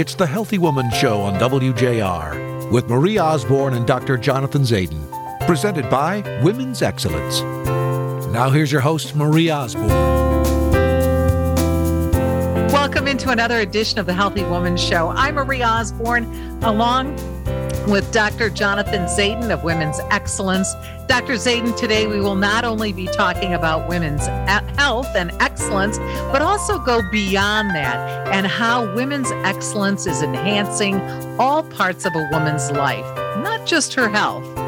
It's 0.00 0.14
the 0.14 0.26
Healthy 0.26 0.56
Woman 0.56 0.90
Show 0.92 1.20
on 1.20 1.34
WJR 1.34 2.72
with 2.72 2.88
Marie 2.88 3.18
Osborne 3.18 3.74
and 3.74 3.86
Dr. 3.86 4.16
Jonathan 4.16 4.62
Zaidan. 4.62 5.06
Presented 5.46 5.90
by 5.90 6.22
Women's 6.42 6.80
Excellence. 6.80 7.42
Now 8.32 8.48
here's 8.48 8.72
your 8.72 8.80
host, 8.80 9.14
Marie 9.14 9.50
Osborne. 9.50 9.88
Welcome 12.72 13.08
into 13.08 13.28
another 13.28 13.60
edition 13.60 13.98
of 13.98 14.06
the 14.06 14.14
Healthy 14.14 14.44
Woman 14.44 14.78
Show. 14.78 15.10
I'm 15.10 15.34
Marie 15.34 15.62
Osborne, 15.62 16.24
along 16.62 17.14
with 17.88 18.10
Dr. 18.12 18.50
Jonathan 18.50 19.02
Zaidan 19.06 19.50
of 19.50 19.64
Women's 19.64 20.00
Excellence. 20.10 20.74
Dr. 21.06 21.34
Zaidan, 21.34 21.76
today 21.76 22.06
we 22.06 22.20
will 22.20 22.36
not 22.36 22.64
only 22.64 22.92
be 22.92 23.06
talking 23.06 23.54
about 23.54 23.88
women's 23.88 24.26
health 24.76 25.08
and 25.14 25.30
excellence, 25.40 25.98
but 25.98 26.42
also 26.42 26.78
go 26.78 27.00
beyond 27.10 27.70
that 27.70 28.28
and 28.28 28.46
how 28.46 28.92
women's 28.94 29.30
excellence 29.44 30.06
is 30.06 30.22
enhancing 30.22 31.00
all 31.38 31.62
parts 31.62 32.04
of 32.04 32.14
a 32.14 32.28
woman's 32.30 32.70
life, 32.72 33.04
not 33.42 33.66
just 33.66 33.94
her 33.94 34.08
health. 34.08 34.59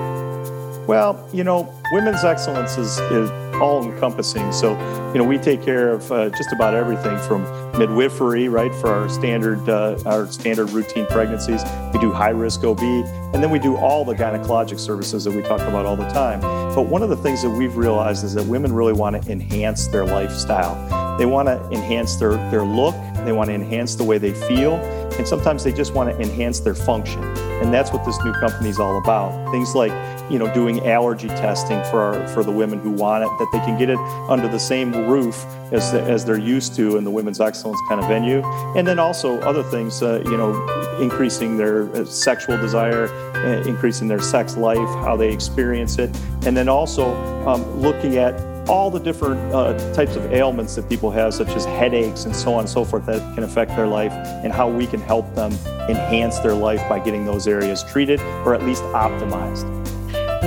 Well, 0.87 1.29
you 1.33 1.45
know, 1.45 1.73
women's 1.93 2.25
excellence 2.25 2.77
is, 2.77 2.99
is 3.13 3.31
all 3.61 3.85
encompassing. 3.85 4.51
So, 4.53 4.73
you 5.13 5.19
know, 5.19 5.25
we 5.25 5.39
take 5.39 5.63
care 5.63 5.91
of 5.91 6.11
uh, 6.11 6.31
just 6.31 6.53
about 6.53 6.75
everything 6.75 7.17
from 7.21 7.43
midwifery, 7.79 8.49
right, 8.49 8.75
for 8.75 8.89
our 8.89 9.09
standard 9.09 9.69
uh, 9.69 9.97
our 10.07 10.27
standard 10.31 10.71
routine 10.71 11.07
pregnancies. 11.07 11.63
We 11.93 12.01
do 12.01 12.11
high 12.11 12.31
risk 12.31 12.65
OB, 12.65 12.81
and 12.81 13.43
then 13.43 13.51
we 13.51 13.59
do 13.59 13.77
all 13.77 14.05
the 14.05 14.15
gynecologic 14.15 14.81
services 14.81 15.25
that 15.25 15.33
we 15.33 15.43
talk 15.43 15.61
about 15.61 15.87
all 15.87 15.97
the 15.97 16.09
time. 16.09 16.41
But 16.41 16.87
one 16.87 17.03
of 17.03 17.09
the 17.11 17.17
things 17.17 17.43
that 17.43 17.51
we've 17.51 17.77
realized 17.77 18.25
is 18.25 18.35
that 18.35 18.45
women 18.47 18.73
really 18.73 18.93
want 18.93 19.23
to 19.23 19.31
enhance 19.31 19.87
their 19.87 20.05
lifestyle. 20.05 21.17
They 21.17 21.27
want 21.27 21.47
to 21.47 21.61
enhance 21.71 22.17
their 22.17 22.33
their 22.51 22.65
look. 22.65 22.95
They 23.25 23.33
want 23.33 23.49
to 23.49 23.55
enhance 23.55 23.95
the 23.95 24.05
way 24.05 24.19
they 24.19 24.33
feel, 24.33 24.75
and 25.19 25.27
sometimes 25.27 25.65
they 25.65 25.73
just 25.73 25.95
want 25.95 26.11
to 26.11 26.21
enhance 26.21 26.61
their 26.61 26.75
function. 26.75 27.23
And 27.63 27.73
that's 27.73 27.93
what 27.93 28.05
this 28.05 28.19
new 28.25 28.33
company 28.35 28.71
is 28.71 28.79
all 28.79 28.99
about. 28.99 29.51
Things 29.53 29.75
like 29.75 29.93
you 30.33 30.39
know, 30.39 30.53
doing 30.55 30.87
allergy 30.87 31.29
testing 31.29 31.83
for 31.91 32.01
our, 32.01 32.29
for 32.29 32.43
the 32.43 32.51
women 32.51 32.79
who 32.79 32.91
want 32.91 33.23
it, 33.23 33.29
that 33.39 33.49
they 33.53 33.59
can 33.61 33.79
get 33.79 33.91
it 33.91 33.99
under 34.31 34.49
the 34.49 34.59
same 34.59 34.91
roof 35.07 35.45
as 35.73 35.93
the, 35.93 36.01
as 36.03 36.25
they're 36.25 36.39
used 36.39 36.75
to 36.75 36.97
in 36.97 37.05
the 37.05 37.11
women's 37.11 37.39
excellence 37.39 37.79
kind 37.87 38.01
of 38.01 38.09
venue, 38.09 38.43
and 38.75 38.87
then 38.87 38.99
also 38.99 39.39
other 39.41 39.63
things, 39.63 40.03
uh, 40.03 40.23
you 40.25 40.37
know, 40.39 40.99
increasing 41.01 41.59
their 41.59 41.95
uh, 41.95 42.05
sexual 42.07 42.57
desire, 42.57 43.09
uh, 43.35 43.63
increasing 43.69 44.09
their 44.09 44.21
sex 44.21 44.57
life, 44.57 44.79
how 45.05 45.17
they 45.17 45.31
experience 45.31 45.99
it, 45.99 46.09
and 46.47 46.57
then 46.57 46.69
also 46.69 47.15
um, 47.47 47.63
looking 47.79 48.17
at 48.17 48.33
all 48.69 48.91
the 48.91 49.01
different 49.01 49.41
uh, 49.53 49.73
types 49.93 50.17
of 50.17 50.33
ailments 50.33 50.75
that 50.77 50.89
people 50.89 51.11
have, 51.11 51.35
such 51.35 51.49
as 51.49 51.65
headaches 51.65 52.25
and 52.25 52.35
so 52.35 52.55
on 52.55 52.61
and 52.61 52.69
so 52.69 52.85
forth, 52.85 53.07
that 53.07 53.21
can 53.35 53.45
affect 53.45 53.75
their 53.77 53.87
life, 53.87 54.13
and 54.13 54.53
how 54.53 54.69
we 54.69 54.87
can 54.87 55.01
help 55.01 55.35
them 55.35 55.53
enhance 55.89 56.39
their 56.39 56.55
life 56.55 56.81
by 56.89 56.99
getting 56.99 57.25
those 57.25 57.47
areas 57.47 57.83
treated 57.85 58.21
or 58.45 58.55
at 58.55 58.63
least 58.63 58.83
optimized. 58.85 59.69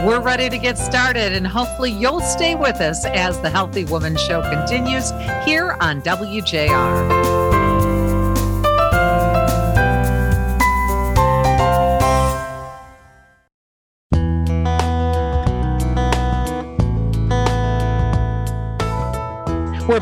We're 0.05 0.21
ready 0.21 0.49
to 0.49 0.57
get 0.57 0.77
started, 0.77 1.33
and 1.33 1.47
hopefully, 1.47 1.91
you'll 1.91 2.21
stay 2.21 2.55
with 2.55 2.75
us 2.75 3.05
as 3.05 3.39
the 3.41 3.49
Healthy 3.49 3.85
Woman 3.85 4.15
Show 4.17 4.41
continues 4.41 5.11
here 5.45 5.75
on 5.81 6.01
WJR. 6.01 7.34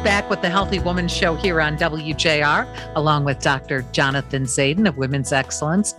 Back 0.04 0.30
with 0.30 0.42
the 0.42 0.50
Healthy 0.50 0.80
Woman 0.80 1.08
Show 1.08 1.36
here 1.36 1.62
on 1.62 1.78
WJR, 1.78 2.94
along 2.96 3.23
with 3.23 3.40
Dr. 3.40 3.84
Jonathan 3.94 4.44
Zaidan 4.44 4.86
of 4.86 4.98
Women's 4.98 5.32
Excellence. 5.32 5.95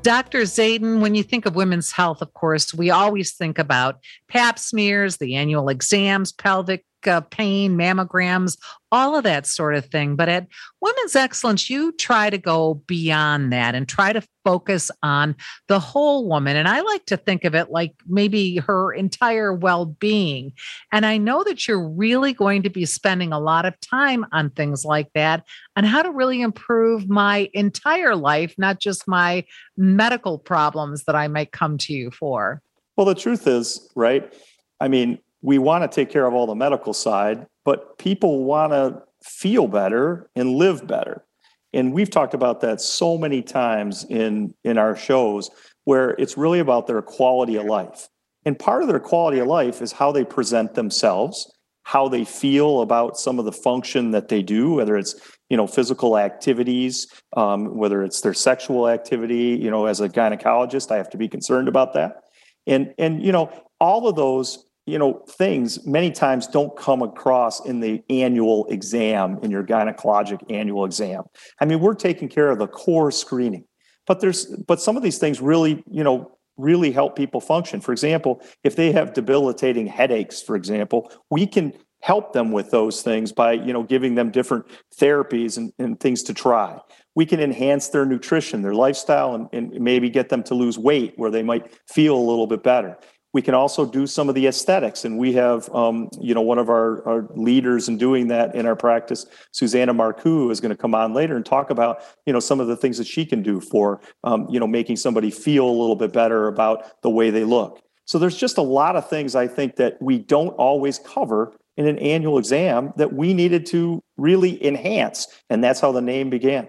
Dr. 0.00 0.40
Zaidan, 0.42 1.00
when 1.00 1.14
you 1.14 1.22
think 1.22 1.44
of 1.44 1.54
women's 1.54 1.92
health, 1.92 2.22
of 2.22 2.32
course, 2.32 2.72
we 2.72 2.88
always 2.88 3.32
think 3.34 3.58
about 3.58 3.98
pap 4.28 4.58
smears, 4.58 5.18
the 5.18 5.34
annual 5.34 5.68
exams, 5.68 6.32
pelvic 6.32 6.86
uh, 7.06 7.20
pain, 7.22 7.76
mammograms, 7.76 8.56
all 8.90 9.16
of 9.16 9.24
that 9.24 9.46
sort 9.46 9.74
of 9.74 9.86
thing. 9.86 10.16
But 10.16 10.28
at 10.28 10.46
Women's 10.80 11.16
Excellence, 11.16 11.70
you 11.70 11.92
try 11.92 12.28
to 12.28 12.38
go 12.38 12.74
beyond 12.74 13.52
that 13.52 13.74
and 13.74 13.88
try 13.88 14.12
to 14.12 14.22
focus 14.44 14.90
on 15.02 15.34
the 15.68 15.78
whole 15.78 16.28
woman. 16.28 16.56
And 16.56 16.68
I 16.68 16.80
like 16.80 17.06
to 17.06 17.16
think 17.16 17.44
of 17.44 17.54
it 17.54 17.70
like 17.70 17.94
maybe 18.06 18.56
her 18.56 18.92
entire 18.92 19.52
well 19.52 19.86
being. 19.86 20.52
And 20.92 21.06
I 21.06 21.16
know 21.16 21.42
that 21.44 21.66
you're 21.66 21.88
really 21.88 22.34
going 22.34 22.62
to 22.64 22.70
be 22.70 22.84
spending 22.84 23.32
a 23.32 23.40
lot 23.40 23.64
of 23.64 23.80
time 23.80 24.26
on 24.32 24.50
things 24.50 24.84
like 24.84 25.08
that 25.14 25.44
and 25.74 25.86
how 25.86 26.02
to 26.02 26.10
really 26.10 26.42
improve 26.42 27.08
my 27.08 27.48
entire 27.54 28.14
life, 28.14 28.54
not 28.58 28.78
just 28.78 29.08
my 29.08 29.44
medical 29.76 30.38
problems 30.38 31.04
that 31.04 31.14
I 31.14 31.28
might 31.28 31.52
come 31.52 31.78
to 31.78 31.94
you 31.94 32.10
for. 32.10 32.60
Well, 32.96 33.06
the 33.06 33.14
truth 33.14 33.46
is, 33.46 33.90
right? 33.96 34.32
I 34.80 34.88
mean, 34.88 35.18
we 35.42 35.58
want 35.58 35.82
to 35.82 35.94
take 35.94 36.10
care 36.10 36.26
of 36.26 36.34
all 36.34 36.46
the 36.46 36.54
medical 36.54 36.94
side, 36.94 37.46
but 37.64 37.98
people 37.98 38.44
want 38.44 38.72
to 38.72 39.02
feel 39.22 39.66
better 39.66 40.30
and 40.34 40.54
live 40.54 40.86
better. 40.86 41.24
And 41.72 41.92
we've 41.92 42.10
talked 42.10 42.34
about 42.34 42.60
that 42.60 42.80
so 42.80 43.18
many 43.18 43.42
times 43.42 44.04
in 44.08 44.54
in 44.64 44.78
our 44.78 44.96
shows 44.96 45.50
where 45.84 46.10
it's 46.10 46.36
really 46.36 46.60
about 46.60 46.86
their 46.86 47.02
quality 47.02 47.56
of 47.56 47.64
life. 47.64 48.08
And 48.44 48.58
part 48.58 48.82
of 48.82 48.88
their 48.88 49.00
quality 49.00 49.38
of 49.38 49.46
life 49.46 49.82
is 49.82 49.92
how 49.92 50.12
they 50.12 50.24
present 50.24 50.74
themselves, 50.74 51.50
how 51.84 52.08
they 52.08 52.24
feel 52.24 52.80
about 52.80 53.16
some 53.16 53.38
of 53.38 53.44
the 53.44 53.52
function 53.52 54.10
that 54.10 54.28
they 54.28 54.42
do, 54.42 54.74
whether 54.74 54.96
it's 54.96 55.14
you 55.48 55.56
know 55.56 55.66
physical 55.66 56.18
activities, 56.18 57.06
um, 57.36 57.76
whether 57.76 58.02
it's 58.02 58.20
their 58.20 58.34
sexual 58.34 58.88
activity. 58.88 59.58
You 59.60 59.70
know, 59.70 59.86
as 59.86 60.00
a 60.00 60.08
gynecologist, 60.08 60.90
I 60.90 60.96
have 60.98 61.10
to 61.10 61.18
be 61.18 61.28
concerned 61.28 61.68
about 61.68 61.94
that. 61.94 62.22
And 62.66 62.94
and 62.98 63.22
you 63.22 63.32
know 63.32 63.50
all 63.80 64.06
of 64.06 64.14
those 64.14 64.64
you 64.86 64.98
know 64.98 65.24
things 65.28 65.86
many 65.86 66.10
times 66.10 66.46
don't 66.46 66.76
come 66.76 67.02
across 67.02 67.64
in 67.64 67.80
the 67.80 68.02
annual 68.10 68.66
exam 68.68 69.38
in 69.42 69.50
your 69.50 69.64
gynecologic 69.64 70.40
annual 70.50 70.84
exam. 70.84 71.22
I 71.60 71.64
mean 71.64 71.80
we're 71.80 71.94
taking 71.94 72.28
care 72.28 72.50
of 72.50 72.58
the 72.58 72.66
core 72.66 73.10
screening 73.10 73.64
but 74.06 74.20
there's 74.20 74.46
but 74.46 74.80
some 74.80 74.96
of 74.96 75.02
these 75.02 75.18
things 75.18 75.40
really 75.40 75.82
you 75.90 76.04
know 76.04 76.36
really 76.58 76.92
help 76.92 77.16
people 77.16 77.40
function. 77.40 77.80
For 77.80 77.92
example 77.92 78.42
if 78.64 78.76
they 78.76 78.92
have 78.92 79.14
debilitating 79.14 79.86
headaches 79.86 80.42
for 80.42 80.56
example 80.56 81.12
we 81.30 81.46
can 81.46 81.72
help 82.00 82.32
them 82.32 82.50
with 82.50 82.70
those 82.72 83.02
things 83.02 83.30
by 83.30 83.52
you 83.52 83.72
know 83.72 83.84
giving 83.84 84.16
them 84.16 84.30
different 84.30 84.66
therapies 84.98 85.56
and, 85.56 85.72
and 85.78 86.00
things 86.00 86.24
to 86.24 86.34
try. 86.34 86.78
We 87.14 87.26
can 87.26 87.38
enhance 87.38 87.88
their 87.88 88.04
nutrition 88.04 88.62
their 88.62 88.74
lifestyle 88.74 89.34
and, 89.36 89.48
and 89.52 89.70
maybe 89.80 90.10
get 90.10 90.28
them 90.28 90.42
to 90.44 90.54
lose 90.54 90.76
weight 90.76 91.12
where 91.16 91.30
they 91.30 91.44
might 91.44 91.72
feel 91.86 92.16
a 92.16 92.18
little 92.18 92.48
bit 92.48 92.64
better 92.64 92.98
we 93.32 93.42
can 93.42 93.54
also 93.54 93.86
do 93.86 94.06
some 94.06 94.28
of 94.28 94.34
the 94.34 94.46
aesthetics 94.46 95.04
and 95.04 95.18
we 95.18 95.32
have 95.32 95.72
um, 95.74 96.08
you 96.20 96.34
know 96.34 96.40
one 96.40 96.58
of 96.58 96.68
our, 96.68 97.06
our 97.06 97.28
leaders 97.34 97.88
in 97.88 97.96
doing 97.96 98.28
that 98.28 98.54
in 98.54 98.66
our 98.66 98.76
practice 98.76 99.26
susanna 99.52 99.94
marcoux 99.94 100.50
is 100.50 100.60
going 100.60 100.70
to 100.70 100.76
come 100.76 100.94
on 100.94 101.14
later 101.14 101.36
and 101.36 101.46
talk 101.46 101.70
about 101.70 102.02
you 102.26 102.32
know 102.32 102.40
some 102.40 102.60
of 102.60 102.66
the 102.66 102.76
things 102.76 102.98
that 102.98 103.06
she 103.06 103.24
can 103.24 103.42
do 103.42 103.60
for 103.60 104.00
um, 104.24 104.46
you 104.50 104.60
know 104.60 104.66
making 104.66 104.96
somebody 104.96 105.30
feel 105.30 105.66
a 105.66 105.70
little 105.70 105.96
bit 105.96 106.12
better 106.12 106.48
about 106.48 107.00
the 107.02 107.10
way 107.10 107.30
they 107.30 107.44
look. 107.44 107.82
So 108.04 108.18
there's 108.18 108.36
just 108.36 108.58
a 108.58 108.62
lot 108.62 108.96
of 108.96 109.08
things 109.08 109.34
i 109.34 109.46
think 109.46 109.76
that 109.76 109.96
we 110.00 110.18
don't 110.18 110.50
always 110.50 110.98
cover 110.98 111.54
in 111.76 111.86
an 111.86 111.98
annual 111.98 112.36
exam 112.36 112.92
that 112.96 113.12
we 113.12 113.32
needed 113.32 113.64
to 113.66 114.02
really 114.16 114.62
enhance 114.64 115.26
and 115.48 115.64
that's 115.64 115.80
how 115.80 115.92
the 115.92 116.02
name 116.02 116.28
began 116.28 116.68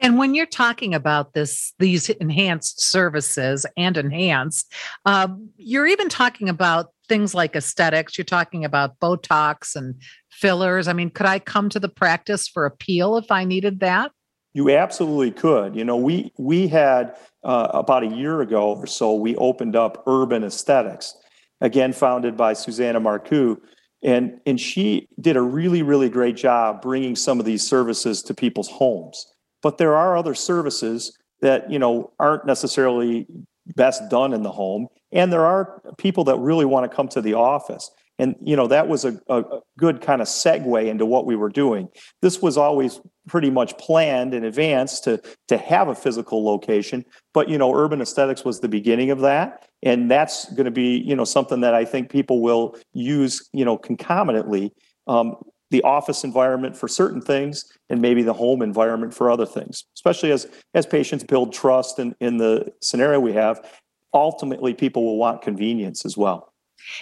and 0.00 0.16
when 0.16 0.34
you're 0.34 0.46
talking 0.46 0.94
about 0.94 1.34
this, 1.34 1.74
these 1.78 2.08
enhanced 2.08 2.80
services 2.80 3.66
and 3.76 3.96
enhanced, 3.96 4.72
uh, 5.04 5.28
you're 5.56 5.86
even 5.86 6.08
talking 6.08 6.48
about 6.48 6.88
things 7.08 7.34
like 7.34 7.54
aesthetics. 7.54 8.16
You're 8.16 8.24
talking 8.24 8.64
about 8.64 8.98
Botox 8.98 9.76
and 9.76 9.94
fillers. 10.30 10.88
I 10.88 10.94
mean, 10.94 11.10
could 11.10 11.26
I 11.26 11.38
come 11.38 11.68
to 11.70 11.80
the 11.80 11.88
practice 11.88 12.48
for 12.48 12.64
a 12.64 12.70
peel 12.70 13.16
if 13.18 13.30
I 13.30 13.44
needed 13.44 13.80
that? 13.80 14.12
You 14.54 14.70
absolutely 14.70 15.32
could. 15.32 15.76
You 15.76 15.84
know, 15.84 15.96
we 15.96 16.32
we 16.38 16.66
had 16.66 17.16
uh, 17.44 17.68
about 17.72 18.02
a 18.02 18.08
year 18.08 18.40
ago 18.40 18.74
or 18.74 18.86
so, 18.86 19.14
we 19.14 19.36
opened 19.36 19.76
up 19.76 20.02
Urban 20.06 20.42
Aesthetics, 20.42 21.14
again 21.60 21.92
founded 21.92 22.36
by 22.36 22.54
Susanna 22.54 23.00
Marcoux, 23.00 23.58
and 24.02 24.40
and 24.46 24.58
she 24.58 25.06
did 25.20 25.36
a 25.36 25.42
really 25.42 25.82
really 25.84 26.08
great 26.08 26.36
job 26.36 26.82
bringing 26.82 27.14
some 27.14 27.38
of 27.38 27.46
these 27.46 27.64
services 27.64 28.22
to 28.22 28.34
people's 28.34 28.68
homes 28.68 29.29
but 29.62 29.78
there 29.78 29.96
are 29.96 30.16
other 30.16 30.34
services 30.34 31.16
that 31.40 31.70
you 31.70 31.78
know 31.78 32.12
aren't 32.18 32.46
necessarily 32.46 33.26
best 33.76 34.08
done 34.10 34.32
in 34.32 34.42
the 34.42 34.50
home. 34.50 34.88
And 35.12 35.32
there 35.32 35.44
are 35.44 35.80
people 35.98 36.24
that 36.24 36.38
really 36.38 36.64
want 36.64 36.90
to 36.90 36.94
come 36.94 37.08
to 37.08 37.20
the 37.20 37.34
office. 37.34 37.90
And 38.18 38.36
you 38.42 38.54
know 38.54 38.66
that 38.66 38.86
was 38.86 39.06
a, 39.06 39.18
a, 39.28 39.42
good 39.78 40.02
kind 40.02 40.20
of 40.20 40.28
segue 40.28 40.86
into 40.86 41.06
what 41.06 41.24
we 41.24 41.36
were 41.36 41.48
doing. 41.48 41.88
This 42.20 42.42
was 42.42 42.58
always 42.58 43.00
pretty 43.26 43.48
much 43.48 43.78
planned 43.78 44.34
in 44.34 44.44
advance 44.44 45.00
to 45.00 45.22
to 45.48 45.56
have 45.56 45.88
a 45.88 45.94
physical 45.94 46.44
location. 46.44 47.04
But 47.32 47.48
you 47.48 47.56
know 47.56 47.74
urban 47.74 48.02
aesthetics 48.02 48.44
was 48.44 48.60
the 48.60 48.68
beginning 48.68 49.10
of 49.10 49.20
that. 49.20 49.66
And 49.82 50.10
that's 50.10 50.52
going 50.52 50.66
to 50.66 50.70
be 50.70 50.98
you 50.98 51.16
know 51.16 51.24
something 51.24 51.62
that 51.62 51.74
i 51.74 51.86
think 51.86 52.10
people 52.10 52.42
will 52.42 52.76
use 52.92 53.48
you 53.54 53.64
know 53.64 53.78
concomitantly 53.78 54.72
um, 55.06 55.36
the 55.70 55.82
office 55.82 56.24
environment 56.24 56.76
for 56.76 56.88
certain 56.88 57.20
things 57.20 57.64
and 57.88 58.00
maybe 58.00 58.22
the 58.22 58.32
home 58.32 58.62
environment 58.62 59.14
for 59.14 59.30
other 59.30 59.46
things 59.46 59.84
especially 59.94 60.32
as 60.32 60.46
as 60.74 60.86
patients 60.86 61.24
build 61.24 61.52
trust 61.52 61.98
in, 61.98 62.14
in 62.20 62.36
the 62.36 62.72
scenario 62.80 63.20
we 63.20 63.32
have 63.32 63.64
ultimately 64.12 64.74
people 64.74 65.04
will 65.04 65.16
want 65.16 65.42
convenience 65.42 66.04
as 66.04 66.16
well 66.16 66.49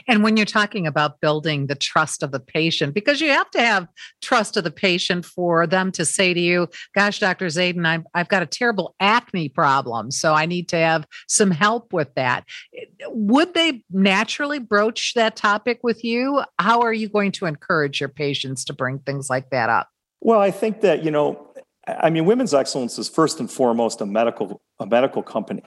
and 0.06 0.23
when 0.23 0.37
you're 0.37 0.46
talking 0.46 0.87
about 0.87 1.20
building 1.20 1.67
the 1.67 1.75
trust 1.75 2.23
of 2.23 2.32
the 2.32 2.40
patient, 2.40 2.94
because 2.94 3.20
you 3.20 3.31
have 3.31 3.50
to 3.52 3.61
have 3.61 3.88
trust 4.23 4.56
of 4.56 4.64
the 4.64 4.70
patient 4.70 5.25
for 5.25 5.67
them 5.67 5.93
to 5.93 6.05
say 6.05 6.35
to 6.35 6.40
you, 6.40 6.69
Gosh, 6.94 7.20
Dr. 7.20 7.46
Zaidan, 7.46 7.87
I've, 7.87 8.05
I've 8.14 8.29
got 8.29 8.43
a 8.43 8.46
terrible 8.46 8.94
acne 9.00 9.49
problem. 9.49 10.11
So 10.11 10.35
I 10.35 10.46
need 10.46 10.69
to 10.69 10.76
have 10.76 11.06
some 11.29 11.50
help 11.50 11.93
with 11.93 12.14
that. 12.14 12.44
Would 13.08 13.55
they 13.55 13.85
naturally 13.90 14.58
broach 14.58 15.14
that 15.14 15.37
topic 15.37 15.81
with 15.82 16.05
you? 16.05 16.43
How 16.58 16.82
are 16.82 16.93
you 16.93 17.08
going 17.08 17.32
to 17.32 17.46
encourage 17.46 18.00
your 18.00 18.08
patients 18.08 18.64
to 18.67 18.73
bring 18.73 18.99
things 19.00 19.31
like 19.31 19.50
that 19.50 19.70
up? 19.70 19.88
Well, 20.20 20.41
I 20.41 20.50
think 20.50 20.81
that, 20.81 21.05
you 21.05 21.11
know, 21.11 21.52
I 21.87 22.11
mean, 22.11 22.26
Women's 22.26 22.52
Excellence 22.52 22.99
is 22.99 23.08
first 23.08 23.41
and 23.41 23.50
foremost 23.50 24.00
a 24.00 24.06
medical 24.06 24.61
a 24.79 24.87
medical 24.87 25.23
company. 25.23 25.62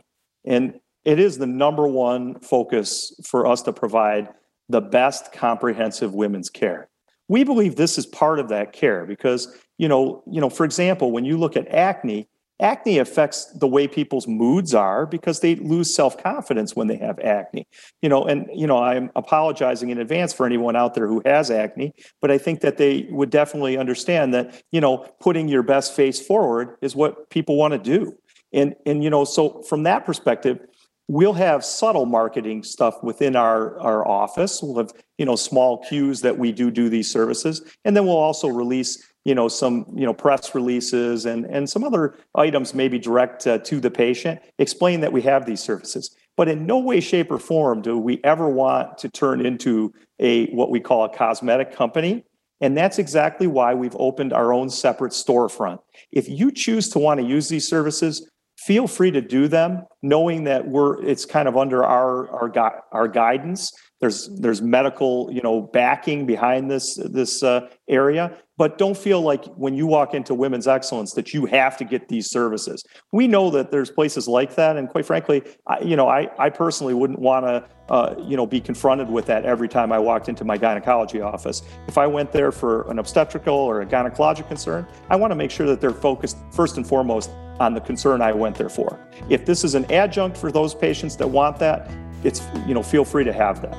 And 0.45 0.79
it 1.05 1.19
is 1.19 1.37
the 1.37 1.47
number 1.47 1.87
one 1.87 2.39
focus 2.39 3.13
for 3.25 3.47
us 3.47 3.61
to 3.63 3.73
provide 3.73 4.29
the 4.69 4.81
best 4.81 5.33
comprehensive 5.33 6.13
women's 6.13 6.49
care. 6.49 6.89
We 7.27 7.43
believe 7.43 7.75
this 7.75 7.97
is 7.97 8.05
part 8.05 8.39
of 8.39 8.49
that 8.49 8.73
care 8.73 9.05
because, 9.05 9.55
you 9.77 9.87
know, 9.87 10.23
you 10.29 10.41
know, 10.41 10.49
for 10.49 10.65
example, 10.65 11.11
when 11.11 11.25
you 11.25 11.37
look 11.37 11.55
at 11.55 11.67
acne, 11.69 12.27
acne 12.59 12.99
affects 12.99 13.45
the 13.57 13.67
way 13.67 13.87
people's 13.87 14.27
moods 14.27 14.73
are 14.73 15.05
because 15.05 15.39
they 15.39 15.55
lose 15.55 15.93
self-confidence 15.93 16.75
when 16.75 16.87
they 16.87 16.97
have 16.97 17.19
acne. 17.19 17.67
You 18.01 18.09
know, 18.09 18.23
and 18.23 18.47
you 18.53 18.67
know, 18.67 18.77
I'm 18.77 19.11
apologizing 19.15 19.89
in 19.89 19.97
advance 19.97 20.33
for 20.33 20.45
anyone 20.45 20.75
out 20.75 20.93
there 20.93 21.07
who 21.07 21.21
has 21.25 21.49
acne, 21.49 21.93
but 22.21 22.31
I 22.31 22.37
think 22.37 22.61
that 22.61 22.77
they 22.77 23.07
would 23.09 23.29
definitely 23.29 23.77
understand 23.77 24.33
that, 24.33 24.61
you 24.71 24.81
know, 24.81 25.07
putting 25.19 25.47
your 25.47 25.63
best 25.63 25.95
face 25.95 26.19
forward 26.25 26.75
is 26.81 26.95
what 26.95 27.29
people 27.29 27.57
want 27.57 27.73
to 27.73 27.79
do. 27.79 28.17
And 28.53 28.75
and 28.85 29.03
you 29.03 29.09
know, 29.09 29.23
so 29.23 29.61
from 29.63 29.83
that 29.83 30.05
perspective, 30.05 30.59
we'll 31.07 31.33
have 31.33 31.65
subtle 31.65 32.05
marketing 32.05 32.63
stuff 32.63 33.03
within 33.03 33.35
our, 33.35 33.79
our 33.79 34.07
office. 34.07 34.61
We'll 34.61 34.77
have, 34.77 34.93
you 35.17 35.25
know, 35.25 35.35
small 35.35 35.83
cues 35.83 36.21
that 36.21 36.37
we 36.37 36.51
do 36.51 36.71
do 36.71 36.89
these 36.89 37.11
services. 37.11 37.61
And 37.85 37.95
then 37.95 38.05
we'll 38.05 38.17
also 38.17 38.47
release, 38.47 39.11
you 39.25 39.35
know, 39.35 39.47
some, 39.47 39.85
you 39.93 40.05
know, 40.05 40.13
press 40.13 40.55
releases 40.55 41.25
and, 41.25 41.45
and 41.45 41.69
some 41.69 41.83
other 41.83 42.15
items 42.35 42.73
maybe 42.73 42.97
direct 42.97 43.45
uh, 43.45 43.57
to 43.59 43.79
the 43.79 43.91
patient, 43.91 44.39
explain 44.57 45.01
that 45.01 45.11
we 45.11 45.21
have 45.23 45.45
these 45.45 45.59
services. 45.59 46.15
But 46.37 46.47
in 46.47 46.65
no 46.65 46.79
way, 46.79 47.01
shape, 47.01 47.29
or 47.29 47.39
form 47.39 47.81
do 47.81 47.97
we 47.97 48.21
ever 48.23 48.47
want 48.47 48.97
to 48.99 49.09
turn 49.09 49.45
into 49.45 49.93
a 50.19 50.47
what 50.51 50.69
we 50.69 50.79
call 50.79 51.03
a 51.03 51.09
cosmetic 51.09 51.73
company. 51.73 52.23
And 52.61 52.77
that's 52.77 52.99
exactly 52.99 53.47
why 53.47 53.73
we've 53.73 53.95
opened 53.97 54.33
our 54.33 54.53
own 54.53 54.69
separate 54.69 55.13
storefront. 55.13 55.79
If 56.11 56.29
you 56.29 56.51
choose 56.51 56.89
to 56.89 56.99
want 56.99 57.19
to 57.19 57.25
use 57.25 57.49
these 57.49 57.67
services, 57.67 58.30
feel 58.65 58.87
free 58.87 59.11
to 59.11 59.21
do 59.21 59.47
them 59.47 59.83
knowing 60.01 60.43
that 60.43 60.67
we're 60.67 61.03
it's 61.03 61.25
kind 61.25 61.47
of 61.47 61.57
under 61.57 61.83
our 61.83 62.29
our 62.29 62.83
our 62.91 63.07
guidance 63.07 63.73
there's 64.01 64.27
there's 64.39 64.61
medical 64.61 65.29
you 65.31 65.41
know 65.41 65.61
backing 65.61 66.25
behind 66.25 66.69
this 66.69 66.95
this 66.95 67.43
uh, 67.43 67.69
area. 67.87 68.35
But 68.57 68.77
don't 68.77 68.97
feel 68.97 69.21
like 69.21 69.45
when 69.55 69.73
you 69.73 69.87
walk 69.87 70.13
into 70.13 70.35
women's 70.35 70.67
excellence 70.67 71.13
that 71.13 71.33
you 71.33 71.47
have 71.47 71.77
to 71.77 71.83
get 71.83 72.09
these 72.09 72.29
services. 72.29 72.83
We 73.11 73.27
know 73.27 73.49
that 73.49 73.71
there's 73.71 73.89
places 73.89 74.27
like 74.27 74.53
that. 74.55 74.77
And 74.77 74.89
quite 74.89 75.05
frankly 75.05 75.43
I, 75.67 75.79
you 75.79 75.95
know 75.95 76.07
i 76.07 76.29
i 76.37 76.49
personally 76.49 76.93
wouldn't 76.93 77.19
want 77.19 77.45
to 77.45 77.65
uh, 77.89 78.15
you 78.19 78.37
know 78.37 78.45
be 78.45 78.61
confronted 78.61 79.09
with 79.09 79.25
that 79.25 79.45
every 79.45 79.67
time 79.67 79.91
i 79.91 79.99
walked 79.99 80.29
into 80.29 80.43
my 80.43 80.57
gynecology 80.57 81.21
office. 81.21 81.61
If 81.87 81.97
i 81.97 82.07
went 82.07 82.31
there 82.31 82.51
for 82.51 82.89
an 82.89 82.99
obstetrical 82.99 83.55
or 83.55 83.81
a 83.81 83.85
gynecologic 83.85 84.47
concern 84.47 84.87
i 85.09 85.15
want 85.15 85.31
to 85.31 85.35
make 85.35 85.51
sure 85.51 85.67
that 85.67 85.81
they're 85.81 85.91
focused 85.91 86.37
first 86.51 86.77
and 86.77 86.87
foremost 86.87 87.31
on 87.59 87.75
the 87.75 87.81
concern 87.81 88.21
I 88.21 88.31
went 88.31 88.55
there 88.55 88.69
for. 88.69 88.99
If 89.29 89.45
this 89.45 89.63
is 89.63 89.75
an 89.75 89.89
adjunct 89.91 90.35
for 90.35 90.51
those 90.51 90.73
patients 90.73 91.15
that 91.17 91.27
want 91.27 91.59
that, 91.59 91.89
it's 92.23 92.41
you 92.67 92.73
know 92.73 92.83
feel 92.83 93.05
free 93.05 93.23
to 93.23 93.33
have 93.33 93.61
that. 93.61 93.77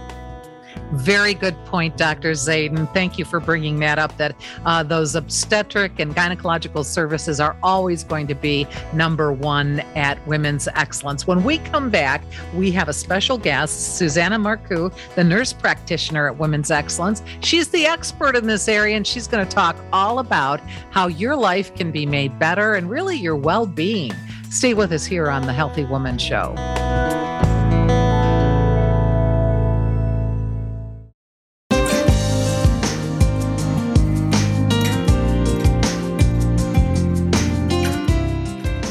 Very 0.93 1.33
good 1.33 1.57
point, 1.65 1.97
Dr. 1.97 2.33
Zaidan. 2.33 2.93
Thank 2.93 3.19
you 3.19 3.25
for 3.25 3.41
bringing 3.41 3.79
that 3.81 3.99
up. 3.99 4.15
That 4.19 4.37
uh, 4.67 4.83
those 4.83 5.15
obstetric 5.15 5.99
and 5.99 6.15
gynecological 6.15 6.85
services 6.85 7.41
are 7.41 7.57
always 7.63 8.05
going 8.05 8.27
to 8.27 8.35
be 8.35 8.67
number 8.93 9.33
one 9.33 9.81
at 9.97 10.25
Women's 10.27 10.69
Excellence. 10.69 11.27
When 11.27 11.45
we 11.45 11.59
come 11.59 11.89
back, 11.89 12.23
we 12.55 12.71
have 12.73 12.91
a 12.91 12.93
special 12.93 13.39
guest, 13.39 13.97
Susanna 13.97 14.39
Marcoux, 14.39 14.93
the 15.15 15.25
nurse 15.25 15.55
practitioner 15.55 16.27
at 16.27 16.37
Women's 16.37 16.71
Excellence. 16.71 17.23
She's 17.41 17.69
the 17.69 17.87
expert 17.87 18.37
in 18.37 18.47
this 18.47 18.69
area, 18.69 18.95
and 18.95 19.07
she's 19.07 19.27
going 19.27 19.47
to 19.47 19.51
talk 19.51 19.77
all 19.95 20.19
about 20.19 20.61
how 20.91 21.07
your 21.07 21.37
life 21.37 21.75
can 21.75 21.91
be 21.91 22.05
made 22.05 22.39
better 22.39 22.75
and 22.75 22.91
really 22.91 23.17
your 23.17 23.37
well 23.37 23.65
being. 23.65 24.13
Stay 24.51 24.75
with 24.75 24.93
us 24.93 25.07
here 25.07 25.31
on 25.31 25.47
the 25.47 25.53
Healthy 25.55 25.87
Woman 25.87 26.19
Show. 26.19 26.55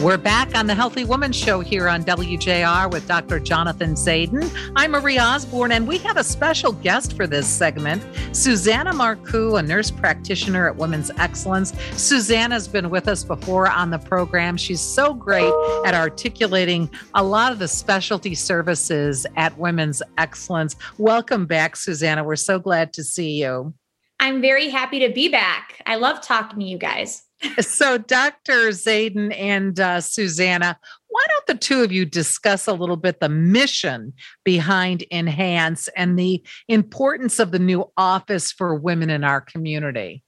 We're 0.01 0.17
back 0.17 0.55
on 0.55 0.65
the 0.65 0.73
Healthy 0.73 1.03
Woman 1.03 1.31
Show 1.31 1.59
here 1.59 1.87
on 1.87 2.03
WJR 2.03 2.91
with 2.91 3.07
Dr. 3.07 3.39
Jonathan 3.39 3.93
Zaidan. 3.93 4.51
I'm 4.75 4.93
Marie 4.93 5.19
Osborne, 5.19 5.73
and 5.73 5.87
we 5.87 5.99
have 5.99 6.17
a 6.17 6.23
special 6.23 6.71
guest 6.71 7.15
for 7.15 7.27
this 7.27 7.45
segment, 7.45 8.03
Susanna 8.35 8.93
Marcoux, 8.93 9.59
a 9.59 9.61
nurse 9.61 9.91
practitioner 9.91 10.67
at 10.67 10.75
Women's 10.75 11.11
Excellence. 11.19 11.79
Susanna's 11.97 12.67
been 12.67 12.89
with 12.89 13.07
us 13.07 13.23
before 13.23 13.69
on 13.69 13.91
the 13.91 13.99
program. 13.99 14.57
She's 14.57 14.81
so 14.81 15.13
great 15.13 15.53
at 15.85 15.93
articulating 15.93 16.89
a 17.13 17.23
lot 17.23 17.51
of 17.51 17.59
the 17.59 17.67
specialty 17.67 18.33
services 18.33 19.27
at 19.35 19.55
Women's 19.59 20.01
Excellence. 20.17 20.77
Welcome 20.97 21.45
back, 21.45 21.75
Susanna. 21.75 22.23
We're 22.23 22.37
so 22.37 22.57
glad 22.57 22.91
to 22.93 23.03
see 23.03 23.33
you. 23.39 23.71
I'm 24.19 24.41
very 24.41 24.69
happy 24.69 24.97
to 25.01 25.13
be 25.13 25.29
back. 25.29 25.79
I 25.85 25.97
love 25.97 26.21
talking 26.21 26.59
to 26.59 26.65
you 26.65 26.79
guys 26.79 27.21
so, 27.59 27.97
Dr. 27.97 28.69
Zaidan 28.69 29.35
and 29.37 29.79
uh, 29.79 30.01
Susanna, 30.01 30.77
why 31.07 31.25
don't 31.27 31.47
the 31.47 31.65
two 31.65 31.81
of 31.81 31.91
you 31.91 32.05
discuss 32.05 32.67
a 32.67 32.73
little 32.73 32.97
bit 32.97 33.19
the 33.19 33.29
mission 33.29 34.13
behind 34.43 35.03
Enhance 35.11 35.89
and 35.89 36.17
the 36.17 36.43
importance 36.67 37.39
of 37.39 37.51
the 37.51 37.59
new 37.59 37.85
office 37.97 38.51
for 38.51 38.75
women 38.75 39.09
in 39.09 39.23
our 39.23 39.41
community? 39.41 40.23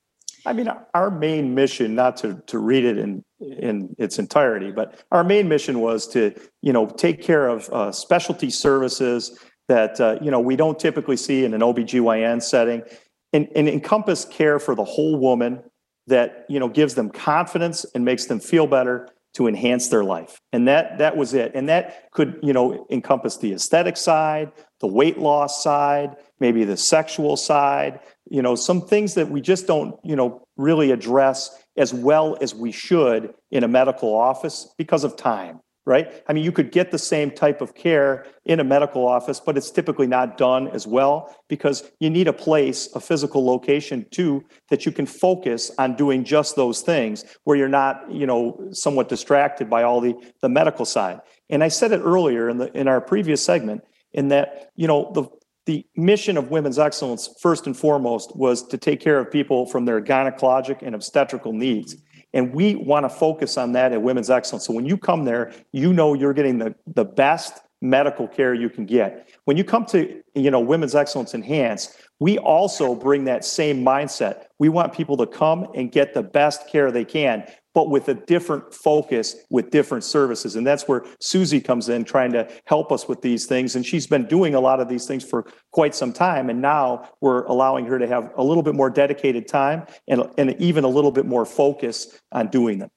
I 0.45 0.51
mean, 0.51 0.69
our 0.93 1.09
main 1.09 1.55
mission, 1.55 1.95
not 1.95 2.17
to, 2.17 2.41
to 2.47 2.59
read 2.59 2.83
it 2.83 2.97
in, 2.97 3.23
in 3.39 3.95
its 3.97 4.19
entirety, 4.19 4.71
but 4.71 5.01
our 5.11 5.23
main 5.23 5.47
mission 5.47 5.79
was 5.79 6.05
to, 6.09 6.33
you 6.61 6.73
know, 6.73 6.87
take 6.87 7.21
care 7.21 7.47
of 7.47 7.69
uh, 7.69 7.91
specialty 7.93 8.49
services 8.49 9.39
that, 9.69 10.01
uh, 10.01 10.17
you 10.21 10.29
know, 10.29 10.41
we 10.41 10.57
don't 10.57 10.77
typically 10.77 11.15
see 11.15 11.45
in 11.45 11.53
an 11.53 11.61
OBGYN 11.61 12.43
setting 12.43 12.83
and, 13.31 13.47
and 13.55 13.69
encompass 13.69 14.25
care 14.25 14.59
for 14.59 14.75
the 14.75 14.83
whole 14.83 15.15
woman 15.15 15.63
that 16.07 16.45
you 16.49 16.59
know 16.59 16.67
gives 16.67 16.95
them 16.95 17.09
confidence 17.09 17.85
and 17.95 18.03
makes 18.05 18.25
them 18.25 18.39
feel 18.39 18.67
better 18.67 19.09
to 19.33 19.47
enhance 19.47 19.87
their 19.87 20.03
life. 20.03 20.39
And 20.51 20.67
that 20.67 20.99
that 20.99 21.17
was 21.17 21.33
it. 21.33 21.51
And 21.55 21.69
that 21.69 22.11
could 22.11 22.39
you 22.43 22.53
know 22.53 22.85
encompass 22.89 23.37
the 23.37 23.53
aesthetic 23.53 23.97
side 23.97 24.51
the 24.83 24.87
weight 24.87 25.17
loss 25.17 25.63
side 25.63 26.17
maybe 26.41 26.65
the 26.65 26.75
sexual 26.75 27.37
side 27.37 28.01
you 28.29 28.41
know 28.41 28.53
some 28.53 28.81
things 28.81 29.13
that 29.13 29.29
we 29.29 29.39
just 29.39 29.65
don't 29.65 29.95
you 30.03 30.15
know 30.15 30.45
really 30.57 30.91
address 30.91 31.63
as 31.77 31.93
well 31.93 32.37
as 32.41 32.53
we 32.53 32.69
should 32.69 33.33
in 33.49 33.63
a 33.63 33.67
medical 33.67 34.13
office 34.13 34.73
because 34.77 35.05
of 35.05 35.15
time 35.15 35.61
right? 35.85 36.23
I 36.27 36.33
mean, 36.33 36.43
you 36.43 36.51
could 36.51 36.71
get 36.71 36.91
the 36.91 36.97
same 36.97 37.29
type 37.29 37.61
of 37.61 37.75
care 37.75 38.25
in 38.45 38.59
a 38.59 38.63
medical 38.63 39.05
office, 39.05 39.39
but 39.39 39.57
it's 39.57 39.69
typically 39.69 40.07
not 40.07 40.37
done 40.37 40.69
as 40.69 40.87
well 40.87 41.35
because 41.49 41.91
you 41.99 42.09
need 42.09 42.27
a 42.27 42.33
place, 42.33 42.89
a 42.95 42.99
physical 42.99 43.45
location 43.45 44.05
too, 44.11 44.43
that 44.69 44.85
you 44.85 44.91
can 44.91 45.05
focus 45.05 45.71
on 45.77 45.95
doing 45.95 46.23
just 46.23 46.55
those 46.55 46.81
things 46.81 47.25
where 47.43 47.57
you're 47.57 47.67
not, 47.67 48.09
you 48.09 48.25
know, 48.25 48.69
somewhat 48.71 49.09
distracted 49.09 49.69
by 49.69 49.83
all 49.83 49.99
the, 49.99 50.15
the 50.41 50.49
medical 50.49 50.85
side. 50.85 51.19
And 51.49 51.63
I 51.63 51.67
said 51.67 51.91
it 51.91 51.99
earlier 51.99 52.49
in 52.49 52.57
the 52.57 52.71
in 52.77 52.87
our 52.87 53.01
previous 53.01 53.43
segment, 53.43 53.83
in 54.13 54.29
that, 54.29 54.71
you 54.75 54.87
know, 54.87 55.11
the 55.13 55.25
the 55.65 55.85
mission 55.95 56.35
of 56.35 56.51
women's 56.51 56.77
excellence, 56.77 57.29
first 57.39 57.67
and 57.67 57.77
foremost, 57.77 58.35
was 58.35 58.67
to 58.67 58.77
take 58.77 58.99
care 58.99 59.17
of 59.19 59.31
people 59.31 59.65
from 59.65 59.85
their 59.85 60.01
gynecologic 60.01 60.81
and 60.81 60.93
obstetrical 60.93 61.53
needs. 61.53 61.95
And 62.33 62.53
we 62.53 62.75
want 62.75 63.05
to 63.05 63.09
focus 63.09 63.57
on 63.57 63.73
that 63.73 63.91
at 63.91 64.01
Women's 64.01 64.29
Excellence. 64.29 64.65
So 64.65 64.73
when 64.73 64.85
you 64.85 64.97
come 64.97 65.23
there, 65.23 65.53
you 65.71 65.93
know 65.93 66.13
you're 66.13 66.33
getting 66.33 66.57
the, 66.57 66.75
the 66.87 67.05
best 67.05 67.59
medical 67.81 68.27
care 68.27 68.53
you 68.53 68.69
can 68.69 68.85
get. 68.85 69.29
When 69.45 69.57
you 69.57 69.63
come 69.63 69.85
to, 69.87 70.21
you 70.33 70.49
know, 70.49 70.59
Women's 70.59 70.95
Excellence 70.95 71.33
Enhanced, 71.33 71.97
we 72.19 72.37
also 72.39 72.95
bring 72.95 73.25
that 73.25 73.43
same 73.43 73.83
mindset. 73.83 74.45
We 74.57 74.69
want 74.69 74.93
people 74.93 75.17
to 75.17 75.27
come 75.27 75.67
and 75.75 75.91
get 75.91 76.13
the 76.13 76.23
best 76.23 76.69
care 76.69 76.91
they 76.91 77.05
can, 77.05 77.45
but 77.73 77.89
with 77.89 78.07
a 78.09 78.13
different 78.13 78.73
focus 78.73 79.35
with 79.49 79.71
different 79.71 80.03
services. 80.03 80.55
And 80.55 80.65
that's 80.65 80.87
where 80.87 81.03
Susie 81.19 81.59
comes 81.59 81.89
in 81.89 82.03
trying 82.03 82.31
to 82.33 82.49
help 82.65 82.91
us 82.91 83.07
with 83.07 83.21
these 83.21 83.45
things. 83.45 83.75
And 83.75 83.85
she's 83.85 84.07
been 84.07 84.25
doing 84.27 84.55
a 84.55 84.59
lot 84.59 84.79
of 84.79 84.87
these 84.87 85.05
things 85.05 85.23
for 85.23 85.45
quite 85.71 85.95
some 85.95 86.13
time. 86.13 86.49
And 86.49 86.61
now 86.61 87.09
we're 87.21 87.43
allowing 87.45 87.85
her 87.85 87.97
to 87.97 88.07
have 88.07 88.31
a 88.37 88.43
little 88.43 88.63
bit 88.63 88.75
more 88.75 88.89
dedicated 88.89 89.47
time 89.47 89.85
and, 90.07 90.23
and 90.37 90.55
even 90.61 90.83
a 90.83 90.89
little 90.89 91.11
bit 91.11 91.25
more 91.25 91.45
focus 91.45 92.19
on 92.31 92.47
doing 92.47 92.79
them. 92.79 92.89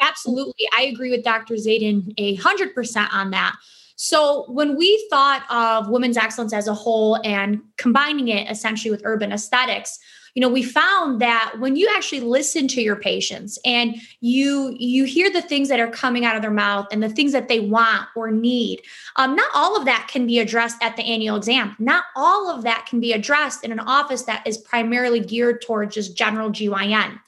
Absolutely. 0.00 0.66
I 0.76 0.82
agree 0.82 1.10
with 1.10 1.24
Dr. 1.24 1.54
Zaidan 1.54 2.12
a 2.18 2.34
hundred 2.36 2.74
percent 2.74 3.12
on 3.14 3.30
that. 3.30 3.56
So 3.96 4.46
when 4.48 4.76
we 4.76 5.06
thought 5.10 5.44
of 5.48 5.88
women's 5.88 6.16
excellence 6.16 6.52
as 6.52 6.66
a 6.66 6.74
whole 6.74 7.20
and 7.24 7.60
combining 7.78 8.28
it 8.28 8.50
essentially 8.50 8.90
with 8.90 9.02
urban 9.04 9.32
aesthetics, 9.32 9.98
you 10.34 10.40
know 10.40 10.48
we 10.48 10.62
found 10.62 11.20
that 11.20 11.54
when 11.58 11.76
you 11.76 11.90
actually 11.94 12.20
listen 12.20 12.68
to 12.68 12.80
your 12.80 12.96
patients 12.96 13.58
and 13.64 13.96
you 14.20 14.74
you 14.78 15.04
hear 15.04 15.30
the 15.30 15.42
things 15.42 15.68
that 15.68 15.80
are 15.80 15.90
coming 15.90 16.24
out 16.24 16.36
of 16.36 16.42
their 16.42 16.50
mouth 16.50 16.86
and 16.90 17.02
the 17.02 17.08
things 17.08 17.32
that 17.32 17.48
they 17.48 17.60
want 17.60 18.06
or 18.16 18.30
need 18.30 18.82
um, 19.16 19.36
not 19.36 19.50
all 19.54 19.76
of 19.76 19.84
that 19.84 20.08
can 20.10 20.26
be 20.26 20.38
addressed 20.38 20.82
at 20.82 20.96
the 20.96 21.02
annual 21.02 21.36
exam. 21.36 21.76
Not 21.78 22.04
all 22.16 22.50
of 22.50 22.62
that 22.64 22.86
can 22.88 23.00
be 23.00 23.12
addressed 23.12 23.64
in 23.64 23.72
an 23.72 23.80
office 23.80 24.22
that 24.22 24.46
is 24.46 24.58
primarily 24.58 25.20
geared 25.20 25.62
towards 25.62 25.94
just 25.94 26.16
general 26.16 26.50
gyn 26.50 27.18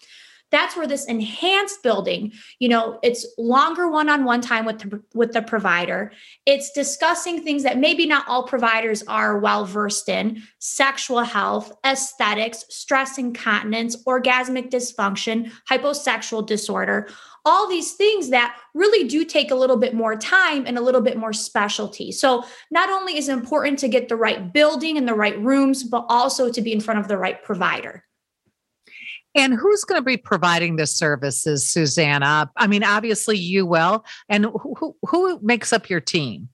that's 0.50 0.76
where 0.76 0.86
this 0.86 1.04
enhanced 1.06 1.82
building 1.82 2.32
you 2.58 2.68
know 2.68 2.98
it's 3.02 3.26
longer 3.38 3.90
one-on-one 3.90 4.40
time 4.40 4.64
with 4.64 4.78
the, 4.78 5.02
with 5.14 5.32
the 5.32 5.42
provider 5.42 6.12
it's 6.46 6.70
discussing 6.72 7.42
things 7.42 7.62
that 7.62 7.78
maybe 7.78 8.06
not 8.06 8.26
all 8.28 8.44
providers 8.44 9.02
are 9.08 9.38
well 9.38 9.64
versed 9.64 10.08
in 10.08 10.42
sexual 10.58 11.22
health 11.22 11.72
aesthetics 11.84 12.64
stress 12.68 13.18
incontinence 13.18 14.02
orgasmic 14.04 14.70
dysfunction 14.70 15.50
hyposexual 15.70 16.46
disorder 16.46 17.08
all 17.46 17.68
these 17.68 17.92
things 17.92 18.30
that 18.30 18.56
really 18.72 19.06
do 19.06 19.24
take 19.24 19.50
a 19.50 19.54
little 19.54 19.76
bit 19.76 19.94
more 19.94 20.16
time 20.16 20.64
and 20.66 20.78
a 20.78 20.80
little 20.80 21.02
bit 21.02 21.18
more 21.18 21.32
specialty. 21.32 22.10
So, 22.10 22.44
not 22.70 22.88
only 22.88 23.18
is 23.18 23.28
it 23.28 23.34
important 23.34 23.78
to 23.80 23.88
get 23.88 24.08
the 24.08 24.16
right 24.16 24.52
building 24.52 24.96
and 24.96 25.06
the 25.06 25.14
right 25.14 25.38
rooms, 25.38 25.84
but 25.84 26.06
also 26.08 26.50
to 26.50 26.62
be 26.62 26.72
in 26.72 26.80
front 26.80 27.00
of 27.00 27.08
the 27.08 27.18
right 27.18 27.42
provider. 27.42 28.04
And 29.34 29.54
who's 29.54 29.84
going 29.84 30.00
to 30.00 30.04
be 30.04 30.16
providing 30.16 30.76
the 30.76 30.86
services, 30.86 31.68
Susanna? 31.68 32.50
I 32.56 32.66
mean, 32.66 32.84
obviously 32.84 33.36
you 33.36 33.66
will. 33.66 34.04
And 34.28 34.46
who, 34.46 34.96
who 35.06 35.40
makes 35.42 35.72
up 35.72 35.90
your 35.90 36.00
team? 36.00 36.48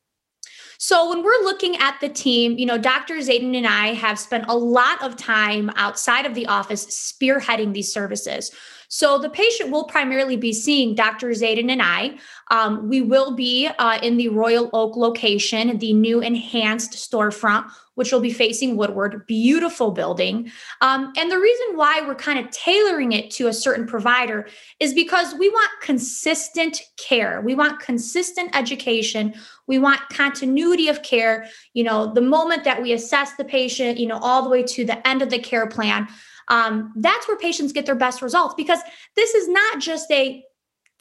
So 0.83 1.11
when 1.11 1.23
we're 1.23 1.45
looking 1.45 1.77
at 1.77 2.01
the 2.01 2.09
team, 2.09 2.57
you 2.57 2.65
know, 2.65 2.79
Dr. 2.79 3.17
Zaidan 3.17 3.55
and 3.55 3.67
I 3.67 3.89
have 3.89 4.19
spent 4.19 4.47
a 4.49 4.57
lot 4.57 5.03
of 5.03 5.15
time 5.15 5.71
outside 5.77 6.25
of 6.25 6.35
the 6.35 6.47
office 6.47 6.87
spearheading 6.87 7.75
these 7.75 7.93
services. 7.93 8.51
So 8.89 9.19
the 9.19 9.29
patient 9.29 9.71
will 9.71 9.85
primarily 9.85 10.37
be 10.37 10.55
seeing 10.55 10.95
Dr. 10.95 11.29
Zaidan 11.29 11.71
and 11.71 11.83
I. 11.83 12.19
Um, 12.51 12.89
we 12.89 13.03
will 13.03 13.37
be 13.37 13.69
uh, 13.79 13.99
in 14.03 14.17
the 14.17 14.29
Royal 14.29 14.71
Oak 14.73 14.97
location, 14.97 15.77
the 15.77 15.93
new 15.93 16.21
enhanced 16.21 16.93
storefront, 16.93 17.71
which 18.01 18.13
will 18.13 18.21
be 18.21 18.33
facing 18.33 18.79
Woodward. 18.79 19.27
Beautiful 19.27 19.91
building. 19.91 20.51
Um, 20.81 21.13
and 21.19 21.31
the 21.31 21.39
reason 21.39 21.77
why 21.77 22.01
we're 22.01 22.15
kind 22.15 22.39
of 22.39 22.51
tailoring 22.51 23.13
it 23.13 23.31
to 23.33 23.49
a 23.49 23.53
certain 23.53 23.87
provider 23.87 24.49
is 24.79 24.95
because 24.95 25.35
we 25.35 25.51
want 25.51 25.69
consistent 25.83 26.81
care. 26.97 27.43
We 27.43 27.55
want 27.55 27.79
consistent 27.81 28.57
education. 28.57 29.35
We 29.67 29.79
want 29.79 30.01
continuity 30.09 30.89
of 30.89 31.03
care. 31.03 31.47
You 31.75 31.85
know, 31.85 32.11
the 32.11 32.23
moment 32.23 32.65
that 32.65 32.81
we 32.81 32.95
assess 32.95 33.35
the 33.35 33.45
patient, 33.45 33.99
you 33.99 34.07
know, 34.07 34.19
all 34.23 34.43
the 34.43 34.49
way 34.49 34.63
to 34.63 34.87
the 34.87 35.07
end 35.07 35.21
of 35.21 35.29
the 35.29 35.39
care 35.39 35.67
plan 35.67 36.09
um, 36.51 36.93
that's 36.97 37.29
where 37.29 37.39
patients 37.39 37.73
get 37.73 37.87
their 37.87 37.95
best 37.95 38.21
results 38.21 38.55
because 38.57 38.81
this 39.15 39.35
is 39.35 39.49
not 39.49 39.79
just 39.81 40.11
a 40.11 40.45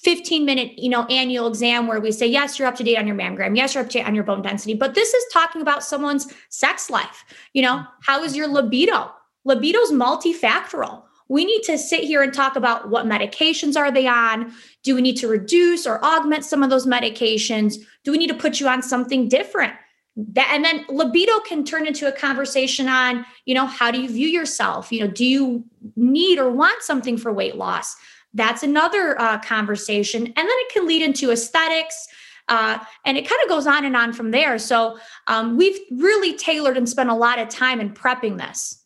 15 0.04 0.46
minute 0.46 0.78
you 0.80 0.90
know 0.90 1.06
annual 1.06 1.48
exam 1.48 1.88
where 1.88 2.00
we 2.00 2.12
say 2.12 2.26
yes 2.26 2.58
you're 2.58 2.68
up 2.68 2.76
to 2.76 2.84
date 2.84 2.98
on 2.98 3.08
your 3.08 3.16
mammogram. 3.16 3.56
Yes 3.56 3.76
you're 3.76 3.84
up 3.84 3.90
to 3.90 4.00
date 4.00 4.08
on 4.08 4.16
your 4.16 4.24
bone 4.24 4.42
density. 4.42 4.74
But 4.74 4.96
this 4.96 5.14
is 5.14 5.26
talking 5.32 5.62
about 5.62 5.84
someone's 5.84 6.32
sex 6.50 6.90
life. 6.90 7.26
You 7.54 7.64
know 7.64 7.76
mm-hmm. 7.76 8.02
how 8.02 8.24
is 8.24 8.36
your 8.36 8.48
libido? 8.48 9.12
Libido's 9.46 9.92
multifactorial. 9.92 11.04
We 11.28 11.46
need 11.46 11.62
to 11.64 11.78
sit 11.78 12.04
here 12.04 12.24
and 12.24 12.34
talk 12.34 12.56
about 12.56 12.90
what 12.90 13.06
medications 13.06 13.78
are 13.78 13.92
they 13.92 14.08
on. 14.08 14.52
Do 14.84 14.96
we 14.96 15.02
need 15.02 15.18
to 15.18 15.28
reduce 15.28 15.86
or 15.86 16.04
augment 16.04 16.44
some 16.44 16.64
of 16.64 16.72
those 16.72 16.88
medications? 16.88 17.76
Do 18.04 18.12
we 18.12 18.18
need 18.18 18.30
to 18.30 18.34
put 18.34 18.60
you 18.60 18.68
on 18.68 18.82
something 18.82 19.28
different? 19.28 19.74
That 20.16 20.50
and 20.54 20.66
then 20.66 20.86
libido 20.90 21.40
can 21.42 21.64
turn 21.64 21.88
into 21.88 22.08
a 22.08 22.12
conversation 22.12 22.88
on 22.88 23.26
you 23.46 23.54
know 23.54 23.66
how 23.66 23.92
do 23.92 24.02
you 24.02 24.10
view 24.10 24.28
yourself? 24.28 24.92
You 24.92 25.02
know 25.02 25.12
do 25.12 25.26
you 25.26 25.66
need 25.96 26.40
or 26.40 26.50
want 26.50 26.84
something 26.84 27.18
for 27.18 27.34
weight 27.34 27.56
loss 27.56 27.96
that's 28.34 28.64
another 28.64 29.20
uh, 29.20 29.40
conversation 29.40 30.26
and 30.26 30.36
then 30.36 30.48
it 30.48 30.72
can 30.72 30.88
lead 30.88 31.02
into 31.02 31.32
aesthetics 31.32 32.08
uh, 32.48 32.80
and 33.06 33.18
it 33.18 33.30
kind 33.30 33.40
of 33.44 33.50
goes 33.50 33.68
on 33.68 33.86
and 33.86 33.96
on 33.96 34.12
from 34.12 34.32
there. 34.32 34.58
So 34.58 34.98
um, 35.28 35.56
we've 35.56 35.78
really 35.92 36.36
tailored 36.36 36.78
and 36.78 36.90
spent 36.90 37.10
a 37.10 37.14
lot 37.14 37.38
of 37.38 37.48
time 37.48 37.80
in 37.80 37.94
prepping 37.94 38.40
this. 38.40 38.84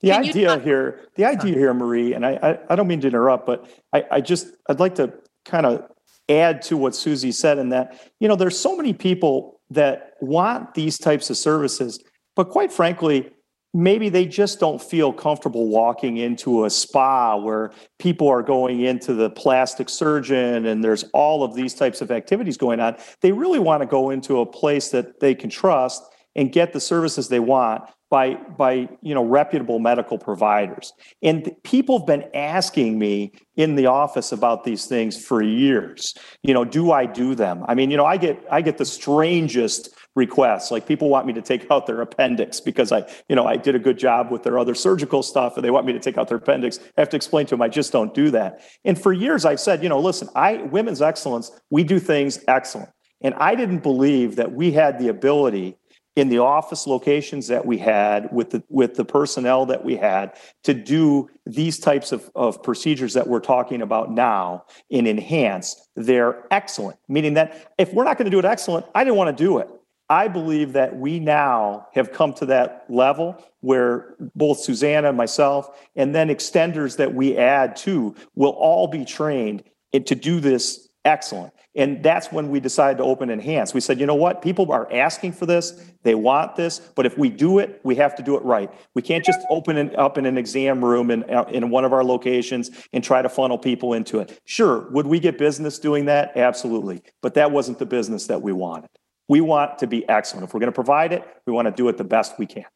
The 0.00 0.10
can 0.10 0.24
idea 0.24 0.46
talk- 0.48 0.62
here 0.62 1.00
the 1.14 1.24
idea 1.24 1.54
here 1.54 1.72
marie 1.72 2.12
and 2.12 2.26
I, 2.26 2.32
I, 2.42 2.58
I 2.70 2.76
don't 2.76 2.86
mean 2.86 3.00
to 3.00 3.06
interrupt 3.08 3.46
but 3.46 3.66
I, 3.90 4.04
I 4.10 4.20
just 4.20 4.48
i'd 4.68 4.78
like 4.78 4.96
to 4.96 5.14
kind 5.46 5.64
of 5.64 5.88
add 6.28 6.60
to 6.62 6.76
what 6.76 6.94
susie 6.94 7.32
said 7.32 7.56
in 7.56 7.70
that 7.70 8.12
you 8.20 8.28
know 8.28 8.36
there's 8.36 8.58
so 8.58 8.76
many 8.76 8.92
people 8.92 9.54
that 9.70 10.14
want 10.20 10.74
these 10.74 10.98
types 10.98 11.30
of 11.30 11.36
services, 11.36 12.02
but 12.36 12.50
quite 12.50 12.72
frankly, 12.72 13.30
maybe 13.74 14.08
they 14.08 14.24
just 14.24 14.60
don't 14.60 14.80
feel 14.80 15.12
comfortable 15.12 15.68
walking 15.68 16.16
into 16.16 16.64
a 16.64 16.70
spa 16.70 17.36
where 17.36 17.72
people 17.98 18.28
are 18.28 18.42
going 18.42 18.80
into 18.80 19.12
the 19.12 19.28
plastic 19.30 19.88
surgeon 19.88 20.64
and 20.64 20.82
there's 20.82 21.04
all 21.12 21.42
of 21.42 21.54
these 21.54 21.74
types 21.74 22.00
of 22.00 22.12
activities 22.12 22.56
going 22.56 22.78
on. 22.78 22.96
They 23.20 23.32
really 23.32 23.58
want 23.58 23.82
to 23.82 23.86
go 23.86 24.10
into 24.10 24.40
a 24.40 24.46
place 24.46 24.90
that 24.90 25.18
they 25.18 25.34
can 25.34 25.50
trust 25.50 26.02
and 26.36 26.52
get 26.52 26.72
the 26.72 26.80
services 26.80 27.28
they 27.28 27.40
want 27.40 27.82
by 28.10 28.34
by 28.34 28.88
you 29.02 29.14
know 29.14 29.24
reputable 29.24 29.78
medical 29.80 30.18
providers. 30.18 30.92
And 31.22 31.50
people 31.64 31.98
have 31.98 32.06
been 32.06 32.24
asking 32.34 32.98
me 32.98 33.32
in 33.56 33.74
the 33.74 33.86
office 33.86 34.30
about 34.30 34.62
these 34.62 34.86
things 34.86 35.20
for 35.22 35.42
years. 35.42 36.14
You 36.42 36.54
know 36.54 36.64
do 36.64 36.92
i 36.92 37.06
do 37.06 37.34
them? 37.34 37.64
I 37.66 37.74
mean 37.74 37.90
you 37.90 37.96
know 37.96 38.06
i 38.06 38.16
get 38.16 38.40
i 38.50 38.60
get 38.60 38.78
the 38.78 38.84
strangest 38.84 39.88
requests. 40.14 40.70
Like 40.70 40.86
people 40.86 41.08
want 41.08 41.26
me 41.26 41.32
to 41.32 41.42
take 41.42 41.70
out 41.70 41.86
their 41.86 42.00
appendix 42.00 42.60
because 42.60 42.92
i 42.92 43.04
you 43.28 43.36
know 43.36 43.46
i 43.46 43.56
did 43.56 43.74
a 43.74 43.78
good 43.78 43.98
job 43.98 44.30
with 44.30 44.42
their 44.42 44.58
other 44.58 44.74
surgical 44.74 45.22
stuff 45.22 45.56
and 45.56 45.64
they 45.64 45.70
want 45.70 45.86
me 45.86 45.92
to 45.92 46.00
take 46.00 46.18
out 46.18 46.28
their 46.28 46.38
appendix. 46.38 46.78
I 46.96 47.00
have 47.00 47.08
to 47.10 47.16
explain 47.16 47.46
to 47.46 47.50
them 47.50 47.62
i 47.62 47.68
just 47.68 47.92
don't 47.92 48.14
do 48.14 48.30
that. 48.30 48.60
And 48.84 49.00
for 49.00 49.12
years 49.12 49.44
i've 49.44 49.60
said 49.60 49.82
you 49.82 49.88
know 49.88 50.00
listen 50.00 50.28
i 50.34 50.56
women's 50.56 51.02
excellence 51.02 51.50
we 51.70 51.84
do 51.84 51.98
things 51.98 52.42
excellent. 52.48 52.90
And 53.22 53.34
i 53.34 53.54
didn't 53.54 53.82
believe 53.82 54.36
that 54.36 54.52
we 54.52 54.72
had 54.72 54.98
the 54.98 55.08
ability 55.08 55.76
in 56.16 56.28
the 56.28 56.38
office 56.38 56.86
locations 56.86 57.48
that 57.48 57.66
we 57.66 57.76
had 57.76 58.28
with 58.32 58.50
the 58.50 58.62
with 58.68 58.94
the 58.94 59.04
personnel 59.04 59.66
that 59.66 59.84
we 59.84 59.96
had 59.96 60.32
to 60.62 60.72
do 60.72 61.28
these 61.44 61.78
types 61.78 62.12
of, 62.12 62.30
of 62.36 62.62
procedures 62.62 63.14
that 63.14 63.26
we're 63.26 63.40
talking 63.40 63.82
about 63.82 64.12
now 64.12 64.64
and 64.92 65.08
enhance 65.08 65.88
they're 65.96 66.46
excellent 66.52 66.96
meaning 67.08 67.34
that 67.34 67.72
if 67.78 67.92
we're 67.92 68.04
not 68.04 68.16
going 68.16 68.26
to 68.26 68.30
do 68.30 68.38
it 68.38 68.44
excellent 68.44 68.86
i 68.94 69.02
didn't 69.02 69.16
want 69.16 69.36
to 69.36 69.44
do 69.44 69.58
it 69.58 69.68
i 70.08 70.28
believe 70.28 70.72
that 70.72 70.96
we 70.96 71.18
now 71.18 71.86
have 71.94 72.12
come 72.12 72.32
to 72.32 72.46
that 72.46 72.84
level 72.88 73.42
where 73.60 74.14
both 74.34 74.58
susanna 74.58 75.08
and 75.08 75.16
myself 75.16 75.78
and 75.96 76.14
then 76.14 76.28
extenders 76.28 76.96
that 76.96 77.14
we 77.14 77.36
add 77.36 77.76
to 77.76 78.14
will 78.34 78.50
all 78.50 78.86
be 78.86 79.04
trained 79.04 79.62
to 80.04 80.14
do 80.14 80.40
this 80.40 80.88
excellent 81.04 81.54
and 81.76 82.02
that's 82.02 82.30
when 82.30 82.50
we 82.50 82.60
decided 82.60 82.98
to 82.98 83.04
open 83.04 83.30
Enhance. 83.30 83.74
We 83.74 83.80
said, 83.80 83.98
you 83.98 84.06
know 84.06 84.14
what? 84.14 84.42
People 84.42 84.70
are 84.70 84.90
asking 84.92 85.32
for 85.32 85.44
this. 85.44 85.92
They 86.02 86.14
want 86.14 86.54
this. 86.54 86.78
But 86.78 87.04
if 87.04 87.18
we 87.18 87.30
do 87.30 87.58
it, 87.58 87.80
we 87.82 87.96
have 87.96 88.14
to 88.16 88.22
do 88.22 88.36
it 88.36 88.44
right. 88.44 88.70
We 88.94 89.02
can't 89.02 89.24
just 89.24 89.40
open 89.50 89.76
it 89.76 89.98
up 89.98 90.16
in 90.16 90.24
an 90.24 90.38
exam 90.38 90.84
room 90.84 91.10
in, 91.10 91.24
uh, 91.28 91.44
in 91.50 91.70
one 91.70 91.84
of 91.84 91.92
our 91.92 92.04
locations 92.04 92.70
and 92.92 93.02
try 93.02 93.22
to 93.22 93.28
funnel 93.28 93.58
people 93.58 93.92
into 93.94 94.20
it. 94.20 94.40
Sure, 94.44 94.88
would 94.90 95.06
we 95.06 95.18
get 95.18 95.36
business 95.36 95.78
doing 95.78 96.04
that? 96.04 96.36
Absolutely. 96.36 97.02
But 97.22 97.34
that 97.34 97.50
wasn't 97.50 97.78
the 97.80 97.86
business 97.86 98.28
that 98.28 98.40
we 98.40 98.52
wanted. 98.52 98.90
We 99.28 99.40
want 99.40 99.78
to 99.78 99.86
be 99.86 100.08
excellent. 100.08 100.44
If 100.44 100.54
we're 100.54 100.60
going 100.60 100.72
to 100.72 100.74
provide 100.74 101.12
it, 101.12 101.24
we 101.46 101.52
want 101.52 101.66
to 101.66 101.72
do 101.72 101.88
it 101.88 101.96
the 101.96 102.04
best 102.04 102.38
we 102.38 102.46
can. 102.46 102.66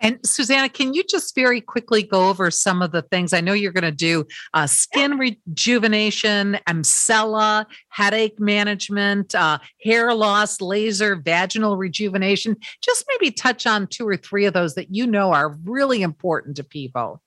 And 0.00 0.18
Susanna, 0.24 0.68
can 0.68 0.92
you 0.92 1.04
just 1.04 1.34
very 1.34 1.60
quickly 1.60 2.02
go 2.02 2.28
over 2.28 2.50
some 2.50 2.82
of 2.82 2.92
the 2.92 3.02
things? 3.02 3.32
I 3.32 3.40
know 3.40 3.52
you're 3.52 3.72
going 3.72 3.84
to 3.84 3.92
do 3.92 4.26
uh, 4.52 4.66
skin 4.66 5.18
rejuvenation, 5.18 6.58
Emsella, 6.68 7.64
headache 7.90 8.38
management, 8.40 9.34
uh, 9.34 9.58
hair 9.82 10.12
loss, 10.12 10.60
laser, 10.60 11.16
vaginal 11.16 11.76
rejuvenation. 11.76 12.56
Just 12.82 13.04
maybe 13.08 13.30
touch 13.30 13.66
on 13.66 13.86
two 13.86 14.06
or 14.06 14.16
three 14.16 14.46
of 14.46 14.52
those 14.52 14.74
that 14.74 14.94
you 14.94 15.06
know 15.06 15.32
are 15.32 15.56
really 15.64 16.02
important 16.02 16.56
to 16.56 16.64
people. 16.64 17.22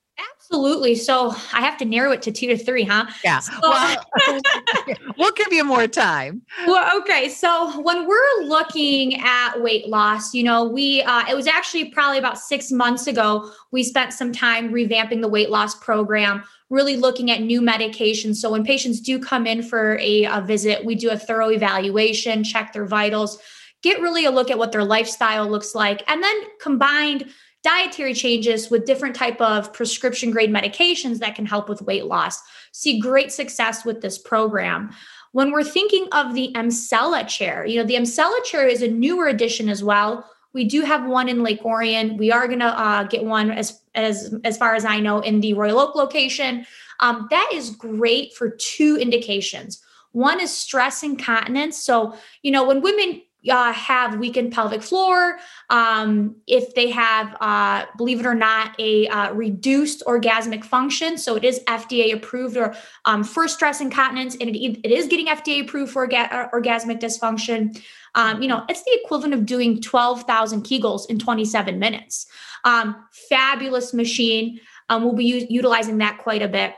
Absolutely. 0.49 0.95
So 0.95 1.31
I 1.51 1.59
have 1.59 1.77
to 1.79 1.85
narrow 1.85 2.11
it 2.11 2.21
to 2.21 2.31
two 2.31 2.47
to 2.47 2.57
three, 2.57 2.83
huh? 2.83 3.05
Yeah. 3.21 3.39
So, 3.39 3.51
well, 3.61 4.05
we'll 5.17 5.33
give 5.33 5.51
you 5.51 5.65
more 5.65 5.87
time. 5.87 6.41
Well, 6.65 6.97
okay. 7.01 7.27
So 7.27 7.81
when 7.81 8.07
we're 8.07 8.43
looking 8.43 9.19
at 9.19 9.61
weight 9.61 9.89
loss, 9.89 10.33
you 10.33 10.43
know, 10.43 10.63
we 10.63 11.01
uh, 11.01 11.25
it 11.29 11.35
was 11.35 11.47
actually 11.47 11.89
probably 11.89 12.17
about 12.17 12.39
six 12.39 12.71
months 12.71 13.07
ago. 13.07 13.51
We 13.71 13.83
spent 13.83 14.13
some 14.13 14.31
time 14.31 14.71
revamping 14.71 15.19
the 15.19 15.27
weight 15.27 15.49
loss 15.49 15.75
program, 15.75 16.43
really 16.69 16.95
looking 16.95 17.29
at 17.29 17.41
new 17.41 17.59
medications. 17.59 18.37
So 18.37 18.49
when 18.49 18.63
patients 18.63 19.01
do 19.01 19.19
come 19.19 19.47
in 19.47 19.61
for 19.61 19.97
a, 19.99 20.23
a 20.25 20.39
visit, 20.39 20.85
we 20.85 20.95
do 20.95 21.09
a 21.09 21.17
thorough 21.17 21.51
evaluation, 21.51 22.45
check 22.45 22.71
their 22.71 22.85
vitals, 22.85 23.37
get 23.83 23.99
really 23.99 24.23
a 24.23 24.31
look 24.31 24.49
at 24.49 24.57
what 24.57 24.71
their 24.71 24.85
lifestyle 24.85 25.49
looks 25.49 25.75
like, 25.75 26.03
and 26.07 26.23
then 26.23 26.35
combined 26.61 27.29
dietary 27.67 28.13
changes 28.13 28.69
with 28.69 28.85
different 28.85 29.13
type 29.13 29.41
of 29.41 29.73
prescription 29.73 30.31
grade 30.31 30.49
medications 30.49 31.19
that 31.19 31.35
can 31.35 31.45
help 31.45 31.67
with 31.67 31.81
weight 31.81 32.05
loss. 32.05 32.41
See 32.71 32.97
great 32.97 33.29
success 33.29 33.83
with 33.83 34.01
this 34.01 34.17
program. 34.17 34.91
When 35.33 35.51
we're 35.51 35.65
thinking 35.65 36.07
of 36.13 36.33
the 36.33 36.53
Emsella 36.55 37.27
chair 37.27 37.65
you 37.65 37.75
know 37.75 37.83
the 37.83 37.95
Emsella 37.95 38.41
chair 38.45 38.65
is 38.65 38.81
a 38.81 38.87
newer 38.87 39.27
addition 39.27 39.67
as 39.67 39.83
well. 39.83 40.25
We 40.53 40.63
do 40.63 40.83
have 40.83 41.05
one 41.05 41.27
in 41.27 41.43
lake 41.43 41.65
orion. 41.65 42.15
We 42.15 42.31
are 42.31 42.47
going 42.47 42.61
to 42.61 42.79
uh, 42.79 43.03
get 43.03 43.25
one 43.25 43.51
as 43.51 43.81
as 43.95 44.33
as 44.45 44.57
far 44.57 44.73
as 44.73 44.85
i 44.85 44.99
know 45.01 45.19
in 45.19 45.41
the 45.41 45.53
royal 45.53 45.79
oak 45.79 45.93
location. 45.93 46.65
Um, 47.01 47.27
that 47.31 47.49
is 47.53 47.71
great 47.71 48.33
for 48.33 48.49
two 48.49 48.97
indications. 48.97 49.83
One 50.13 50.39
is 50.39 50.55
stress 50.55 51.03
incontinence. 51.03 51.83
So 51.83 52.15
you 52.43 52.51
know 52.51 52.65
when 52.65 52.81
women 52.81 53.21
uh, 53.49 53.71
have 53.73 54.19
weakened 54.19 54.51
pelvic 54.51 54.81
floor, 54.81 55.37
um, 55.69 56.35
if 56.47 56.73
they 56.75 56.89
have, 56.89 57.35
uh, 57.39 57.85
believe 57.97 58.19
it 58.19 58.25
or 58.25 58.35
not, 58.35 58.75
a 58.79 59.07
uh, 59.07 59.33
reduced 59.33 60.03
orgasmic 60.05 60.63
function. 60.63 61.17
So 61.17 61.35
it 61.35 61.43
is 61.43 61.59
FDA 61.67 62.13
approved 62.13 62.57
or 62.57 62.75
um, 63.05 63.23
stress 63.23 63.81
incontinence, 63.81 64.35
and 64.35 64.49
it, 64.49 64.79
it 64.83 64.91
is 64.91 65.07
getting 65.07 65.27
FDA 65.27 65.61
approved 65.61 65.91
for 65.91 66.07
orga- 66.07 66.31
uh, 66.31 66.49
orgasmic 66.49 66.99
dysfunction. 66.99 67.81
Um, 68.15 68.41
you 68.41 68.47
know, 68.47 68.63
it's 68.67 68.83
the 68.83 68.99
equivalent 69.03 69.33
of 69.33 69.45
doing 69.45 69.81
12,000 69.81 70.63
Kegels 70.63 71.09
in 71.09 71.19
27 71.19 71.77
minutes. 71.77 72.25
Um, 72.63 72.95
fabulous 73.29 73.93
machine. 73.93 74.59
Um, 74.89 75.03
we'll 75.03 75.13
be 75.13 75.25
u- 75.25 75.47
utilizing 75.49 75.99
that 75.99 76.17
quite 76.17 76.41
a 76.41 76.47
bit. 76.47 76.73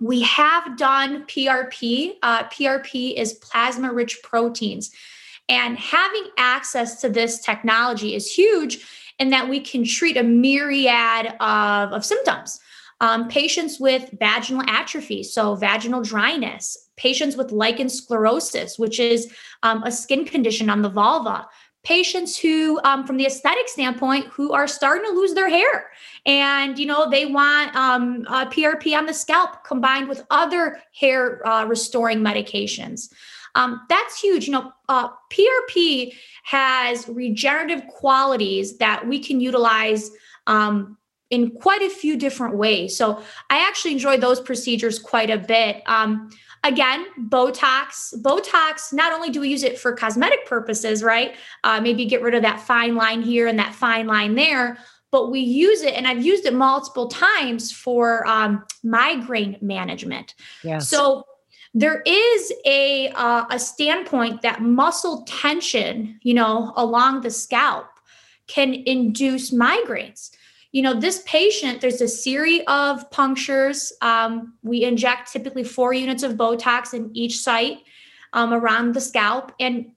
We 0.00 0.22
have 0.22 0.76
done 0.76 1.24
PRP. 1.24 2.14
Uh, 2.22 2.44
PRP 2.44 3.14
is 3.14 3.34
plasma 3.34 3.92
rich 3.92 4.20
proteins. 4.22 4.90
And 5.48 5.78
having 5.78 6.28
access 6.36 7.00
to 7.00 7.08
this 7.08 7.40
technology 7.40 8.14
is 8.14 8.32
huge 8.32 8.86
in 9.18 9.30
that 9.30 9.48
we 9.48 9.60
can 9.60 9.84
treat 9.84 10.16
a 10.16 10.22
myriad 10.22 11.34
of, 11.40 11.92
of 11.92 12.04
symptoms. 12.04 12.60
Um, 13.00 13.28
patients 13.28 13.78
with 13.78 14.10
vaginal 14.18 14.64
atrophy, 14.68 15.22
so 15.22 15.54
vaginal 15.54 16.02
dryness, 16.02 16.88
patients 16.96 17.36
with 17.36 17.52
lichen 17.52 17.88
sclerosis, 17.88 18.78
which 18.78 18.98
is 18.98 19.32
um, 19.62 19.84
a 19.84 19.92
skin 19.92 20.24
condition 20.24 20.68
on 20.68 20.82
the 20.82 20.88
vulva, 20.88 21.46
patients 21.84 22.36
who, 22.36 22.80
um, 22.82 23.06
from 23.06 23.16
the 23.16 23.24
aesthetic 23.24 23.68
standpoint, 23.68 24.26
who 24.26 24.52
are 24.52 24.66
starting 24.66 25.08
to 25.08 25.16
lose 25.16 25.32
their 25.32 25.48
hair. 25.48 25.90
And, 26.26 26.76
you 26.76 26.86
know, 26.86 27.08
they 27.08 27.24
want 27.24 27.74
um, 27.76 28.24
PRP 28.24 28.96
on 28.96 29.06
the 29.06 29.14
scalp 29.14 29.64
combined 29.64 30.08
with 30.08 30.26
other 30.30 30.82
hair 30.92 31.46
uh, 31.46 31.64
restoring 31.66 32.18
medications. 32.18 33.12
Um, 33.58 33.82
that's 33.88 34.20
huge. 34.20 34.46
You 34.46 34.52
know, 34.52 34.72
uh, 34.88 35.08
PRP 35.30 36.14
has 36.44 37.08
regenerative 37.08 37.86
qualities 37.88 38.78
that 38.78 39.06
we 39.06 39.18
can 39.18 39.40
utilize 39.40 40.12
um, 40.46 40.96
in 41.30 41.50
quite 41.50 41.82
a 41.82 41.90
few 41.90 42.16
different 42.16 42.56
ways. 42.56 42.96
So 42.96 43.20
I 43.50 43.66
actually 43.66 43.92
enjoy 43.92 44.16
those 44.16 44.40
procedures 44.40 45.00
quite 45.00 45.28
a 45.28 45.36
bit. 45.36 45.82
Um, 45.86 46.30
again, 46.62 47.04
Botox. 47.28 48.14
Botox, 48.22 48.92
not 48.92 49.12
only 49.12 49.28
do 49.28 49.40
we 49.40 49.48
use 49.48 49.64
it 49.64 49.76
for 49.76 49.92
cosmetic 49.92 50.46
purposes, 50.46 51.02
right? 51.02 51.34
Uh, 51.64 51.80
maybe 51.80 52.06
get 52.06 52.22
rid 52.22 52.34
of 52.34 52.42
that 52.42 52.60
fine 52.60 52.94
line 52.94 53.22
here 53.22 53.48
and 53.48 53.58
that 53.58 53.74
fine 53.74 54.06
line 54.06 54.36
there. 54.36 54.78
But 55.10 55.32
we 55.32 55.40
use 55.40 55.82
it, 55.82 55.94
and 55.94 56.06
I've 56.06 56.24
used 56.24 56.44
it 56.44 56.52
multiple 56.52 57.08
times 57.08 57.72
for 57.72 58.26
um, 58.26 58.62
migraine 58.84 59.56
management. 59.62 60.34
Yes. 60.62 60.88
So 60.88 61.24
there 61.78 62.02
is 62.04 62.52
a 62.64 63.08
uh, 63.10 63.44
a 63.50 63.58
standpoint 63.58 64.42
that 64.42 64.62
muscle 64.62 65.22
tension, 65.28 66.18
you 66.22 66.34
know, 66.34 66.72
along 66.76 67.20
the 67.20 67.30
scalp 67.30 67.86
can 68.48 68.74
induce 68.74 69.52
migraines. 69.52 70.30
You 70.72 70.82
know, 70.82 70.98
this 70.98 71.22
patient, 71.24 71.80
there's 71.80 72.00
a 72.00 72.08
series 72.08 72.62
of 72.66 73.08
punctures. 73.10 73.92
Um, 74.02 74.54
we 74.64 74.82
inject 74.82 75.32
typically 75.32 75.62
four 75.62 75.92
units 75.92 76.24
of 76.24 76.32
Botox 76.32 76.94
in 76.94 77.10
each 77.14 77.38
site 77.38 77.78
um, 78.32 78.52
around 78.52 78.94
the 78.94 79.00
scalp. 79.00 79.52
And 79.60 79.92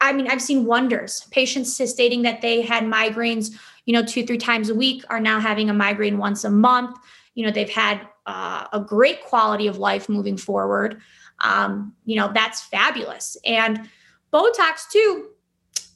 I 0.00 0.14
mean, 0.14 0.28
I've 0.28 0.42
seen 0.42 0.64
wonders. 0.64 1.26
Patients 1.30 1.76
stating 1.76 2.22
that 2.22 2.40
they 2.40 2.62
had 2.62 2.84
migraines, 2.84 3.54
you 3.84 3.92
know, 3.92 4.04
two, 4.04 4.24
three 4.24 4.38
times 4.38 4.70
a 4.70 4.74
week 4.74 5.04
are 5.10 5.20
now 5.20 5.38
having 5.38 5.68
a 5.68 5.74
migraine 5.74 6.16
once 6.16 6.44
a 6.44 6.50
month. 6.50 6.96
You 7.34 7.44
know, 7.44 7.52
they've 7.52 7.68
had 7.68 8.00
uh, 8.26 8.66
a 8.72 8.80
great 8.80 9.22
quality 9.22 9.66
of 9.66 9.78
life 9.78 10.08
moving 10.08 10.36
forward. 10.36 11.00
Um, 11.40 11.94
you 12.04 12.16
know, 12.16 12.30
that's 12.32 12.62
fabulous. 12.62 13.36
And 13.44 13.88
Botox, 14.32 14.88
too, 14.90 15.28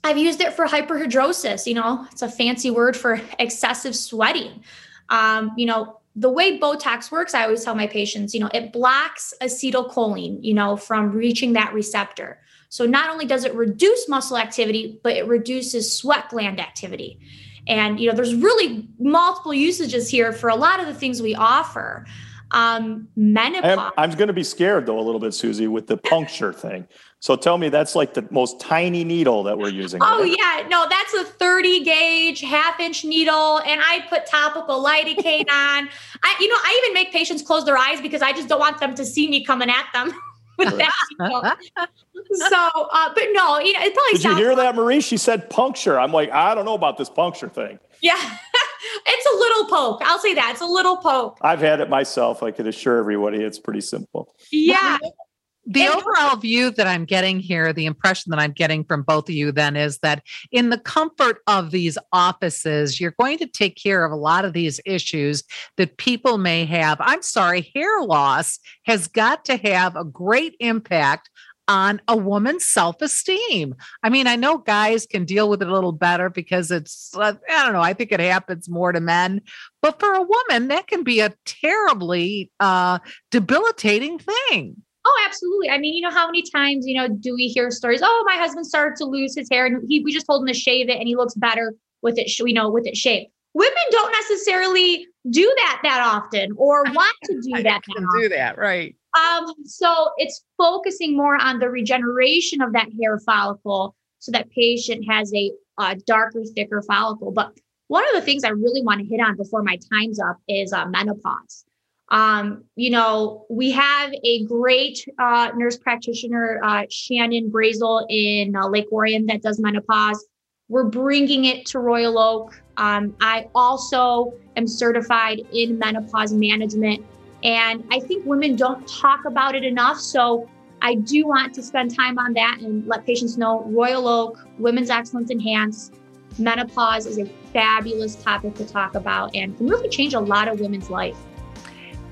I've 0.05 0.19
used 0.19 0.41
it 0.41 0.53
for 0.53 0.67
hyperhidrosis. 0.67 1.67
You 1.67 1.75
know, 1.75 2.07
it's 2.13 2.23
a 2.23 2.29
fancy 2.29 2.71
word 2.71 2.97
for 2.97 3.21
excessive 3.39 3.97
sweating. 3.97 4.63
Um, 5.09 5.53
you 5.57 5.67
know, 5.67 6.01
the 6.17 6.31
way 6.31 6.59
Botox 6.59 7.11
works, 7.11 7.35
I 7.35 7.45
always 7.45 7.65
tell 7.65 7.75
my 7.75 7.87
patients, 7.87 8.35
you 8.35 8.41
know, 8.41 8.51
it 8.53 8.73
blocks 8.73 9.33
acetylcholine, 9.41 10.39
you 10.43 10.53
know, 10.53 10.77
from 10.77 11.13
reaching 11.13 11.53
that 11.53 11.73
receptor. 11.73 12.41
So 12.71 12.85
not 12.85 13.09
only 13.09 13.25
does 13.25 13.45
it 13.45 13.55
reduce 13.55 14.09
muscle 14.09 14.37
activity, 14.37 15.01
but 15.03 15.17
it 15.17 15.27
reduces 15.27 15.97
sweat 15.97 16.29
gland 16.29 16.61
activity. 16.61 17.21
And 17.69 18.01
you 18.01 18.09
know, 18.09 18.17
there's 18.17 18.35
really 18.35 18.89
multiple 18.99 19.55
usages 19.55 20.09
here 20.09 20.33
for 20.33 20.49
a 20.49 20.57
lot 20.57 20.81
of 20.81 20.87
the 20.87 20.95
things 20.95 21.23
we 21.23 21.35
offer. 21.35 22.07
Um, 22.51 23.07
menopause. 23.15 23.79
I'm, 23.79 24.11
I'm 24.11 24.17
going 24.17 24.29
to 24.29 24.33
be 24.33 24.43
scared 24.43 24.87
though 24.87 24.99
a 24.99 25.03
little 25.03 25.21
bit, 25.21 25.35
Susie, 25.35 25.69
with 25.69 25.87
the 25.87 25.99
puncture 25.99 26.53
thing. 26.53 26.89
So 27.21 27.37
tell 27.37 27.59
me 27.59 27.69
that's 27.69 27.95
like 27.95 28.15
the 28.15 28.27
most 28.31 28.59
tiny 28.59 29.05
needle 29.05 29.43
that 29.43 29.59
we're 29.59 29.69
using. 29.69 30.01
Oh 30.03 30.23
right? 30.23 30.35
yeah, 30.39 30.69
no, 30.69 30.87
that's 30.89 31.13
a 31.15 31.25
30 31.25 31.85
gauge 31.85 32.41
half 32.41 32.81
inch 32.81 33.05
needle, 33.05 33.59
and 33.59 33.81
I 33.85 34.07
put 34.09 34.25
topical 34.25 34.83
lidocaine 34.83 35.41
on. 35.51 35.89
I, 36.23 36.37
you 36.41 36.49
know, 36.49 36.57
I 36.57 36.81
even 36.83 36.95
make 36.95 37.13
patients 37.13 37.43
close 37.43 37.65
their 37.67 37.77
eyes 37.77 38.01
because 38.01 38.23
I 38.23 38.33
just 38.33 38.49
don't 38.49 38.61
want 38.61 38.79
them 38.79 38.95
to 38.95 39.05
see 39.05 39.29
me 39.29 39.45
coming 39.45 39.69
at 39.69 39.87
them. 39.93 40.13
with 40.59 40.77
that. 40.77 40.93
so, 42.33 42.89
uh, 42.93 43.15
but 43.15 43.25
no, 43.33 43.59
you 43.59 43.73
know, 43.73 43.81
it 43.83 43.95
probably. 43.95 44.13
Did 44.13 44.25
you 44.25 44.37
hear 44.37 44.49
like, 44.49 44.59
that, 44.59 44.75
Marie? 44.75 45.01
She 45.01 45.17
said 45.17 45.49
puncture. 45.49 45.99
I'm 45.99 46.13
like, 46.13 46.31
I 46.31 46.55
don't 46.55 46.65
know 46.65 46.75
about 46.75 46.99
this 46.99 47.09
puncture 47.09 47.49
thing. 47.49 47.79
Yeah, 48.03 48.17
it's 49.07 49.27
a 49.27 49.37
little 49.37 49.65
poke. 49.67 50.03
I'll 50.05 50.19
say 50.19 50.35
that 50.35 50.51
it's 50.53 50.61
a 50.61 50.67
little 50.67 50.97
poke. 50.97 51.39
I've 51.43 51.61
had 51.61 51.81
it 51.81 51.89
myself. 51.89 52.43
I 52.43 52.51
can 52.51 52.67
assure 52.67 52.99
everybody 52.99 53.39
it's 53.39 53.59
pretty 53.59 53.81
simple. 53.81 54.35
Yeah 54.51 54.99
the 55.69 55.85
and 55.85 55.95
overall 55.95 56.37
view 56.37 56.71
that 56.71 56.87
I'm 56.87 57.05
getting 57.05 57.39
here, 57.39 57.75
the 57.75 57.85
impression 57.85 58.31
that 58.31 58.41
I'm 58.41 58.53
getting 58.53 58.85
from 58.85 59.03
both 59.03 59.29
of 59.29 59.35
you 59.35 59.53
then 59.53 59.77
is 59.77 59.99
that 59.99 60.23
in 60.51 60.71
the 60.71 60.79
comfort 60.79 61.43
of 61.47 61.71
these 61.71 61.99
offices, 62.11 62.99
you're 62.99 63.15
going 63.21 63.37
to 63.39 63.47
take 63.47 63.77
care 63.77 64.05
of 64.05 64.11
a 64.11 64.17
lot 64.17 64.47
of 64.47 64.55
these 64.55 64.81
issues 64.87 65.45
that 65.77 65.99
people 65.99 66.39
may 66.39 66.65
have. 66.65 66.97
I'm 67.01 67.21
sorry, 67.21 67.71
hair 67.75 68.01
loss 68.01 68.59
has 68.87 69.09
got 69.09 69.45
to 69.45 69.59
have 69.59 69.95
a 69.95 70.05
great 70.05 70.57
impact 70.59 71.29
on 71.69 72.01
a 72.09 72.17
woman's 72.17 72.65
self 72.65 73.03
esteem. 73.03 73.75
I 74.03 74.09
mean, 74.09 74.27
I 74.27 74.37
know 74.37 74.57
guys 74.57 75.05
can 75.05 75.27
deal 75.27 75.51
with 75.51 75.61
it 75.61 75.69
a 75.69 75.75
little 75.75 75.93
better 75.93 76.31
because 76.31 76.71
it's, 76.71 77.15
uh, 77.15 77.35
I 77.49 77.65
don't 77.65 77.75
know, 77.75 77.83
I 77.83 77.93
think 77.93 78.11
it 78.11 78.21
happens 78.21 78.71
more 78.71 78.91
to 78.91 79.01
men. 79.01 79.43
But 79.83 80.01
for 80.01 80.15
a 80.15 80.23
woman, 80.23 80.69
that 80.69 80.87
can 80.87 81.05
be 81.05 81.21
a 81.21 81.35
terribly 81.45 82.51
uh, 82.59 83.01
debilitating 83.31 84.19
thing. 84.19 84.83
Oh, 85.11 85.25
absolutely. 85.27 85.71
I 85.71 85.79
mean, 85.79 85.95
you 85.95 86.03
know, 86.03 86.11
how 86.11 86.27
many 86.27 86.43
times, 86.43 86.87
you 86.87 86.95
know, 86.95 87.09
do 87.09 87.35
we 87.35 87.49
hear 87.49 87.71
stories? 87.71 88.01
Oh, 88.03 88.25
my 88.27 88.35
husband 88.35 88.67
started 88.67 88.97
to 88.99 89.07
lose 89.07 89.35
his 89.35 89.49
hair 89.51 89.65
and 89.65 89.83
he, 89.89 90.01
we 90.01 90.13
just 90.13 90.27
told 90.27 90.43
him 90.43 90.49
to 90.49 90.55
shave 90.55 90.91
it 90.91 90.99
and 90.99 91.09
he 91.09 91.17
looks 91.17 91.33
better 91.35 91.75
with 92.03 92.19
it, 92.19 92.31
you 92.39 92.53
know, 92.53 92.71
with 92.71 92.87
it 92.87 92.95
shaved. 92.95 93.31
Women 93.55 93.83
don't 93.91 94.13
necessarily 94.13 95.07
do 95.31 95.51
that 95.57 95.81
that 95.83 96.03
often 96.03 96.53
or 96.57 96.85
want 96.93 97.17
to 97.25 97.41
do 97.41 97.63
that. 97.63 97.81
Can 97.85 98.07
do 98.21 98.29
that, 98.29 98.59
right? 98.59 98.95
Um, 99.17 99.47
so 99.65 100.11
it's 100.19 100.45
focusing 100.59 101.17
more 101.17 101.41
on 101.41 101.59
the 101.59 101.71
regeneration 101.71 102.61
of 102.61 102.75
that 102.75 102.89
hair 103.01 103.19
follicle 103.21 103.97
so 104.19 104.31
that 104.33 104.51
patient 104.51 105.07
has 105.09 105.33
a, 105.33 105.51
a 105.79 105.97
darker, 106.07 106.43
thicker 106.55 106.83
follicle. 106.83 107.33
But 107.33 107.53
one 107.87 108.05
of 108.09 108.15
the 108.15 108.21
things 108.21 108.45
I 108.45 108.51
really 108.51 108.83
want 108.83 109.01
to 109.01 109.07
hit 109.07 109.21
on 109.21 109.39
before 109.39 109.63
my 109.63 109.79
time's 109.91 110.21
up 110.21 110.37
is 110.49 110.73
uh, 110.75 110.85
menopause. 110.87 111.65
Um, 112.11 112.65
you 112.75 112.91
know, 112.91 113.45
we 113.51 113.71
have 113.73 114.13
a 114.25 114.45
great 114.45 115.07
uh, 115.19 115.51
nurse 115.55 115.77
practitioner, 115.77 116.61
uh, 116.65 116.85
Shannon 116.91 117.51
Brazel 117.51 118.07
in 118.09 118.57
uh, 118.57 118.69
Lake 118.69 118.91
Orion, 118.93 119.27
that 119.27 119.43
does 119.43 119.61
menopause. 119.61 120.27
We're 120.69 120.85
bringing 120.85 121.47
it 121.47 121.67
to 121.67 121.79
Royal 121.79 122.19
Oak. 122.19 122.61
Um, 122.77 123.15
I 123.21 123.49
also 123.55 124.35
am 124.57 124.67
certified 124.67 125.41
in 125.53 125.79
menopause 125.79 126.33
management. 126.33 127.05
And 127.43 127.85
I 127.91 128.01
think 128.01 128.27
women 128.27 128.57
don't 128.57 128.87
talk 128.87 129.25
about 129.25 129.55
it 129.55 129.65
enough. 129.65 129.99
So 129.99 130.49
I 130.83 130.95
do 130.95 131.27
want 131.27 131.55
to 131.55 131.63
spend 131.63 131.95
time 131.95 132.19
on 132.19 132.33
that 132.35 132.59
and 132.61 132.87
let 132.87 133.07
patients 133.07 133.37
know 133.37 133.65
Royal 133.65 134.09
Oak, 134.09 134.47
Women's 134.59 134.91
Excellence 134.91 135.31
Enhanced, 135.31 135.95
menopause 136.39 137.07
is 137.07 137.19
a 137.19 137.27
fabulous 137.53 138.17
topic 138.17 138.55
to 138.55 138.65
talk 138.65 138.95
about 138.95 139.35
and 139.35 139.57
can 139.57 139.67
really 139.67 139.89
change 139.89 140.15
a 140.15 140.21
lot 140.21 140.49
of 140.49 140.61
women's 140.61 140.91
life. 140.91 141.17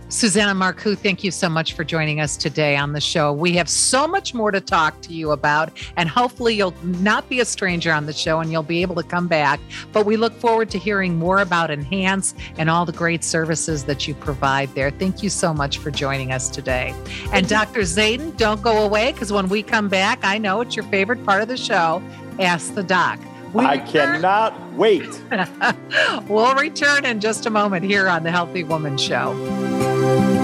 Susanna 0.09 0.55
Marcoux, 0.55 0.97
thank 0.97 1.25
you 1.25 1.33
so 1.33 1.49
much 1.49 1.73
for 1.73 1.83
joining 1.83 2.21
us 2.21 2.37
today 2.37 2.77
on 2.77 2.93
the 2.93 3.01
show. 3.01 3.33
We 3.33 3.55
have 3.55 3.69
so 3.69 4.07
much 4.07 4.35
more 4.35 4.53
to 4.53 4.61
talk 4.61 5.01
to 5.03 5.13
you 5.13 5.33
about, 5.33 5.71
and 5.97 6.09
hopefully, 6.09 6.55
you'll 6.55 6.75
not 6.85 7.29
be 7.29 7.41
a 7.41 7.45
stranger 7.45 7.93
on 7.93 8.07
the 8.07 8.13
show 8.13 8.39
and 8.39 8.53
you'll 8.53 8.63
be 8.63 8.83
able 8.83 8.95
to 8.95 9.03
come 9.03 9.27
back. 9.27 9.59
But 9.93 10.07
we 10.07 10.17
look 10.17 10.33
forward 10.35 10.71
to 10.71 10.79
hearing 10.79 11.17
more 11.17 11.39
about 11.39 11.73
Enhance 11.73 12.35
and 12.57 12.71
all 12.71 12.87
the 12.87 12.93
great 12.93 13.25
services 13.25 13.85
that 13.85 14.07
you 14.07 14.15
provide 14.15 14.73
there. 14.77 14.91
Thank 14.91 15.25
you 15.25 15.29
so 15.29 15.53
much 15.53 15.79
for 15.79 15.91
joining 15.91 16.31
us 16.31 16.49
today. 16.49 16.95
And 17.33 17.49
Dr. 17.49 17.81
Zaidan, 17.81 18.37
don't 18.37 18.63
go 18.63 18.85
away 18.85 19.11
because 19.11 19.33
when 19.33 19.49
we 19.49 19.63
come 19.63 19.89
back, 19.89 20.21
I 20.23 20.39
know 20.39 20.61
it's 20.61 20.77
your 20.77 20.85
favorite 20.85 21.25
part 21.25 21.43
of 21.43 21.49
the 21.49 21.57
show 21.57 22.01
Ask 22.39 22.75
the 22.75 22.83
Doc. 22.83 23.19
We 23.53 23.65
I 23.65 23.79
cannot 23.79 24.73
wait. 24.75 25.21
we'll 26.29 26.55
return 26.55 27.05
in 27.05 27.21
just 27.21 27.47
a 27.47 27.51
moment 27.51 27.85
here 27.85 28.09
on 28.09 28.23
the 28.23 28.31
Healthy 28.31 28.65
Woman 28.65 28.99
Show. 28.99 29.96
Thank 30.07 30.31
you. 30.31 30.36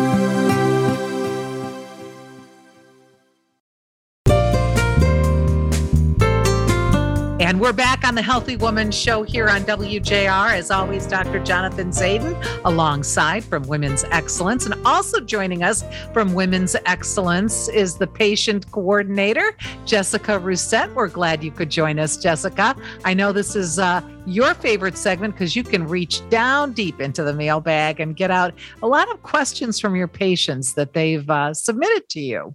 And 7.53 7.61
we're 7.61 7.75
back 7.75 8.07
on 8.07 8.15
the 8.15 8.23
Healthy 8.23 8.57
Woman 8.57 8.91
show 8.91 9.25
here 9.25 9.47
on 9.47 9.61
WJR. 9.65 10.55
As 10.55 10.71
always, 10.71 11.07
Dr. 11.07 11.39
Jonathan 11.45 11.91
Zaidan, 11.91 12.35
alongside 12.65 13.45
from 13.45 13.65
Women's 13.65 14.05
Excellence. 14.05 14.65
And 14.65 14.75
also 14.87 15.21
joining 15.21 15.63
us 15.63 15.85
from 16.15 16.33
Women's 16.33 16.77
Excellence 16.87 17.69
is 17.69 17.99
the 17.99 18.07
patient 18.07 18.73
coordinator, 18.73 19.55
Jessica 19.85 20.41
Rousset. 20.41 20.95
We're 20.95 21.09
glad 21.09 21.45
you 21.45 21.51
could 21.51 21.69
join 21.69 21.99
us, 21.99 22.17
Jessica. 22.17 22.75
I 23.05 23.13
know 23.13 23.33
this 23.33 23.55
is 23.55 23.79
uh, 23.79 24.01
your 24.25 24.55
favorite 24.55 24.97
segment 24.97 25.35
because 25.35 25.55
you 25.55 25.63
can 25.63 25.87
reach 25.87 26.27
down 26.31 26.73
deep 26.73 27.03
into 27.03 27.23
the 27.23 27.35
mailbag 27.35 28.01
and 28.01 28.17
get 28.17 28.31
out 28.31 28.55
a 28.83 28.89
lot 28.89 29.11
of 29.11 29.23
questions 29.23 29.79
from 29.79 29.95
your 29.95 30.09
patients 30.09 30.73
that 30.73 30.95
they've 30.95 31.29
uh, 31.29 31.53
submitted 31.53 32.09
to 32.09 32.21
you. 32.21 32.55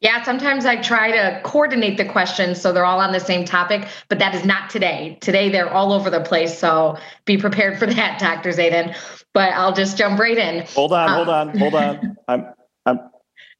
Yeah, 0.00 0.22
sometimes 0.22 0.64
I 0.64 0.76
try 0.76 1.10
to 1.10 1.42
coordinate 1.44 1.98
the 1.98 2.06
questions 2.06 2.58
so 2.58 2.72
they're 2.72 2.86
all 2.86 3.00
on 3.00 3.12
the 3.12 3.20
same 3.20 3.44
topic, 3.44 3.86
but 4.08 4.18
that 4.18 4.34
is 4.34 4.46
not 4.46 4.70
today. 4.70 5.18
Today 5.20 5.50
they're 5.50 5.70
all 5.70 5.92
over 5.92 6.08
the 6.08 6.20
place, 6.20 6.58
so 6.58 6.96
be 7.26 7.36
prepared 7.36 7.78
for 7.78 7.86
that, 7.86 8.18
Dr. 8.18 8.50
Zaidan. 8.50 8.96
But 9.34 9.52
I'll 9.52 9.74
just 9.74 9.98
jump 9.98 10.18
right 10.18 10.38
in. 10.38 10.64
Hold 10.68 10.92
on, 10.92 11.10
hold 11.10 11.28
on, 11.28 11.58
hold 11.58 11.74
on. 11.74 11.98
Um, 11.98 12.16
I'm 12.28 12.54
I'm 12.86 13.10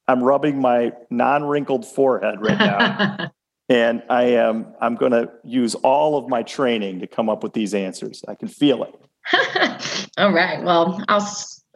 I'm 0.09 0.23
rubbing 0.23 0.61
my 0.61 0.93
non-wrinkled 1.11 1.87
forehead 1.87 2.41
right 2.41 2.59
now. 2.59 3.31
and 3.69 4.03
I 4.09 4.23
am 4.23 4.75
I'm 4.81 4.97
going 4.97 5.13
to 5.13 5.31
use 5.45 5.75
all 5.77 6.17
of 6.17 6.29
my 6.29 6.43
training 6.43 7.01
to 7.01 7.07
come 7.07 7.29
up 7.29 7.43
with 7.43 7.53
these 7.53 7.75
answers. 7.75 8.25
I 8.27 8.35
can 8.35 8.49
feel 8.49 8.83
it. 8.83 10.11
all 10.19 10.33
right. 10.33 10.63
Well, 10.65 11.05
I'll 11.09 11.31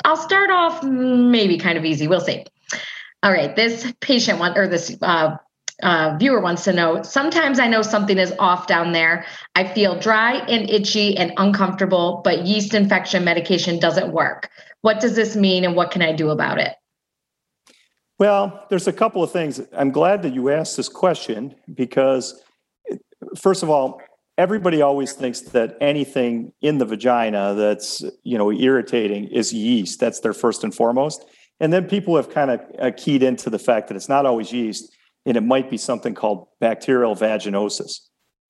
I'll 0.04 0.16
start 0.16 0.50
off 0.50 0.82
maybe 0.82 1.58
kind 1.58 1.76
of 1.76 1.84
easy. 1.84 2.08
We'll 2.08 2.20
see. 2.20 2.44
All 3.24 3.32
right, 3.32 3.56
this 3.56 3.90
patient 4.00 4.38
one 4.38 4.56
or 4.56 4.68
this 4.68 4.94
uh, 5.00 5.38
uh, 5.82 6.16
viewer 6.18 6.42
wants 6.42 6.62
to 6.64 6.74
know. 6.74 7.02
Sometimes 7.02 7.58
I 7.58 7.66
know 7.66 7.80
something 7.80 8.18
is 8.18 8.34
off 8.38 8.66
down 8.66 8.92
there. 8.92 9.24
I 9.54 9.66
feel 9.66 9.98
dry 9.98 10.34
and 10.46 10.68
itchy 10.68 11.16
and 11.16 11.32
uncomfortable, 11.38 12.20
but 12.22 12.46
yeast 12.46 12.74
infection 12.74 13.24
medication 13.24 13.80
doesn't 13.80 14.12
work. 14.12 14.50
What 14.82 15.00
does 15.00 15.16
this 15.16 15.36
mean, 15.36 15.64
and 15.64 15.74
what 15.74 15.90
can 15.90 16.02
I 16.02 16.12
do 16.12 16.28
about 16.28 16.58
it? 16.58 16.74
Well, 18.18 18.66
there's 18.68 18.88
a 18.88 18.92
couple 18.92 19.22
of 19.22 19.32
things. 19.32 19.58
I'm 19.72 19.90
glad 19.90 20.20
that 20.22 20.34
you 20.34 20.50
asked 20.50 20.76
this 20.76 20.90
question 20.90 21.54
because, 21.72 22.42
first 23.38 23.62
of 23.62 23.70
all, 23.70 24.02
everybody 24.36 24.82
always 24.82 25.14
thinks 25.14 25.40
that 25.40 25.78
anything 25.80 26.52
in 26.60 26.76
the 26.76 26.84
vagina 26.84 27.54
that's 27.54 28.04
you 28.22 28.36
know 28.36 28.52
irritating 28.52 29.28
is 29.28 29.50
yeast. 29.50 29.98
That's 29.98 30.20
their 30.20 30.34
first 30.34 30.62
and 30.62 30.74
foremost. 30.74 31.24
And 31.64 31.72
then 31.72 31.86
people 31.86 32.14
have 32.16 32.28
kind 32.28 32.50
of 32.50 32.60
uh, 32.78 32.90
keyed 32.94 33.22
into 33.22 33.48
the 33.48 33.58
fact 33.58 33.88
that 33.88 33.96
it's 33.96 34.10
not 34.10 34.26
always 34.26 34.52
yeast 34.52 34.94
and 35.24 35.34
it 35.34 35.40
might 35.40 35.70
be 35.70 35.78
something 35.78 36.14
called 36.14 36.48
bacterial 36.60 37.16
vaginosis. 37.16 38.00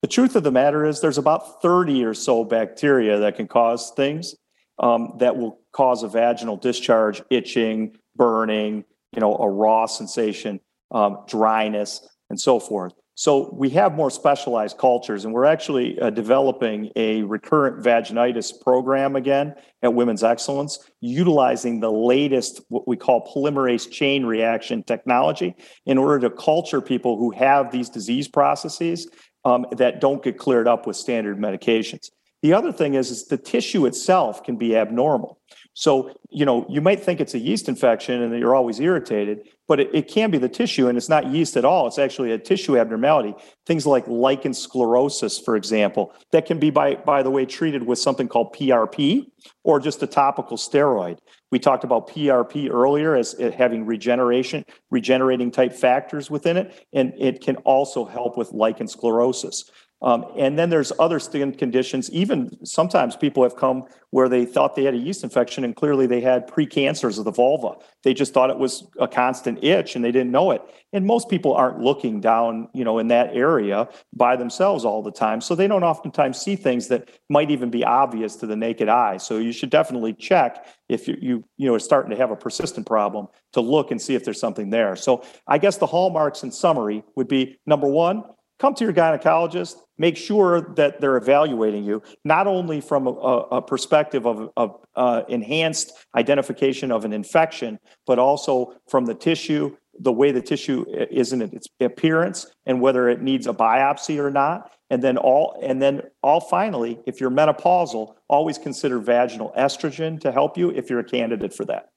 The 0.01 0.09
truth 0.09 0.35
of 0.35 0.43
the 0.43 0.51
matter 0.51 0.85
is, 0.85 0.99
there's 0.99 1.17
about 1.17 1.61
30 1.61 2.03
or 2.03 2.13
so 2.13 2.43
bacteria 2.43 3.17
that 3.19 3.37
can 3.37 3.47
cause 3.47 3.93
things 3.95 4.35
um, 4.79 5.13
that 5.19 5.37
will 5.37 5.61
cause 5.71 6.03
a 6.03 6.09
vaginal 6.09 6.57
discharge, 6.57 7.21
itching, 7.29 7.95
burning, 8.17 8.83
you 9.13 9.21
know, 9.21 9.37
a 9.37 9.49
raw 9.49 9.85
sensation, 9.85 10.59
um, 10.91 11.19
dryness, 11.25 12.05
and 12.29 12.37
so 12.37 12.59
forth. 12.59 12.91
So 13.17 13.49
we 13.53 13.69
have 13.69 13.95
more 13.95 14.11
specialized 14.11 14.77
cultures, 14.77 15.23
and 15.23 15.33
we're 15.33 15.45
actually 15.45 15.97
uh, 16.01 16.09
developing 16.09 16.91
a 16.97 17.23
recurrent 17.23 17.81
vaginitis 17.81 18.61
program 18.61 19.15
again 19.15 19.55
at 19.81 19.93
Women's 19.93 20.21
Excellence, 20.21 20.79
utilizing 20.99 21.79
the 21.79 21.91
latest 21.91 22.59
what 22.67 22.85
we 22.89 22.97
call 22.97 23.25
polymerase 23.25 23.89
chain 23.89 24.25
reaction 24.25 24.83
technology 24.83 25.55
in 25.85 25.97
order 25.97 26.27
to 26.27 26.35
culture 26.35 26.81
people 26.81 27.17
who 27.17 27.31
have 27.31 27.71
these 27.71 27.87
disease 27.87 28.27
processes 28.27 29.07
um, 29.45 29.65
that 29.77 30.01
don't 30.01 30.21
get 30.21 30.37
cleared 30.37 30.67
up 30.67 30.85
with 30.85 30.97
standard 30.97 31.37
medications. 31.37 32.09
The 32.41 32.51
other 32.51 32.73
thing 32.73 32.95
is, 32.95 33.11
is 33.11 33.27
the 33.27 33.37
tissue 33.37 33.85
itself 33.85 34.43
can 34.43 34.57
be 34.57 34.75
abnormal. 34.75 35.39
So, 35.77 36.17
you 36.29 36.45
know, 36.45 36.65
you 36.69 36.79
might 36.79 37.01
think 37.01 37.19
it's 37.19 37.33
a 37.33 37.39
yeast 37.39 37.67
infection 37.67 38.21
and 38.21 38.31
that 38.31 38.39
you're 38.39 38.55
always 38.55 38.79
irritated, 38.79 39.49
but 39.67 39.81
it, 39.81 39.89
it, 39.93 40.07
can 40.07 40.31
be 40.31 40.37
the 40.37 40.47
tissue 40.47 40.87
and 40.87 40.97
it's 40.97 41.09
not 41.09 41.27
yeast 41.27 41.57
at 41.57 41.65
all. 41.65 41.85
It's 41.85 41.99
actually 41.99 42.31
a 42.31 42.37
tissue 42.37 42.77
abnormality. 42.77 43.35
Things 43.65 43.85
like 43.85 44.07
lichen 44.07 44.53
sclerosis, 44.53 45.37
for 45.37 45.57
example, 45.57 46.13
that 46.31 46.45
can 46.45 46.59
be, 46.59 46.69
by, 46.69 46.95
by 46.95 47.23
the 47.23 47.29
way, 47.29 47.45
treated 47.45 47.83
with 47.83 47.99
something 47.99 48.29
called 48.29 48.55
PRP 48.55 49.25
or 49.63 49.81
just 49.81 50.01
a 50.01 50.07
topical 50.07 50.55
steroid. 50.55 51.17
We 51.51 51.59
talked 51.59 51.83
about 51.83 52.07
PRP 52.07 52.71
earlier 52.71 53.13
as 53.13 53.33
having 53.33 53.85
regeneration, 53.85 54.63
regenerating 54.91 55.51
type 55.51 55.73
factors 55.73 56.31
within 56.31 56.55
it, 56.55 56.87
and 56.93 57.13
it 57.17 57.41
can 57.41 57.57
also 57.57 58.05
help 58.05 58.37
with 58.37 58.53
lichen 58.53 58.87
sclerosis. 58.87 59.69
Um, 60.01 60.25
and 60.37 60.59
then 60.59 60.69
there's 60.69 60.91
other 60.99 61.19
skin 61.19 61.53
conditions. 61.53 62.11
Even 62.11 62.63
sometimes 62.65 63.15
people 63.15 63.43
have 63.43 63.55
come 63.55 63.85
where 64.11 64.29
they 64.29 64.45
thought 64.45 64.75
they 64.75 64.83
had 64.83 64.93
a 64.93 64.97
yeast 64.97 65.23
infection 65.23 65.63
and 65.63 65.75
clearly 65.75 66.05
they 66.05 66.21
had 66.21 66.47
precancers 66.47 67.17
of 67.17 67.25
the 67.25 67.31
vulva. 67.31 67.75
They 68.03 68.13
just 68.13 68.33
thought 68.33 68.49
it 68.49 68.57
was 68.57 68.87
a 68.99 69.07
constant 69.07 69.63
itch 69.63 69.95
and 69.95 70.05
they 70.05 70.11
didn't 70.11 70.31
know 70.31 70.51
it. 70.51 70.61
And 70.93 71.05
most 71.05 71.29
people 71.29 71.53
aren't 71.53 71.79
looking 71.79 72.21
down, 72.21 72.69
you 72.73 72.83
know, 72.83 72.99
in 72.99 73.07
that 73.07 73.35
area 73.35 73.89
by 74.13 74.35
themselves 74.35 74.85
all 74.85 75.01
the 75.01 75.11
time. 75.11 75.41
So 75.41 75.55
they 75.55 75.67
don't 75.67 75.83
oftentimes 75.83 76.39
see 76.39 76.55
things 76.55 76.87
that 76.89 77.09
might 77.29 77.49
even 77.49 77.69
be 77.69 77.83
obvious 77.83 78.35
to 78.37 78.47
the 78.47 78.55
naked 78.55 78.89
eye. 78.89 79.17
So 79.17 79.37
you 79.37 79.51
should 79.51 79.69
definitely 79.69 80.13
check 80.13 80.65
if 80.87 81.07
you 81.07 81.17
you 81.19 81.43
you 81.57 81.67
know 81.67 81.73
are 81.73 81.79
starting 81.79 82.11
to 82.11 82.17
have 82.17 82.31
a 82.31 82.35
persistent 82.35 82.85
problem 82.85 83.27
to 83.53 83.61
look 83.61 83.91
and 83.91 84.01
see 84.01 84.15
if 84.15 84.23
there's 84.23 84.39
something 84.39 84.69
there. 84.69 84.95
So 84.95 85.23
I 85.47 85.57
guess 85.57 85.77
the 85.77 85.87
hallmarks 85.87 86.43
in 86.43 86.51
summary 86.51 87.03
would 87.15 87.27
be 87.27 87.57
number 87.65 87.87
one, 87.87 88.23
come 88.59 88.73
to 88.75 88.83
your 88.83 88.93
gynecologist. 88.93 89.75
Make 89.97 90.17
sure 90.17 90.73
that 90.75 90.99
they're 90.99 91.17
evaluating 91.17 91.83
you 91.83 92.01
not 92.23 92.47
only 92.47 92.81
from 92.81 93.07
a, 93.07 93.11
a 93.11 93.61
perspective 93.61 94.25
of, 94.25 94.49
of 94.57 94.79
uh, 94.95 95.23
enhanced 95.29 95.93
identification 96.15 96.91
of 96.91 97.05
an 97.05 97.13
infection 97.13 97.79
but 98.05 98.19
also 98.19 98.73
from 98.89 99.05
the 99.05 99.15
tissue 99.15 99.75
the 99.99 100.11
way 100.11 100.31
the 100.31 100.41
tissue 100.41 100.85
is 100.89 101.33
in 101.33 101.41
its 101.41 101.67
appearance 101.79 102.47
and 102.65 102.81
whether 102.81 103.07
it 103.09 103.21
needs 103.21 103.47
a 103.47 103.53
biopsy 103.53 104.19
or 104.19 104.29
not. 104.29 104.71
And 104.89 105.01
then 105.01 105.17
all 105.17 105.59
and 105.63 105.81
then 105.81 106.01
all 106.21 106.39
finally 106.39 106.99
if 107.07 107.19
you're 107.19 107.31
menopausal 107.31 108.15
always 108.27 108.57
consider 108.57 108.99
vaginal 108.99 109.51
estrogen 109.57 110.19
to 110.21 110.31
help 110.31 110.57
you 110.57 110.69
if 110.69 110.89
you're 110.89 110.99
a 110.99 111.03
candidate 111.03 111.53
for 111.53 111.65
that. 111.65 111.89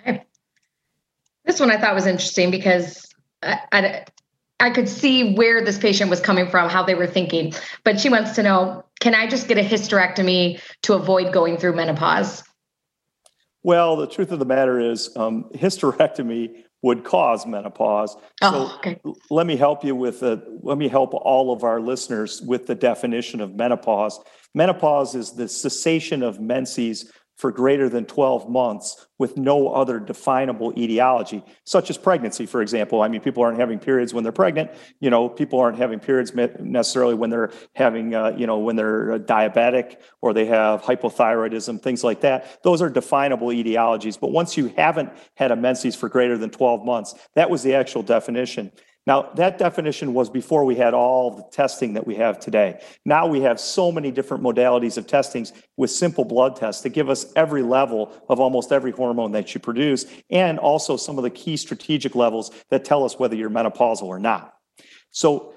Okay. 0.00 0.24
This 1.44 1.60
one 1.60 1.70
i 1.70 1.76
thought 1.76 1.94
was 1.94 2.06
interesting 2.06 2.50
because 2.50 3.06
I, 3.42 3.58
I, 3.72 4.04
I 4.60 4.70
could 4.70 4.88
see 4.88 5.34
where 5.34 5.64
this 5.64 5.78
patient 5.78 6.10
was 6.10 6.20
coming 6.20 6.48
from, 6.48 6.68
how 6.68 6.82
they 6.82 6.94
were 6.94 7.06
thinking. 7.06 7.52
But 7.84 8.00
she 8.00 8.08
wants 8.08 8.32
to 8.36 8.42
know 8.42 8.84
can 9.00 9.14
I 9.14 9.26
just 9.26 9.48
get 9.48 9.58
a 9.58 9.62
hysterectomy 9.62 10.60
to 10.82 10.94
avoid 10.94 11.32
going 11.32 11.58
through 11.58 11.74
menopause? 11.74 12.42
Well, 13.62 13.96
the 13.96 14.06
truth 14.06 14.30
of 14.30 14.38
the 14.38 14.44
matter 14.44 14.80
is, 14.80 15.14
um, 15.16 15.50
hysterectomy 15.54 16.64
would 16.82 17.02
cause 17.04 17.46
menopause. 17.46 18.16
Oh, 18.42 18.68
so 18.68 18.76
okay. 18.76 19.00
let 19.30 19.46
me 19.46 19.56
help 19.56 19.84
you 19.84 19.96
with 19.96 20.20
the, 20.20 20.42
let 20.62 20.76
me 20.76 20.88
help 20.88 21.14
all 21.14 21.52
of 21.52 21.64
our 21.64 21.80
listeners 21.80 22.42
with 22.42 22.66
the 22.66 22.74
definition 22.74 23.40
of 23.40 23.54
menopause. 23.54 24.20
Menopause 24.54 25.14
is 25.14 25.32
the 25.32 25.48
cessation 25.48 26.22
of 26.22 26.40
menses 26.40 27.10
for 27.36 27.50
greater 27.50 27.88
than 27.88 28.04
12 28.04 28.48
months 28.48 29.06
with 29.18 29.36
no 29.36 29.68
other 29.68 29.98
definable 29.98 30.72
etiology, 30.78 31.42
such 31.64 31.90
as 31.90 31.98
pregnancy, 31.98 32.46
for 32.46 32.62
example. 32.62 33.02
I 33.02 33.08
mean, 33.08 33.20
people 33.20 33.42
aren't 33.42 33.58
having 33.58 33.78
periods 33.78 34.14
when 34.14 34.22
they're 34.22 34.32
pregnant. 34.32 34.70
You 35.00 35.10
know, 35.10 35.28
people 35.28 35.60
aren't 35.60 35.78
having 35.78 35.98
periods 36.00 36.32
necessarily 36.34 37.14
when 37.14 37.30
they're 37.30 37.50
having, 37.74 38.14
uh, 38.14 38.34
you 38.36 38.46
know, 38.46 38.58
when 38.58 38.76
they're 38.76 39.18
diabetic 39.18 40.00
or 40.20 40.32
they 40.32 40.46
have 40.46 40.82
hypothyroidism, 40.82 41.82
things 41.82 42.04
like 42.04 42.20
that. 42.20 42.62
Those 42.62 42.82
are 42.82 42.90
definable 42.90 43.48
etiologies. 43.48 44.18
But 44.18 44.30
once 44.30 44.56
you 44.56 44.72
haven't 44.76 45.10
had 45.34 45.50
a 45.50 45.56
menses 45.56 45.96
for 45.96 46.08
greater 46.08 46.38
than 46.38 46.50
12 46.50 46.84
months, 46.84 47.14
that 47.34 47.50
was 47.50 47.62
the 47.62 47.74
actual 47.74 48.02
definition. 48.02 48.72
Now, 49.06 49.30
that 49.34 49.58
definition 49.58 50.14
was 50.14 50.30
before 50.30 50.64
we 50.64 50.76
had 50.76 50.94
all 50.94 51.30
the 51.30 51.42
testing 51.52 51.92
that 51.94 52.06
we 52.06 52.14
have 52.14 52.38
today. 52.38 52.80
Now 53.04 53.26
we 53.26 53.42
have 53.42 53.60
so 53.60 53.92
many 53.92 54.10
different 54.10 54.42
modalities 54.42 54.96
of 54.96 55.06
testings 55.06 55.52
with 55.76 55.90
simple 55.90 56.24
blood 56.24 56.56
tests 56.56 56.82
to 56.82 56.88
give 56.88 57.10
us 57.10 57.30
every 57.36 57.62
level 57.62 58.12
of 58.28 58.40
almost 58.40 58.72
every 58.72 58.92
hormone 58.92 59.32
that 59.32 59.54
you 59.54 59.60
produce, 59.60 60.06
and 60.30 60.58
also 60.58 60.96
some 60.96 61.18
of 61.18 61.24
the 61.24 61.30
key 61.30 61.56
strategic 61.56 62.14
levels 62.14 62.50
that 62.70 62.84
tell 62.84 63.04
us 63.04 63.18
whether 63.18 63.36
you're 63.36 63.50
menopausal 63.50 64.04
or 64.04 64.18
not. 64.18 64.54
So, 65.10 65.52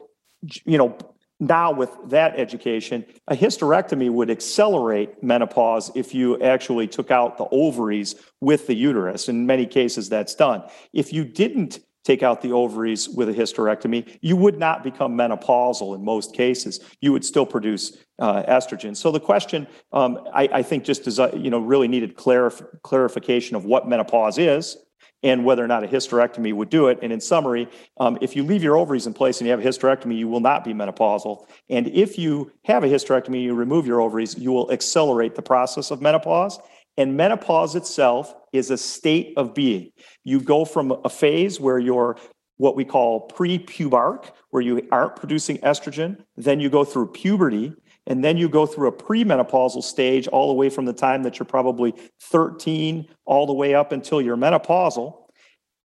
you 0.65 0.77
know, 0.77 0.97
now 1.39 1.71
with 1.71 1.91
that 2.07 2.37
education, 2.37 3.05
a 3.27 3.35
hysterectomy 3.35 4.09
would 4.09 4.31
accelerate 4.31 5.23
menopause 5.23 5.91
if 5.95 6.13
you 6.13 6.41
actually 6.41 6.87
took 6.87 7.11
out 7.11 7.37
the 7.37 7.47
ovaries 7.51 8.15
with 8.41 8.67
the 8.67 8.73
uterus. 8.73 9.29
In 9.29 9.45
many 9.45 9.67
cases, 9.67 10.09
that's 10.09 10.33
done. 10.35 10.63
If 10.93 11.13
you 11.13 11.23
didn't 11.23 11.79
take 12.07 12.23
out 12.23 12.41
the 12.41 12.53
ovaries 12.53 13.09
with 13.09 13.27
a 13.27 13.33
hysterectomy, 13.33 14.17
you 14.21 14.37
would 14.37 14.57
not 14.57 14.81
become 14.81 15.17
menopausal 15.17 15.93
in 15.93 16.03
most 16.05 16.33
cases. 16.33 16.79
You 17.01 17.11
would 17.11 17.25
still 17.25 17.45
produce 17.45 17.97
uh, 18.19 18.43
estrogen. 18.43 18.95
So 18.95 19.11
the 19.11 19.19
question, 19.19 19.67
um, 19.91 20.25
I, 20.33 20.49
I, 20.53 20.63
think, 20.63 20.85
just 20.85 21.05
is, 21.05 21.19
uh, 21.19 21.31
you 21.35 21.49
know, 21.49 21.59
really 21.59 21.89
needed 21.89 22.15
clarif- 22.15 22.65
clarification 22.81 23.57
of 23.57 23.65
what 23.65 23.89
menopause 23.89 24.37
is 24.37 24.77
and 25.21 25.43
whether 25.43 25.63
or 25.63 25.67
not 25.67 25.83
a 25.83 25.87
hysterectomy 25.87 26.53
would 26.53 26.69
do 26.69 26.87
it. 26.87 26.97
And 27.01 27.11
in 27.11 27.19
summary, 27.19 27.67
um, 27.99 28.17
if 28.21 28.37
you 28.37 28.43
leave 28.43 28.63
your 28.63 28.77
ovaries 28.77 29.05
in 29.05 29.13
place 29.13 29.41
and 29.41 29.47
you 29.47 29.51
have 29.51 29.59
a 29.59 29.67
hysterectomy, 29.67 30.17
you 30.17 30.29
will 30.29 30.39
not 30.39 30.63
be 30.63 30.73
menopausal. 30.73 31.45
And 31.69 31.87
if 31.87 32.17
you 32.17 32.51
have 32.63 32.85
a 32.85 32.87
hysterectomy, 32.87 33.41
you 33.41 33.53
remove 33.53 33.85
your 33.85 33.99
ovaries, 33.99 34.37
you 34.37 34.53
will 34.53 34.71
accelerate 34.71 35.35
the 35.35 35.41
process 35.41 35.91
of 35.91 36.01
menopause. 36.01 36.57
And 36.99 37.15
menopause 37.15 37.75
itself 37.75 38.33
is 38.57 38.71
a 38.71 38.77
state 38.77 39.33
of 39.37 39.53
being. 39.53 39.91
You 40.23 40.41
go 40.41 40.65
from 40.65 40.91
a 41.03 41.09
phase 41.09 41.59
where 41.59 41.79
you're 41.79 42.17
what 42.57 42.75
we 42.75 42.83
call 42.83 43.21
pre-pubaric, 43.21 44.31
where 44.49 44.63
you 44.63 44.87
aren't 44.91 45.15
producing 45.15 45.59
estrogen, 45.59 46.23
then 46.37 46.59
you 46.59 46.69
go 46.69 46.83
through 46.83 47.07
puberty, 47.11 47.71
and 48.07 48.23
then 48.23 48.35
you 48.35 48.49
go 48.49 48.65
through 48.65 48.87
a 48.87 48.91
premenopausal 48.91 49.83
stage 49.83 50.27
all 50.29 50.47
the 50.47 50.53
way 50.53 50.69
from 50.69 50.85
the 50.85 50.93
time 50.93 51.21
that 51.21 51.37
you're 51.37 51.45
probably 51.45 51.93
13 52.21 53.07
all 53.25 53.45
the 53.45 53.53
way 53.53 53.75
up 53.75 53.91
until 53.91 54.21
you're 54.21 54.37
menopausal 54.37 55.26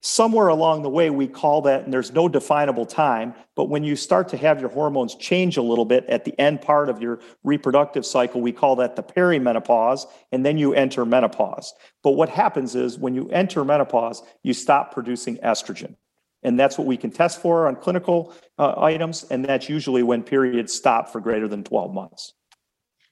somewhere 0.06 0.50
along 0.50 0.84
the 0.84 0.90
way 0.90 1.10
we 1.10 1.28
call 1.28 1.64
that 1.64 1.84
and 1.84 1.92
there's 1.92 2.12
no 2.14 2.30
definable 2.30 2.86
time 2.86 3.34
but 3.56 3.70
when 3.70 3.84
you 3.84 3.96
start 3.96 4.30
to 4.30 4.38
have 4.38 4.60
your 4.60 4.70
hormones 4.70 5.16
change 5.16 5.58
a 5.58 5.62
little 5.64 5.84
bit 5.84 6.06
at 6.06 6.26
the 6.26 6.40
end 6.40 6.62
part 6.62 6.90
of 6.90 7.02
your 7.02 7.20
reproductive 7.44 8.06
cycle 8.06 8.40
we 8.40 8.52
call 8.52 8.76
that 8.76 8.96
the 8.96 9.02
perimenopause 9.02 10.06
and 10.32 10.46
then 10.46 10.60
you 10.60 10.76
enter 10.76 11.06
menopause. 11.06 11.74
But 12.04 12.12
what 12.12 12.30
happens 12.30 12.76
is 12.76 13.00
when 13.00 13.16
you 13.16 13.28
enter 13.30 13.66
menopause 13.66 14.22
you 14.44 14.54
stop 14.54 14.94
producing 14.94 15.38
estrogen. 15.38 15.96
And 16.44 16.60
that's 16.60 16.78
what 16.78 16.86
we 16.86 16.98
can 16.98 17.10
test 17.10 17.42
for 17.42 17.68
on 17.68 17.76
clinical 17.76 18.32
uh, 18.60 18.76
items 18.78 19.26
and 19.32 19.44
that's 19.44 19.70
usually 19.70 20.04
when 20.04 20.22
periods 20.22 20.72
stop 20.72 21.10
for 21.10 21.20
greater 21.20 21.48
than 21.48 21.64
12 21.64 21.92
months. 21.92 22.34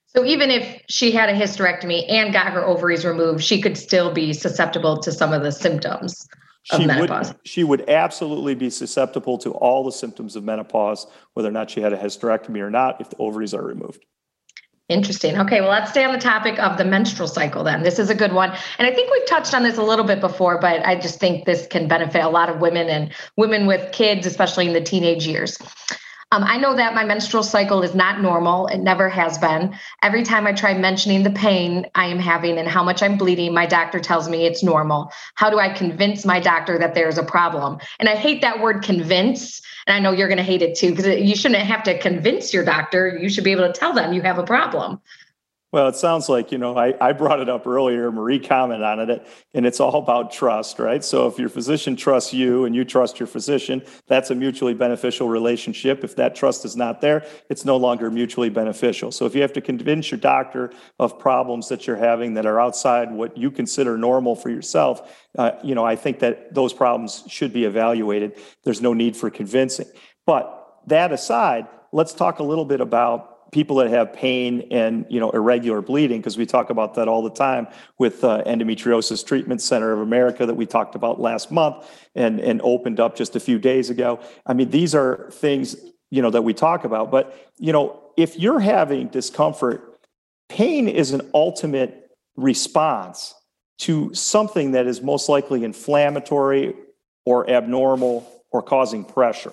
So 0.06 0.24
even 0.24 0.52
if 0.52 0.80
she 0.88 1.10
had 1.10 1.28
a 1.28 1.32
hysterectomy 1.32 2.08
and 2.08 2.32
got 2.32 2.52
her 2.52 2.64
ovaries 2.64 3.04
removed 3.04 3.42
she 3.42 3.60
could 3.60 3.76
still 3.76 4.14
be 4.14 4.32
susceptible 4.32 4.98
to 4.98 5.10
some 5.10 5.32
of 5.32 5.42
the 5.42 5.50
symptoms 5.50 6.28
she 6.64 6.86
would, 6.86 7.10
she 7.44 7.62
would 7.62 7.88
absolutely 7.90 8.54
be 8.54 8.70
susceptible 8.70 9.36
to 9.38 9.50
all 9.50 9.84
the 9.84 9.92
symptoms 9.92 10.34
of 10.34 10.44
menopause, 10.44 11.06
whether 11.34 11.48
or 11.48 11.52
not 11.52 11.70
she 11.70 11.80
had 11.80 11.92
a 11.92 11.96
hysterectomy 11.96 12.60
or 12.60 12.70
not, 12.70 13.00
if 13.00 13.10
the 13.10 13.16
ovaries 13.18 13.52
are 13.52 13.62
removed. 13.62 14.04
Interesting. 14.88 15.38
Okay, 15.38 15.60
well, 15.62 15.70
let's 15.70 15.90
stay 15.90 16.04
on 16.04 16.12
the 16.12 16.20
topic 16.20 16.58
of 16.58 16.76
the 16.76 16.84
menstrual 16.84 17.28
cycle 17.28 17.64
then. 17.64 17.82
This 17.82 17.98
is 17.98 18.10
a 18.10 18.14
good 18.14 18.34
one. 18.34 18.54
And 18.78 18.86
I 18.86 18.94
think 18.94 19.10
we've 19.10 19.26
touched 19.26 19.54
on 19.54 19.62
this 19.62 19.78
a 19.78 19.82
little 19.82 20.04
bit 20.04 20.20
before, 20.20 20.60
but 20.60 20.84
I 20.84 20.94
just 20.98 21.18
think 21.18 21.46
this 21.46 21.66
can 21.66 21.88
benefit 21.88 22.22
a 22.22 22.28
lot 22.28 22.50
of 22.50 22.60
women 22.60 22.88
and 22.88 23.12
women 23.36 23.66
with 23.66 23.92
kids, 23.92 24.26
especially 24.26 24.66
in 24.66 24.74
the 24.74 24.82
teenage 24.82 25.26
years. 25.26 25.56
Um, 26.34 26.42
I 26.42 26.56
know 26.56 26.74
that 26.74 26.96
my 26.96 27.04
menstrual 27.04 27.44
cycle 27.44 27.84
is 27.84 27.94
not 27.94 28.20
normal. 28.20 28.66
It 28.66 28.78
never 28.78 29.08
has 29.08 29.38
been. 29.38 29.72
Every 30.02 30.24
time 30.24 30.48
I 30.48 30.52
try 30.52 30.74
mentioning 30.74 31.22
the 31.22 31.30
pain 31.30 31.86
I 31.94 32.06
am 32.06 32.18
having 32.18 32.58
and 32.58 32.66
how 32.66 32.82
much 32.82 33.04
I'm 33.04 33.16
bleeding, 33.16 33.54
my 33.54 33.66
doctor 33.66 34.00
tells 34.00 34.28
me 34.28 34.44
it's 34.44 34.60
normal. 34.60 35.12
How 35.36 35.48
do 35.48 35.60
I 35.60 35.68
convince 35.68 36.24
my 36.24 36.40
doctor 36.40 36.76
that 36.76 36.92
there's 36.92 37.18
a 37.18 37.22
problem? 37.22 37.78
And 38.00 38.08
I 38.08 38.16
hate 38.16 38.40
that 38.40 38.60
word 38.60 38.82
convince. 38.82 39.62
And 39.86 39.94
I 39.94 40.00
know 40.00 40.10
you're 40.10 40.26
going 40.26 40.38
to 40.38 40.42
hate 40.42 40.60
it 40.60 40.76
too, 40.76 40.90
because 40.90 41.06
you 41.06 41.36
shouldn't 41.36 41.60
have 41.60 41.84
to 41.84 41.96
convince 42.00 42.52
your 42.52 42.64
doctor. 42.64 43.16
You 43.16 43.28
should 43.28 43.44
be 43.44 43.52
able 43.52 43.72
to 43.72 43.72
tell 43.72 43.92
them 43.92 44.12
you 44.12 44.22
have 44.22 44.38
a 44.38 44.44
problem. 44.44 45.00
Well, 45.74 45.88
it 45.88 45.96
sounds 45.96 46.28
like, 46.28 46.52
you 46.52 46.58
know, 46.58 46.78
I, 46.78 46.94
I 47.00 47.10
brought 47.10 47.40
it 47.40 47.48
up 47.48 47.66
earlier, 47.66 48.12
Marie 48.12 48.38
commented 48.38 48.84
on 48.84 49.10
it, 49.10 49.26
and 49.54 49.66
it's 49.66 49.80
all 49.80 49.96
about 49.96 50.30
trust, 50.30 50.78
right? 50.78 51.02
So 51.02 51.26
if 51.26 51.36
your 51.36 51.48
physician 51.48 51.96
trusts 51.96 52.32
you 52.32 52.64
and 52.64 52.76
you 52.76 52.84
trust 52.84 53.18
your 53.18 53.26
physician, 53.26 53.82
that's 54.06 54.30
a 54.30 54.36
mutually 54.36 54.74
beneficial 54.74 55.28
relationship. 55.28 56.04
If 56.04 56.14
that 56.14 56.36
trust 56.36 56.64
is 56.64 56.76
not 56.76 57.00
there, 57.00 57.26
it's 57.50 57.64
no 57.64 57.76
longer 57.76 58.08
mutually 58.08 58.50
beneficial. 58.50 59.10
So 59.10 59.26
if 59.26 59.34
you 59.34 59.42
have 59.42 59.52
to 59.54 59.60
convince 59.60 60.12
your 60.12 60.20
doctor 60.20 60.70
of 61.00 61.18
problems 61.18 61.68
that 61.70 61.88
you're 61.88 61.96
having 61.96 62.34
that 62.34 62.46
are 62.46 62.60
outside 62.60 63.10
what 63.10 63.36
you 63.36 63.50
consider 63.50 63.98
normal 63.98 64.36
for 64.36 64.50
yourself, 64.50 65.26
uh, 65.36 65.56
you 65.64 65.74
know, 65.74 65.84
I 65.84 65.96
think 65.96 66.20
that 66.20 66.54
those 66.54 66.72
problems 66.72 67.24
should 67.26 67.52
be 67.52 67.64
evaluated. 67.64 68.38
There's 68.62 68.80
no 68.80 68.94
need 68.94 69.16
for 69.16 69.28
convincing. 69.28 69.86
But 70.24 70.56
that 70.86 71.10
aside, 71.10 71.66
let's 71.90 72.14
talk 72.14 72.38
a 72.38 72.44
little 72.44 72.64
bit 72.64 72.80
about 72.80 73.33
people 73.54 73.76
that 73.76 73.88
have 73.88 74.12
pain 74.12 74.66
and 74.72 75.06
you 75.08 75.20
know 75.20 75.30
irregular 75.30 75.80
bleeding 75.80 76.18
because 76.18 76.36
we 76.36 76.44
talk 76.44 76.70
about 76.70 76.94
that 76.94 77.06
all 77.06 77.22
the 77.22 77.30
time 77.30 77.68
with 77.98 78.24
uh, 78.24 78.42
endometriosis 78.44 79.24
treatment 79.24 79.62
center 79.62 79.92
of 79.92 80.00
america 80.00 80.44
that 80.44 80.54
we 80.54 80.66
talked 80.66 80.96
about 80.96 81.20
last 81.20 81.52
month 81.52 81.88
and 82.16 82.40
and 82.40 82.60
opened 82.62 82.98
up 82.98 83.16
just 83.16 83.36
a 83.36 83.40
few 83.40 83.58
days 83.58 83.90
ago. 83.90 84.18
I 84.44 84.54
mean 84.54 84.70
these 84.70 84.92
are 84.92 85.30
things 85.30 85.76
you 86.10 86.20
know 86.20 86.30
that 86.30 86.42
we 86.42 86.52
talk 86.52 86.84
about 86.84 87.12
but 87.12 87.24
you 87.56 87.72
know 87.72 88.02
if 88.16 88.36
you're 88.36 88.58
having 88.58 89.06
discomfort 89.06 90.00
pain 90.48 90.88
is 90.88 91.12
an 91.12 91.22
ultimate 91.32 92.10
response 92.36 93.34
to 93.78 94.12
something 94.14 94.72
that 94.72 94.86
is 94.86 95.00
most 95.00 95.28
likely 95.28 95.62
inflammatory 95.62 96.74
or 97.24 97.48
abnormal 97.48 98.28
or 98.50 98.62
causing 98.62 99.04
pressure. 99.04 99.52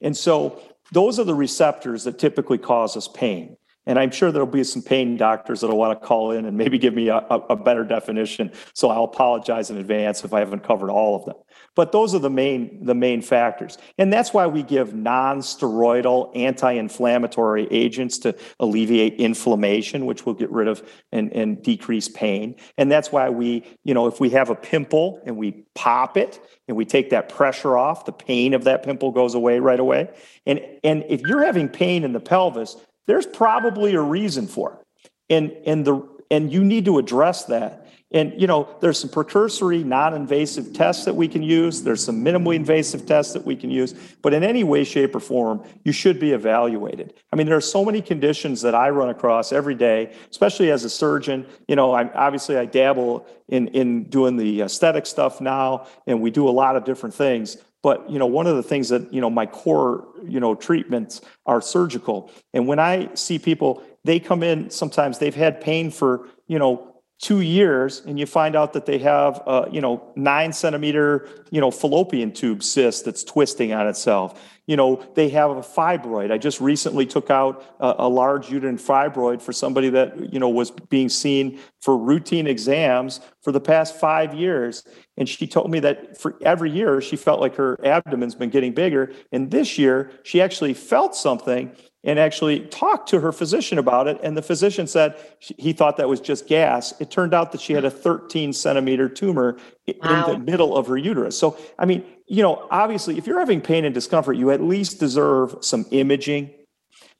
And 0.00 0.16
so 0.16 0.60
those 0.92 1.18
are 1.18 1.24
the 1.24 1.34
receptors 1.34 2.04
that 2.04 2.18
typically 2.18 2.58
cause 2.58 2.96
us 2.96 3.08
pain. 3.08 3.56
And 3.86 3.98
I'm 3.98 4.12
sure 4.12 4.30
there'll 4.30 4.46
be 4.46 4.62
some 4.62 4.82
pain 4.82 5.16
doctors 5.16 5.60
that'll 5.60 5.76
want 5.76 6.00
to 6.00 6.06
call 6.06 6.30
in 6.30 6.44
and 6.44 6.56
maybe 6.56 6.78
give 6.78 6.94
me 6.94 7.08
a, 7.08 7.16
a, 7.16 7.56
better 7.56 7.82
definition. 7.82 8.52
So 8.74 8.90
I'll 8.90 9.04
apologize 9.04 9.70
in 9.70 9.78
advance 9.78 10.22
if 10.22 10.32
I 10.32 10.38
haven't 10.38 10.62
covered 10.62 10.90
all 10.90 11.16
of 11.16 11.24
them. 11.24 11.34
But 11.74 11.92
those 11.92 12.14
are 12.14 12.18
the 12.18 12.30
main 12.30 12.84
the 12.84 12.94
main 12.94 13.22
factors. 13.22 13.78
And 13.96 14.12
that's 14.12 14.34
why 14.34 14.46
we 14.46 14.62
give 14.62 14.94
non-steroidal 14.94 16.36
anti-inflammatory 16.36 17.66
agents 17.70 18.18
to 18.18 18.36
alleviate 18.60 19.14
inflammation, 19.14 20.04
which 20.04 20.26
will 20.26 20.34
get 20.34 20.50
rid 20.50 20.68
of 20.68 20.82
and, 21.12 21.32
and 21.32 21.62
decrease 21.62 22.08
pain. 22.08 22.56
And 22.76 22.92
that's 22.92 23.10
why 23.10 23.30
we, 23.30 23.64
you 23.84 23.94
know, 23.94 24.06
if 24.06 24.20
we 24.20 24.30
have 24.30 24.50
a 24.50 24.54
pimple 24.54 25.20
and 25.24 25.36
we 25.36 25.64
pop 25.74 26.16
it 26.16 26.40
and 26.68 26.76
we 26.76 26.84
take 26.84 27.10
that 27.10 27.28
pressure 27.28 27.76
off, 27.76 28.04
the 28.04 28.12
pain 28.12 28.52
of 28.52 28.64
that 28.64 28.82
pimple 28.82 29.10
goes 29.10 29.34
away 29.34 29.58
right 29.58 29.80
away. 29.80 30.10
And 30.46 30.60
and 30.84 31.04
if 31.08 31.22
you're 31.22 31.44
having 31.44 31.68
pain 31.68 32.04
in 32.04 32.12
the 32.12 32.20
pelvis, 32.20 32.76
there's 33.06 33.26
probably 33.26 33.94
a 33.94 34.00
reason 34.00 34.46
for 34.46 34.74
it. 34.74 35.10
And 35.34 35.52
and 35.64 35.86
the 35.86 36.06
and 36.30 36.52
you 36.52 36.64
need 36.64 36.84
to 36.86 36.98
address 36.98 37.44
that. 37.44 37.81
And 38.12 38.38
you 38.40 38.46
know, 38.46 38.68
there's 38.80 38.98
some 38.98 39.10
precursory 39.10 39.82
non-invasive 39.82 40.72
tests 40.72 41.04
that 41.04 41.14
we 41.14 41.28
can 41.28 41.42
use. 41.42 41.82
There's 41.82 42.04
some 42.04 42.22
minimally 42.24 42.56
invasive 42.56 43.06
tests 43.06 43.32
that 43.32 43.44
we 43.44 43.56
can 43.56 43.70
use. 43.70 43.94
But 44.20 44.34
in 44.34 44.42
any 44.42 44.64
way, 44.64 44.84
shape, 44.84 45.14
or 45.14 45.20
form, 45.20 45.62
you 45.84 45.92
should 45.92 46.20
be 46.20 46.32
evaluated. 46.32 47.14
I 47.32 47.36
mean, 47.36 47.46
there 47.46 47.56
are 47.56 47.60
so 47.60 47.84
many 47.84 48.02
conditions 48.02 48.60
that 48.62 48.74
I 48.74 48.90
run 48.90 49.08
across 49.08 49.52
every 49.52 49.74
day, 49.74 50.12
especially 50.30 50.70
as 50.70 50.84
a 50.84 50.90
surgeon. 50.90 51.46
You 51.68 51.76
know, 51.76 51.92
I 51.92 52.10
obviously 52.12 52.56
I 52.56 52.66
dabble 52.66 53.26
in 53.48 53.68
in 53.68 54.04
doing 54.04 54.36
the 54.36 54.62
aesthetic 54.62 55.06
stuff 55.06 55.40
now, 55.40 55.86
and 56.06 56.20
we 56.20 56.30
do 56.30 56.48
a 56.48 56.50
lot 56.50 56.76
of 56.76 56.84
different 56.84 57.14
things. 57.14 57.56
But 57.82 58.08
you 58.08 58.18
know, 58.18 58.26
one 58.26 58.46
of 58.46 58.56
the 58.56 58.62
things 58.62 58.88
that 58.90 59.12
you 59.12 59.20
know 59.20 59.30
my 59.30 59.46
core 59.46 60.06
you 60.24 60.38
know 60.38 60.54
treatments 60.54 61.20
are 61.46 61.60
surgical. 61.60 62.30
And 62.52 62.68
when 62.68 62.78
I 62.78 63.12
see 63.14 63.38
people, 63.38 63.82
they 64.04 64.20
come 64.20 64.42
in 64.42 64.70
sometimes 64.70 65.18
they've 65.18 65.34
had 65.34 65.60
pain 65.60 65.90
for 65.90 66.28
you 66.46 66.58
know 66.58 66.91
two 67.22 67.40
years 67.40 68.02
and 68.04 68.18
you 68.18 68.26
find 68.26 68.54
out 68.54 68.74
that 68.74 68.84
they 68.84 68.98
have 68.98 69.40
a 69.46 69.66
you 69.70 69.80
know 69.80 70.02
nine 70.16 70.52
centimeter 70.52 71.28
you 71.50 71.60
know 71.60 71.70
fallopian 71.70 72.32
tube 72.32 72.62
cyst 72.62 73.04
that's 73.04 73.24
twisting 73.24 73.72
on 73.72 73.86
itself 73.86 74.38
you 74.66 74.76
know, 74.76 75.04
they 75.14 75.28
have 75.30 75.50
a 75.50 75.60
fibroid. 75.60 76.30
I 76.30 76.38
just 76.38 76.60
recently 76.60 77.04
took 77.04 77.30
out 77.30 77.64
a, 77.80 77.94
a, 77.98 78.08
large 78.08 78.48
uterine 78.48 78.78
fibroid 78.78 79.42
for 79.42 79.52
somebody 79.52 79.88
that, 79.90 80.32
you 80.32 80.38
know, 80.38 80.48
was 80.48 80.70
being 80.70 81.08
seen 81.08 81.58
for 81.80 81.98
routine 81.98 82.46
exams 82.46 83.20
for 83.42 83.50
the 83.50 83.60
past 83.60 83.98
five 83.98 84.34
years. 84.34 84.84
And 85.16 85.28
she 85.28 85.48
told 85.48 85.70
me 85.70 85.80
that 85.80 86.20
for 86.20 86.38
every 86.42 86.70
year 86.70 87.00
she 87.00 87.16
felt 87.16 87.40
like 87.40 87.56
her 87.56 87.84
abdomen's 87.84 88.36
been 88.36 88.50
getting 88.50 88.72
bigger. 88.72 89.12
And 89.32 89.50
this 89.50 89.78
year 89.78 90.12
she 90.22 90.40
actually 90.40 90.74
felt 90.74 91.16
something 91.16 91.72
and 92.04 92.18
actually 92.18 92.60
talked 92.60 93.08
to 93.10 93.20
her 93.20 93.32
physician 93.32 93.78
about 93.78 94.08
it. 94.08 94.18
And 94.22 94.36
the 94.36 94.42
physician 94.42 94.86
said 94.86 95.16
he 95.38 95.72
thought 95.72 95.96
that 95.98 96.08
was 96.08 96.20
just 96.20 96.46
gas. 96.46 96.92
It 97.00 97.10
turned 97.10 97.32
out 97.32 97.52
that 97.52 97.60
she 97.60 97.72
had 97.72 97.84
a 97.84 97.90
13 97.90 98.52
centimeter 98.52 99.08
tumor 99.08 99.56
wow. 100.02 100.26
in 100.26 100.32
the 100.32 100.38
middle 100.38 100.76
of 100.76 100.86
her 100.88 100.96
uterus. 100.96 101.38
So, 101.38 101.56
I 101.78 101.84
mean, 101.84 102.04
you 102.26 102.42
know, 102.42 102.66
obviously, 102.70 103.18
if 103.18 103.26
you're 103.26 103.38
having 103.38 103.60
pain 103.60 103.84
and 103.84 103.94
discomfort, 103.94 104.36
you 104.36 104.50
at 104.50 104.60
least 104.60 104.98
deserve 104.98 105.56
some 105.60 105.86
imaging. 105.90 106.50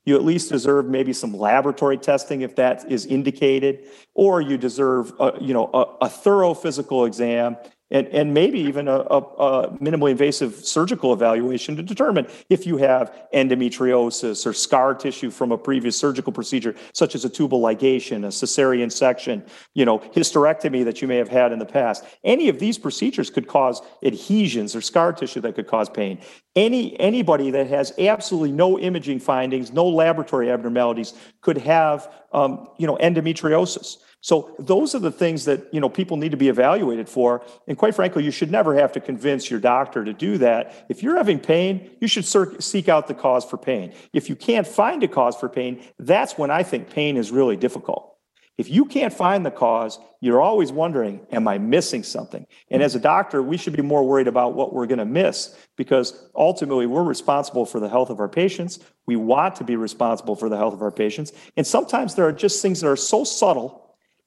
You 0.04 0.16
at 0.16 0.24
least 0.24 0.50
deserve 0.50 0.86
maybe 0.86 1.12
some 1.12 1.36
laboratory 1.36 1.96
testing 1.96 2.40
if 2.40 2.56
that 2.56 2.90
is 2.90 3.06
indicated, 3.06 3.88
or 4.14 4.40
you 4.40 4.58
deserve, 4.58 5.12
a, 5.20 5.34
you 5.40 5.54
know, 5.54 5.70
a, 5.72 6.06
a 6.06 6.08
thorough 6.08 6.54
physical 6.54 7.04
exam 7.04 7.56
and, 7.92 8.08
and 8.08 8.34
maybe 8.34 8.58
even 8.58 8.88
a, 8.88 8.96
a, 8.96 9.18
a, 9.18 9.70
minimally 9.78 10.10
invasive 10.10 10.54
surgical 10.54 11.12
evaluation 11.12 11.76
to 11.76 11.82
determine 11.82 12.26
if 12.48 12.66
you 12.66 12.78
have 12.78 13.14
endometriosis 13.34 14.44
or 14.46 14.52
scar 14.52 14.94
tissue 14.94 15.30
from 15.30 15.52
a 15.52 15.58
previous 15.58 15.96
surgical 15.96 16.32
procedure, 16.32 16.74
such 16.94 17.14
as 17.14 17.24
a 17.24 17.28
tubal 17.28 17.60
ligation, 17.60 18.24
a 18.24 18.28
cesarean 18.28 18.90
section, 18.90 19.44
you 19.74 19.84
know, 19.84 19.98
hysterectomy 19.98 20.84
that 20.84 21.02
you 21.02 21.06
may 21.06 21.16
have 21.16 21.28
had 21.28 21.52
in 21.52 21.58
the 21.58 21.66
past. 21.66 22.04
Any 22.24 22.48
of 22.48 22.58
these 22.58 22.78
procedures 22.78 23.30
could 23.30 23.46
cause 23.46 23.82
adhesions 24.02 24.74
or 24.74 24.80
scar 24.80 25.12
tissue 25.12 25.42
that 25.42 25.54
could 25.54 25.66
cause 25.66 25.88
pain. 25.88 26.18
Any 26.56 26.98
anybody 26.98 27.50
that 27.50 27.66
has 27.68 27.92
absolutely 27.98 28.52
no 28.52 28.78
imaging 28.78 29.20
findings, 29.20 29.72
no 29.72 29.86
laboratory 29.86 30.50
abnormalities, 30.50 31.12
could 31.42 31.58
have 31.58 32.10
um, 32.32 32.68
you 32.78 32.86
know 32.86 32.96
endometriosis. 32.96 33.98
So 34.22 34.54
those 34.58 34.94
are 34.94 35.00
the 35.00 35.10
things 35.10 35.44
that 35.46 35.66
you 35.74 35.80
know 35.80 35.88
people 35.88 36.16
need 36.16 36.30
to 36.30 36.36
be 36.36 36.48
evaluated 36.48 37.08
for. 37.08 37.44
And 37.66 37.76
quite 37.76 37.94
frankly, 37.94 38.22
you 38.22 38.30
should 38.30 38.50
never 38.50 38.74
have 38.76 38.92
to 38.92 39.00
convince 39.00 39.50
your 39.50 39.58
doctor 39.58 40.04
to 40.04 40.12
do 40.12 40.38
that. 40.38 40.86
If 40.88 41.02
you're 41.02 41.16
having 41.16 41.40
pain, 41.40 41.90
you 42.00 42.06
should 42.06 42.24
seek 42.24 42.88
out 42.88 43.08
the 43.08 43.14
cause 43.14 43.44
for 43.44 43.58
pain. 43.58 43.92
If 44.12 44.30
you 44.30 44.36
can't 44.36 44.66
find 44.66 45.02
a 45.02 45.08
cause 45.08 45.36
for 45.36 45.48
pain, 45.48 45.82
that's 45.98 46.38
when 46.38 46.52
I 46.52 46.62
think 46.62 46.88
pain 46.88 47.16
is 47.16 47.32
really 47.32 47.56
difficult. 47.56 48.12
If 48.58 48.70
you 48.70 48.84
can't 48.84 49.12
find 49.12 49.44
the 49.44 49.50
cause, 49.50 49.98
you're 50.20 50.40
always 50.40 50.70
wondering, 50.70 51.26
am 51.32 51.48
I 51.48 51.58
missing 51.58 52.04
something? 52.04 52.46
And 52.70 52.80
as 52.80 52.94
a 52.94 53.00
doctor, 53.00 53.42
we 53.42 53.56
should 53.56 53.74
be 53.74 53.82
more 53.82 54.06
worried 54.06 54.28
about 54.28 54.54
what 54.54 54.72
we're 54.72 54.86
going 54.86 54.98
to 54.98 55.04
miss 55.04 55.56
because 55.76 56.28
ultimately 56.36 56.86
we're 56.86 57.02
responsible 57.02 57.66
for 57.66 57.80
the 57.80 57.88
health 57.88 58.10
of 58.10 58.20
our 58.20 58.28
patients. 58.28 58.78
We 59.06 59.16
want 59.16 59.56
to 59.56 59.64
be 59.64 59.74
responsible 59.74 60.36
for 60.36 60.48
the 60.48 60.58
health 60.58 60.74
of 60.74 60.82
our 60.82 60.92
patients. 60.92 61.32
And 61.56 61.66
sometimes 61.66 62.14
there 62.14 62.26
are 62.26 62.32
just 62.32 62.62
things 62.62 62.82
that 62.82 62.88
are 62.88 62.94
so 62.94 63.24
subtle 63.24 63.81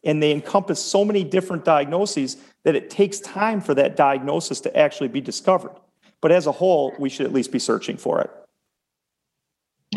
and 0.06 0.22
they 0.22 0.32
encompass 0.32 0.82
so 0.82 1.04
many 1.04 1.24
different 1.24 1.66
diagnoses 1.66 2.38
that 2.64 2.76
it 2.76 2.90
takes 2.90 3.20
time 3.20 3.60
for 3.60 3.74
that 3.74 3.96
diagnosis 3.96 4.62
to 4.62 4.78
actually 4.78 5.08
be 5.08 5.22
discovered. 5.22 5.76
But 6.22 6.32
as 6.32 6.48
a 6.48 6.52
whole, 6.52 6.94
we 6.98 7.10
should 7.10 7.26
at 7.26 7.34
least 7.34 7.52
be 7.52 7.60
searching 7.60 7.98
for 7.98 8.22
it. 8.22 8.32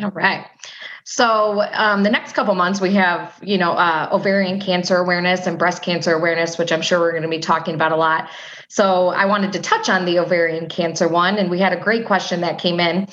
All 0.03 0.11
right. 0.11 0.47
So 1.05 1.63
um, 1.73 2.03
the 2.03 2.11
next 2.11 2.35
couple 2.35 2.55
months, 2.55 2.81
we 2.81 2.93
have 2.95 3.35
you 3.43 3.57
know 3.57 3.73
uh, 3.73 4.11
ovarian 4.13 4.61
cancer 4.61 4.97
awareness 4.97 5.47
and 5.47 5.59
breast 5.59 5.83
cancer 5.83 6.13
awareness, 6.13 6.59
which 6.59 6.71
I'm 6.71 6.83
sure 6.83 7.01
we're 7.01 7.13
going 7.13 7.23
to 7.23 7.29
be 7.29 7.39
talking 7.39 7.75
about 7.75 7.93
a 7.93 7.97
lot. 7.97 8.29
So 8.69 9.09
I 9.09 9.25
wanted 9.25 9.53
to 9.55 9.61
touch 9.61 9.89
on 9.89 10.05
the 10.05 10.19
ovarian 10.19 10.69
cancer 10.69 11.09
one, 11.09 11.39
and 11.39 11.51
we 11.51 11.59
had 11.59 11.73
a 11.73 11.81
great 11.81 12.07
question 12.07 12.43
that 12.43 12.59
came 12.59 12.79
in. 12.79 13.09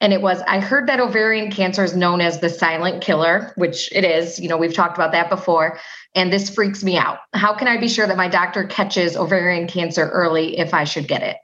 And 0.00 0.12
it 0.12 0.22
was, 0.22 0.40
I 0.46 0.60
heard 0.60 0.86
that 0.88 1.00
ovarian 1.00 1.50
cancer 1.50 1.82
is 1.82 1.96
known 1.96 2.20
as 2.20 2.38
the 2.38 2.48
silent 2.48 3.02
killer, 3.02 3.52
which 3.56 3.90
it 3.92 4.04
is. 4.04 4.38
You 4.38 4.48
know, 4.48 4.56
we've 4.56 4.74
talked 4.74 4.96
about 4.96 5.10
that 5.12 5.28
before 5.28 5.78
and 6.14 6.32
this 6.32 6.50
freaks 6.50 6.82
me 6.82 6.96
out. 6.96 7.18
How 7.34 7.54
can 7.54 7.68
I 7.68 7.76
be 7.78 7.88
sure 7.88 8.06
that 8.06 8.16
my 8.16 8.28
doctor 8.28 8.64
catches 8.64 9.16
ovarian 9.16 9.68
cancer 9.68 10.08
early 10.08 10.58
if 10.58 10.74
I 10.74 10.84
should 10.84 11.06
get 11.06 11.22
it? 11.22 11.36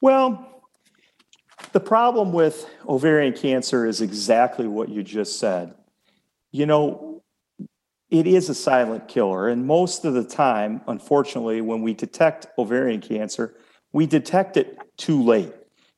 Well, 0.00 0.62
the 1.72 1.80
problem 1.80 2.32
with 2.32 2.68
ovarian 2.86 3.32
cancer 3.32 3.86
is 3.86 4.00
exactly 4.00 4.66
what 4.66 4.88
you 4.88 5.02
just 5.02 5.38
said. 5.38 5.74
You 6.52 6.66
know, 6.66 7.22
it 8.10 8.26
is 8.26 8.48
a 8.48 8.54
silent 8.54 9.08
killer. 9.08 9.48
And 9.48 9.66
most 9.66 10.04
of 10.04 10.14
the 10.14 10.24
time, 10.24 10.82
unfortunately, 10.86 11.60
when 11.62 11.82
we 11.82 11.94
detect 11.94 12.46
ovarian 12.58 13.00
cancer, 13.00 13.56
we 13.92 14.06
detect 14.06 14.56
it 14.56 14.78
too 14.96 15.22
late. 15.22 15.52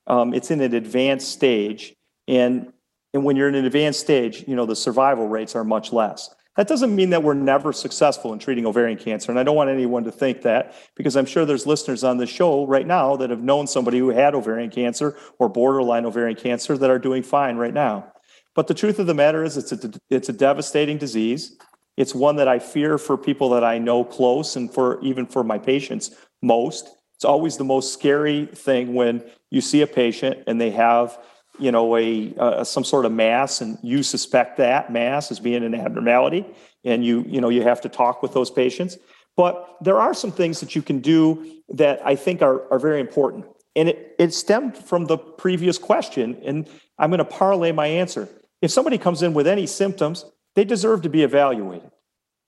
Um, 0.06 0.34
it's 0.34 0.50
in 0.50 0.60
an 0.60 0.74
advanced 0.74 1.30
stage. 1.30 1.94
And, 2.28 2.72
and 3.12 3.24
when 3.24 3.36
you're 3.36 3.48
in 3.48 3.54
an 3.54 3.64
advanced 3.64 4.00
stage, 4.00 4.44
you 4.46 4.56
know, 4.56 4.66
the 4.66 4.76
survival 4.76 5.28
rates 5.28 5.54
are 5.56 5.64
much 5.64 5.92
less. 5.92 6.30
That 6.56 6.68
doesn't 6.68 6.94
mean 6.94 7.10
that 7.10 7.22
we're 7.22 7.34
never 7.34 7.72
successful 7.72 8.32
in 8.32 8.38
treating 8.38 8.66
ovarian 8.66 8.98
cancer. 8.98 9.30
And 9.30 9.38
I 9.38 9.42
don't 9.42 9.56
want 9.56 9.68
anyone 9.68 10.04
to 10.04 10.12
think 10.12 10.42
that 10.42 10.74
because 10.94 11.14
I'm 11.14 11.26
sure 11.26 11.44
there's 11.44 11.66
listeners 11.66 12.02
on 12.02 12.16
the 12.16 12.26
show 12.26 12.66
right 12.66 12.86
now 12.86 13.16
that 13.16 13.28
have 13.28 13.42
known 13.42 13.66
somebody 13.66 13.98
who 13.98 14.08
had 14.08 14.34
ovarian 14.34 14.70
cancer 14.70 15.16
or 15.38 15.50
borderline 15.50 16.06
ovarian 16.06 16.36
cancer 16.36 16.78
that 16.78 16.90
are 16.90 16.98
doing 16.98 17.22
fine 17.22 17.56
right 17.56 17.74
now. 17.74 18.10
But 18.54 18.68
the 18.68 18.74
truth 18.74 18.98
of 18.98 19.06
the 19.06 19.12
matter 19.12 19.44
is, 19.44 19.58
it's 19.58 19.72
a, 19.72 19.90
it's 20.08 20.30
a 20.30 20.32
devastating 20.32 20.96
disease. 20.96 21.58
It's 21.98 22.14
one 22.14 22.36
that 22.36 22.48
I 22.48 22.58
fear 22.58 22.96
for 22.96 23.18
people 23.18 23.50
that 23.50 23.64
I 23.64 23.78
know 23.78 24.02
close 24.02 24.56
and 24.56 24.72
for 24.72 24.98
even 25.02 25.26
for 25.26 25.44
my 25.44 25.58
patients 25.58 26.14
most. 26.42 26.88
It's 27.16 27.24
always 27.24 27.56
the 27.56 27.64
most 27.64 27.94
scary 27.94 28.46
thing 28.46 28.94
when 28.94 29.24
you 29.50 29.62
see 29.62 29.80
a 29.80 29.86
patient 29.86 30.44
and 30.46 30.60
they 30.60 30.70
have 30.70 31.18
you 31.58 31.72
know 31.72 31.96
a 31.96 32.34
uh, 32.38 32.64
some 32.64 32.84
sort 32.84 33.06
of 33.06 33.12
mass 33.12 33.62
and 33.62 33.78
you 33.82 34.02
suspect 34.02 34.58
that 34.58 34.92
mass 34.92 35.30
as 35.30 35.40
being 35.40 35.64
an 35.64 35.74
abnormality 35.74 36.44
and 36.84 37.04
you 37.04 37.24
you 37.26 37.40
know 37.40 37.48
you 37.48 37.62
have 37.62 37.80
to 37.80 37.88
talk 37.88 38.22
with 38.22 38.34
those 38.34 38.50
patients. 38.50 38.98
But 39.34 39.76
there 39.82 39.98
are 39.98 40.14
some 40.14 40.32
things 40.32 40.60
that 40.60 40.74
you 40.74 40.82
can 40.82 41.00
do 41.00 41.60
that 41.70 42.00
i 42.06 42.14
think 42.14 42.42
are, 42.42 42.70
are 42.70 42.78
very 42.78 43.00
important. 43.00 43.46
And 43.74 43.90
it, 43.90 44.14
it 44.18 44.32
stemmed 44.32 44.78
from 44.78 45.06
the 45.06 45.16
previous 45.16 45.78
question 45.78 46.38
and 46.44 46.68
i'm 46.98 47.08
going 47.10 47.18
to 47.18 47.24
parlay 47.24 47.72
my 47.72 47.86
answer. 47.86 48.28
If 48.60 48.70
somebody 48.70 48.98
comes 48.98 49.22
in 49.22 49.32
with 49.32 49.46
any 49.46 49.66
symptoms 49.66 50.26
they 50.54 50.64
deserve 50.64 51.02
to 51.02 51.08
be 51.08 51.22
evaluated. 51.22 51.90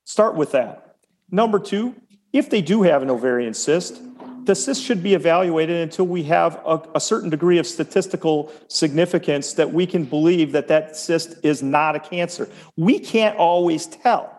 Start 0.05 0.35
with 0.35 0.51
that. 0.51 0.97
Number 1.31 1.57
two 1.57 1.95
if 2.31 2.51
they 2.51 2.61
do 2.61 2.83
have 2.83 3.01
an 3.01 3.09
ovarian 3.09 3.55
cyst 3.55 3.99
the 4.49 4.55
cyst 4.55 4.83
should 4.83 5.03
be 5.03 5.13
evaluated 5.13 5.77
until 5.77 6.07
we 6.07 6.23
have 6.23 6.59
a, 6.65 6.81
a, 6.95 6.99
certain 6.99 7.29
degree 7.29 7.59
of 7.59 7.67
statistical 7.67 8.51
significance 8.67 9.53
that 9.53 9.71
we 9.71 9.85
can 9.85 10.03
believe 10.03 10.53
that 10.53 10.67
that 10.67 10.97
cyst 10.97 11.35
is 11.43 11.61
not 11.61 11.95
a 11.95 11.99
cancer. 11.99 12.49
We 12.75 12.97
can't 12.97 13.37
always 13.37 13.85
tell. 13.85 14.38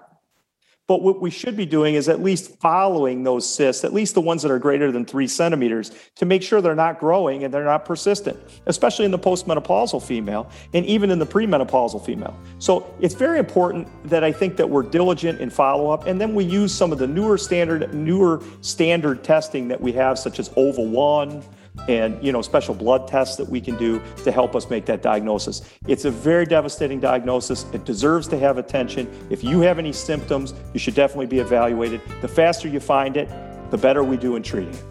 But 0.90 1.02
what 1.02 1.20
we 1.20 1.30
should 1.30 1.56
be 1.56 1.66
doing 1.66 1.94
is 1.94 2.08
at 2.08 2.20
least 2.20 2.58
following 2.58 3.22
those 3.22 3.48
cysts, 3.48 3.84
at 3.84 3.92
least 3.92 4.14
the 4.14 4.20
ones 4.20 4.42
that 4.42 4.50
are 4.50 4.58
greater 4.58 4.90
than 4.90 5.04
three 5.04 5.28
centimeters, 5.28 5.92
to 6.16 6.26
make 6.26 6.42
sure 6.42 6.60
they're 6.60 6.74
not 6.74 6.98
growing 6.98 7.44
and 7.44 7.54
they're 7.54 7.62
not 7.62 7.84
persistent, 7.84 8.36
especially 8.66 9.04
in 9.04 9.12
the 9.12 9.18
postmenopausal 9.18 10.02
female 10.02 10.50
and 10.74 10.84
even 10.84 11.12
in 11.12 11.20
the 11.20 11.26
premenopausal 11.26 12.04
female. 12.04 12.36
So 12.58 12.92
it's 12.98 13.14
very 13.14 13.38
important 13.38 13.86
that 14.08 14.24
I 14.24 14.32
think 14.32 14.56
that 14.56 14.68
we're 14.68 14.82
diligent 14.82 15.40
in 15.40 15.48
follow 15.48 15.92
up, 15.92 16.08
and 16.08 16.20
then 16.20 16.34
we 16.34 16.42
use 16.42 16.74
some 16.74 16.90
of 16.90 16.98
the 16.98 17.06
newer 17.06 17.38
standard, 17.38 17.94
newer 17.94 18.42
standard 18.60 19.22
testing 19.22 19.68
that 19.68 19.80
we 19.80 19.92
have, 19.92 20.18
such 20.18 20.40
as 20.40 20.50
OVA 20.56 20.82
one 20.82 21.44
and 21.88 22.22
you 22.22 22.32
know 22.32 22.42
special 22.42 22.74
blood 22.74 23.08
tests 23.08 23.36
that 23.36 23.48
we 23.48 23.60
can 23.60 23.76
do 23.76 24.00
to 24.24 24.32
help 24.32 24.54
us 24.54 24.68
make 24.70 24.86
that 24.86 25.02
diagnosis. 25.02 25.62
It's 25.86 26.04
a 26.04 26.10
very 26.10 26.46
devastating 26.46 27.00
diagnosis. 27.00 27.66
It 27.72 27.84
deserves 27.84 28.28
to 28.28 28.38
have 28.38 28.58
attention. 28.58 29.08
If 29.30 29.42
you 29.44 29.60
have 29.60 29.78
any 29.78 29.92
symptoms 29.92 30.54
you 30.72 30.80
should 30.80 30.94
definitely 30.94 31.26
be 31.26 31.38
evaluated. 31.38 32.00
The 32.20 32.28
faster 32.28 32.68
you 32.68 32.80
find 32.80 33.16
it 33.16 33.28
the 33.70 33.78
better 33.78 34.02
we 34.02 34.16
do 34.16 34.36
in 34.36 34.42
treating 34.42 34.74
it 34.74 34.84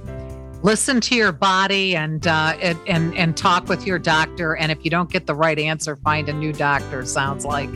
listen 0.62 1.00
to 1.02 1.16
your 1.16 1.32
body 1.32 1.96
and 1.96 2.28
uh, 2.28 2.56
and 2.60 3.16
and 3.16 3.38
talk 3.38 3.68
with 3.68 3.86
your 3.86 4.00
doctor. 4.00 4.56
And 4.56 4.72
if 4.72 4.84
you 4.84 4.92
don't 4.92 5.10
get 5.10 5.28
the 5.28 5.36
right 5.36 5.58
answer, 5.58 5.96
find 5.98 6.30
a 6.30 6.34
new 6.34 6.54
doctor. 6.54 7.06
Sounds 7.06 7.46
like 7.46 7.70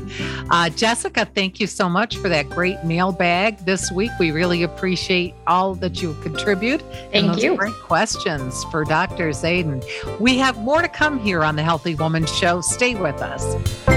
uh, 0.50 0.70
Jessica. 0.70 1.26
Thank 1.26 1.60
you 1.60 1.68
so 1.68 1.90
much 1.90 2.18
for 2.18 2.30
that 2.30 2.50
great 2.50 2.84
mailbag 2.84 3.60
this 3.66 3.92
week. 3.92 4.12
We 4.20 4.32
really 4.32 4.64
appreciate 4.64 5.34
all 5.48 5.76
that 5.76 6.02
you 6.02 6.16
contribute. 6.22 6.82
Thank 7.12 7.42
you. 7.42 7.56
Great 7.58 7.74
questions 7.74 8.64
for 8.66 8.84
Dr. 8.84 9.30
Zaidan. 9.30 9.84
We 10.20 10.38
have 10.38 10.58
more 10.60 10.82
to 10.82 10.90
come 10.90 11.20
here 11.20 11.44
on 11.44 11.56
the 11.56 11.64
Healthy 11.64 11.96
Woman 11.96 12.26
Show. 12.26 12.62
Stay 12.62 12.96
with 12.96 13.22
us. 13.22 13.93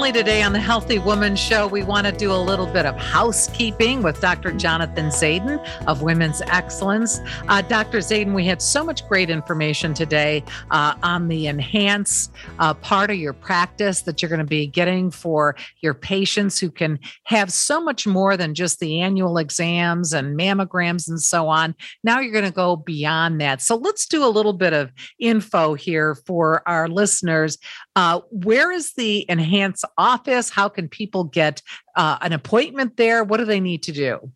Finally, 0.00 0.18
today 0.18 0.42
on 0.42 0.54
the 0.54 0.58
Healthy 0.58 0.98
Woman 0.98 1.36
Show, 1.36 1.66
we 1.66 1.82
want 1.82 2.06
to 2.06 2.12
do 2.12 2.32
a 2.32 2.42
little 2.42 2.64
bit 2.64 2.86
of 2.86 2.96
housekeeping 2.96 4.02
with 4.02 4.18
Dr. 4.18 4.50
Jonathan 4.50 5.10
Zaidan 5.10 5.62
of 5.86 6.00
Women's 6.00 6.40
Excellence. 6.46 7.20
Uh, 7.48 7.60
Dr. 7.60 7.98
Zaidan, 7.98 8.32
we 8.32 8.46
had 8.46 8.62
so 8.62 8.82
much 8.82 9.06
great 9.06 9.28
information 9.28 9.92
today 9.92 10.42
uh, 10.70 10.94
on 11.02 11.28
the 11.28 11.48
enhance 11.48 12.30
uh, 12.60 12.72
part 12.72 13.10
of 13.10 13.18
your 13.18 13.34
practice 13.34 14.00
that 14.00 14.22
you're 14.22 14.30
going 14.30 14.38
to 14.38 14.44
be 14.46 14.66
getting 14.66 15.10
for 15.10 15.54
your 15.82 15.92
patients 15.92 16.58
who 16.58 16.70
can 16.70 16.98
have 17.24 17.52
so 17.52 17.78
much 17.78 18.06
more 18.06 18.38
than 18.38 18.54
just 18.54 18.80
the 18.80 19.02
annual 19.02 19.36
exams 19.36 20.14
and 20.14 20.34
mammograms 20.34 21.10
and 21.10 21.20
so 21.20 21.46
on. 21.46 21.74
Now 22.02 22.20
you're 22.20 22.32
going 22.32 22.46
to 22.46 22.50
go 22.50 22.74
beyond 22.74 23.38
that. 23.42 23.60
So 23.60 23.76
let's 23.76 24.06
do 24.06 24.24
a 24.24 24.32
little 24.32 24.54
bit 24.54 24.72
of 24.72 24.90
info 25.18 25.74
here 25.74 26.14
for 26.14 26.66
our 26.66 26.88
listeners. 26.88 27.58
Uh, 28.00 28.20
where 28.30 28.72
is 28.72 28.94
the 28.94 29.26
Enhance 29.28 29.84
office? 29.98 30.48
How 30.48 30.70
can 30.70 30.88
people 30.88 31.24
get 31.24 31.60
uh, 31.96 32.16
an 32.22 32.32
appointment 32.32 32.96
there? 32.96 33.22
What 33.22 33.36
do 33.36 33.44
they 33.44 33.60
need 33.60 33.82
to 33.82 33.92
do? 33.92 34.32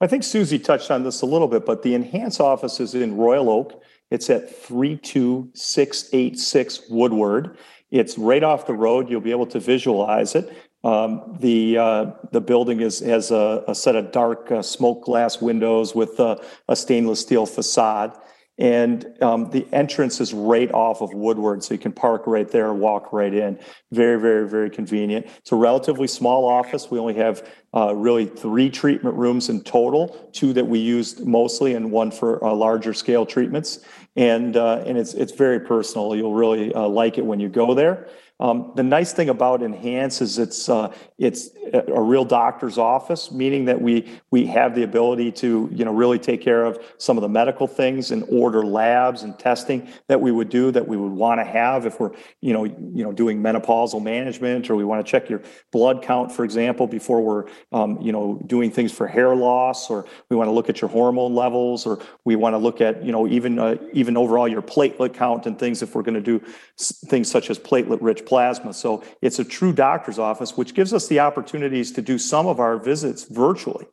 I 0.00 0.06
think 0.06 0.22
Susie 0.22 0.60
touched 0.60 0.88
on 0.88 1.02
this 1.02 1.20
a 1.20 1.26
little 1.26 1.48
bit, 1.48 1.66
but 1.66 1.82
the 1.82 1.96
Enhance 1.96 2.38
office 2.38 2.78
is 2.78 2.94
in 2.94 3.16
Royal 3.16 3.50
Oak. 3.50 3.82
It's 4.12 4.30
at 4.30 4.54
32686 4.54 6.82
Woodward. 6.90 7.58
It's 7.90 8.16
right 8.16 8.44
off 8.44 8.68
the 8.68 8.74
road. 8.74 9.10
You'll 9.10 9.20
be 9.20 9.32
able 9.32 9.46
to 9.46 9.58
visualize 9.58 10.36
it. 10.36 10.56
Um, 10.84 11.36
the 11.40 11.78
uh, 11.78 12.12
the 12.30 12.40
building 12.40 12.82
is 12.82 13.00
has 13.00 13.32
a, 13.32 13.64
a 13.66 13.74
set 13.74 13.96
of 13.96 14.12
dark 14.12 14.52
uh, 14.52 14.62
smoke 14.62 15.06
glass 15.06 15.40
windows 15.40 15.92
with 15.92 16.20
a 16.20 16.40
stainless 16.74 17.20
steel 17.20 17.46
facade. 17.46 18.16
And 18.62 19.20
um, 19.20 19.50
the 19.50 19.66
entrance 19.72 20.20
is 20.20 20.32
right 20.32 20.70
off 20.70 21.02
of 21.02 21.12
Woodward, 21.12 21.64
so 21.64 21.74
you 21.74 21.80
can 21.80 21.90
park 21.90 22.28
right 22.28 22.48
there, 22.48 22.70
and 22.70 22.78
walk 22.78 23.12
right 23.12 23.34
in. 23.34 23.58
Very, 23.90 24.20
very, 24.20 24.48
very 24.48 24.70
convenient. 24.70 25.26
It's 25.38 25.50
a 25.50 25.56
relatively 25.56 26.06
small 26.06 26.46
office. 26.48 26.88
We 26.88 27.00
only 27.00 27.14
have 27.14 27.50
uh, 27.74 27.92
really 27.92 28.24
three 28.24 28.70
treatment 28.70 29.16
rooms 29.16 29.48
in 29.48 29.64
total, 29.64 30.30
two 30.32 30.52
that 30.52 30.64
we 30.64 30.78
use 30.78 31.18
mostly, 31.18 31.74
and 31.74 31.90
one 31.90 32.12
for 32.12 32.42
uh, 32.44 32.54
larger 32.54 32.94
scale 32.94 33.26
treatments. 33.26 33.80
And 34.14 34.56
uh, 34.56 34.84
and 34.86 34.96
it's 34.96 35.14
it's 35.14 35.32
very 35.32 35.58
personal. 35.58 36.14
You'll 36.14 36.34
really 36.34 36.72
uh, 36.72 36.86
like 36.86 37.18
it 37.18 37.26
when 37.26 37.40
you 37.40 37.48
go 37.48 37.74
there. 37.74 38.06
Um, 38.42 38.72
the 38.74 38.82
nice 38.82 39.12
thing 39.12 39.28
about 39.28 39.62
Enhance 39.62 40.20
is 40.20 40.36
it's 40.36 40.68
uh, 40.68 40.92
it's 41.16 41.50
a 41.72 42.02
real 42.02 42.24
doctor's 42.24 42.76
office, 42.76 43.30
meaning 43.30 43.66
that 43.66 43.80
we 43.80 44.20
we 44.32 44.46
have 44.46 44.74
the 44.74 44.82
ability 44.82 45.30
to 45.32 45.70
you 45.72 45.84
know 45.84 45.92
really 45.92 46.18
take 46.18 46.40
care 46.40 46.64
of 46.64 46.84
some 46.98 47.16
of 47.16 47.22
the 47.22 47.28
medical 47.28 47.68
things 47.68 48.10
and 48.10 48.24
order 48.28 48.66
labs 48.66 49.22
and 49.22 49.38
testing 49.38 49.88
that 50.08 50.20
we 50.20 50.32
would 50.32 50.48
do 50.48 50.72
that 50.72 50.88
we 50.88 50.96
would 50.96 51.12
want 51.12 51.38
to 51.38 51.44
have 51.44 51.86
if 51.86 52.00
we're 52.00 52.10
you 52.40 52.52
know 52.52 52.64
you 52.64 53.04
know 53.04 53.12
doing 53.12 53.40
menopausal 53.40 54.02
management 54.02 54.68
or 54.68 54.74
we 54.74 54.84
want 54.84 55.06
to 55.06 55.08
check 55.08 55.30
your 55.30 55.40
blood 55.70 56.02
count, 56.02 56.32
for 56.32 56.44
example, 56.44 56.88
before 56.88 57.20
we're 57.20 57.44
um, 57.70 57.96
you 58.00 58.10
know 58.10 58.42
doing 58.46 58.72
things 58.72 58.90
for 58.90 59.06
hair 59.06 59.36
loss 59.36 59.88
or 59.88 60.04
we 60.30 60.36
want 60.36 60.48
to 60.48 60.52
look 60.52 60.68
at 60.68 60.80
your 60.80 60.90
hormone 60.90 61.32
levels 61.32 61.86
or 61.86 62.00
we 62.24 62.34
want 62.34 62.54
to 62.54 62.58
look 62.58 62.80
at 62.80 63.04
you 63.04 63.12
know 63.12 63.28
even 63.28 63.60
uh, 63.60 63.76
even 63.92 64.16
overall 64.16 64.48
your 64.48 64.62
platelet 64.62 65.14
count 65.14 65.46
and 65.46 65.60
things 65.60 65.80
if 65.80 65.94
we're 65.94 66.02
going 66.02 66.12
to 66.12 66.20
do 66.20 66.40
things 66.76 67.30
such 67.30 67.48
as 67.48 67.56
platelet 67.56 67.98
rich 68.00 68.24
plasma. 68.32 68.72
So 68.72 69.04
it's 69.20 69.38
a 69.38 69.44
true 69.44 69.74
doctor's 69.74 70.18
office, 70.18 70.56
which 70.56 70.72
gives 70.72 70.94
us 70.94 71.06
the 71.06 71.20
opportunities 71.20 71.92
to 71.92 72.00
do 72.00 72.16
some 72.16 72.46
of 72.46 72.60
our 72.60 72.78
visits 72.78 73.24
virtually 73.24 73.84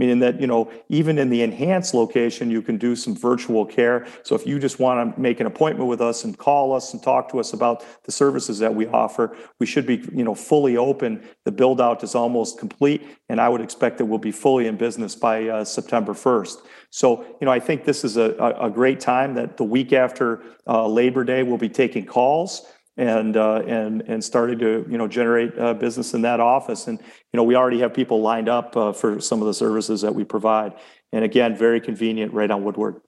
meaning 0.00 0.18
that 0.18 0.40
you 0.40 0.46
know 0.46 0.72
even 0.88 1.18
in 1.18 1.28
the 1.28 1.42
enhanced 1.42 1.92
location 1.92 2.50
you 2.50 2.62
can 2.62 2.78
do 2.78 2.96
some 2.96 3.14
virtual 3.14 3.66
care. 3.66 4.06
So 4.22 4.34
if 4.34 4.46
you 4.46 4.58
just 4.58 4.80
want 4.80 5.14
to 5.14 5.20
make 5.20 5.40
an 5.40 5.46
appointment 5.46 5.90
with 5.90 6.00
us 6.00 6.24
and 6.24 6.36
call 6.36 6.72
us 6.72 6.94
and 6.94 7.02
talk 7.02 7.30
to 7.32 7.38
us 7.38 7.52
about 7.52 7.84
the 8.04 8.10
services 8.10 8.58
that 8.60 8.74
we 8.74 8.86
offer 8.86 9.36
we 9.58 9.66
should 9.66 9.86
be 9.86 9.96
you 10.12 10.24
know 10.24 10.34
fully 10.34 10.78
open. 10.78 11.22
The 11.44 11.52
build 11.52 11.80
out 11.82 12.02
is 12.02 12.14
almost 12.14 12.58
complete 12.58 13.02
and 13.28 13.40
i 13.40 13.48
would 13.48 13.60
expect 13.60 13.98
that 13.98 14.06
we'll 14.06 14.26
be 14.30 14.32
fully 14.32 14.66
in 14.66 14.76
business 14.76 15.14
by 15.14 15.48
uh, 15.48 15.64
september 15.64 16.14
1st 16.14 16.56
so 16.90 17.06
you 17.40 17.44
know 17.44 17.50
i 17.50 17.60
think 17.60 17.84
this 17.84 18.04
is 18.04 18.16
a, 18.16 18.28
a 18.68 18.70
great 18.70 19.00
time 19.00 19.34
that 19.34 19.56
the 19.56 19.64
week 19.64 19.92
after 19.92 20.42
uh, 20.66 20.86
labor 20.86 21.24
day 21.24 21.42
we'll 21.42 21.64
be 21.68 21.68
taking 21.68 22.06
calls 22.06 22.66
and 23.00 23.36
uh, 23.36 23.62
and 23.66 24.02
and 24.02 24.22
started 24.22 24.58
to 24.60 24.86
you 24.88 24.98
know 24.98 25.08
generate 25.08 25.58
uh, 25.58 25.72
business 25.74 26.12
in 26.12 26.22
that 26.22 26.38
office. 26.38 26.86
And 26.86 26.98
you 27.00 27.36
know 27.36 27.42
we 27.42 27.56
already 27.56 27.80
have 27.80 27.94
people 27.94 28.20
lined 28.20 28.48
up 28.48 28.76
uh, 28.76 28.92
for 28.92 29.20
some 29.20 29.40
of 29.40 29.46
the 29.46 29.54
services 29.54 30.02
that 30.02 30.14
we 30.14 30.22
provide. 30.22 30.74
And 31.10 31.24
again, 31.24 31.56
very 31.56 31.80
convenient 31.80 32.32
right 32.34 32.50
on 32.50 32.62
Woodward. 32.62 33.00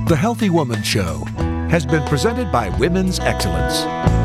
The 0.07 0.15
Healthy 0.15 0.49
Woman 0.49 0.83
Show 0.83 1.23
has 1.69 1.85
been 1.85 2.03
presented 2.07 2.51
by 2.51 2.69
Women's 2.77 3.19
Excellence. 3.19 4.24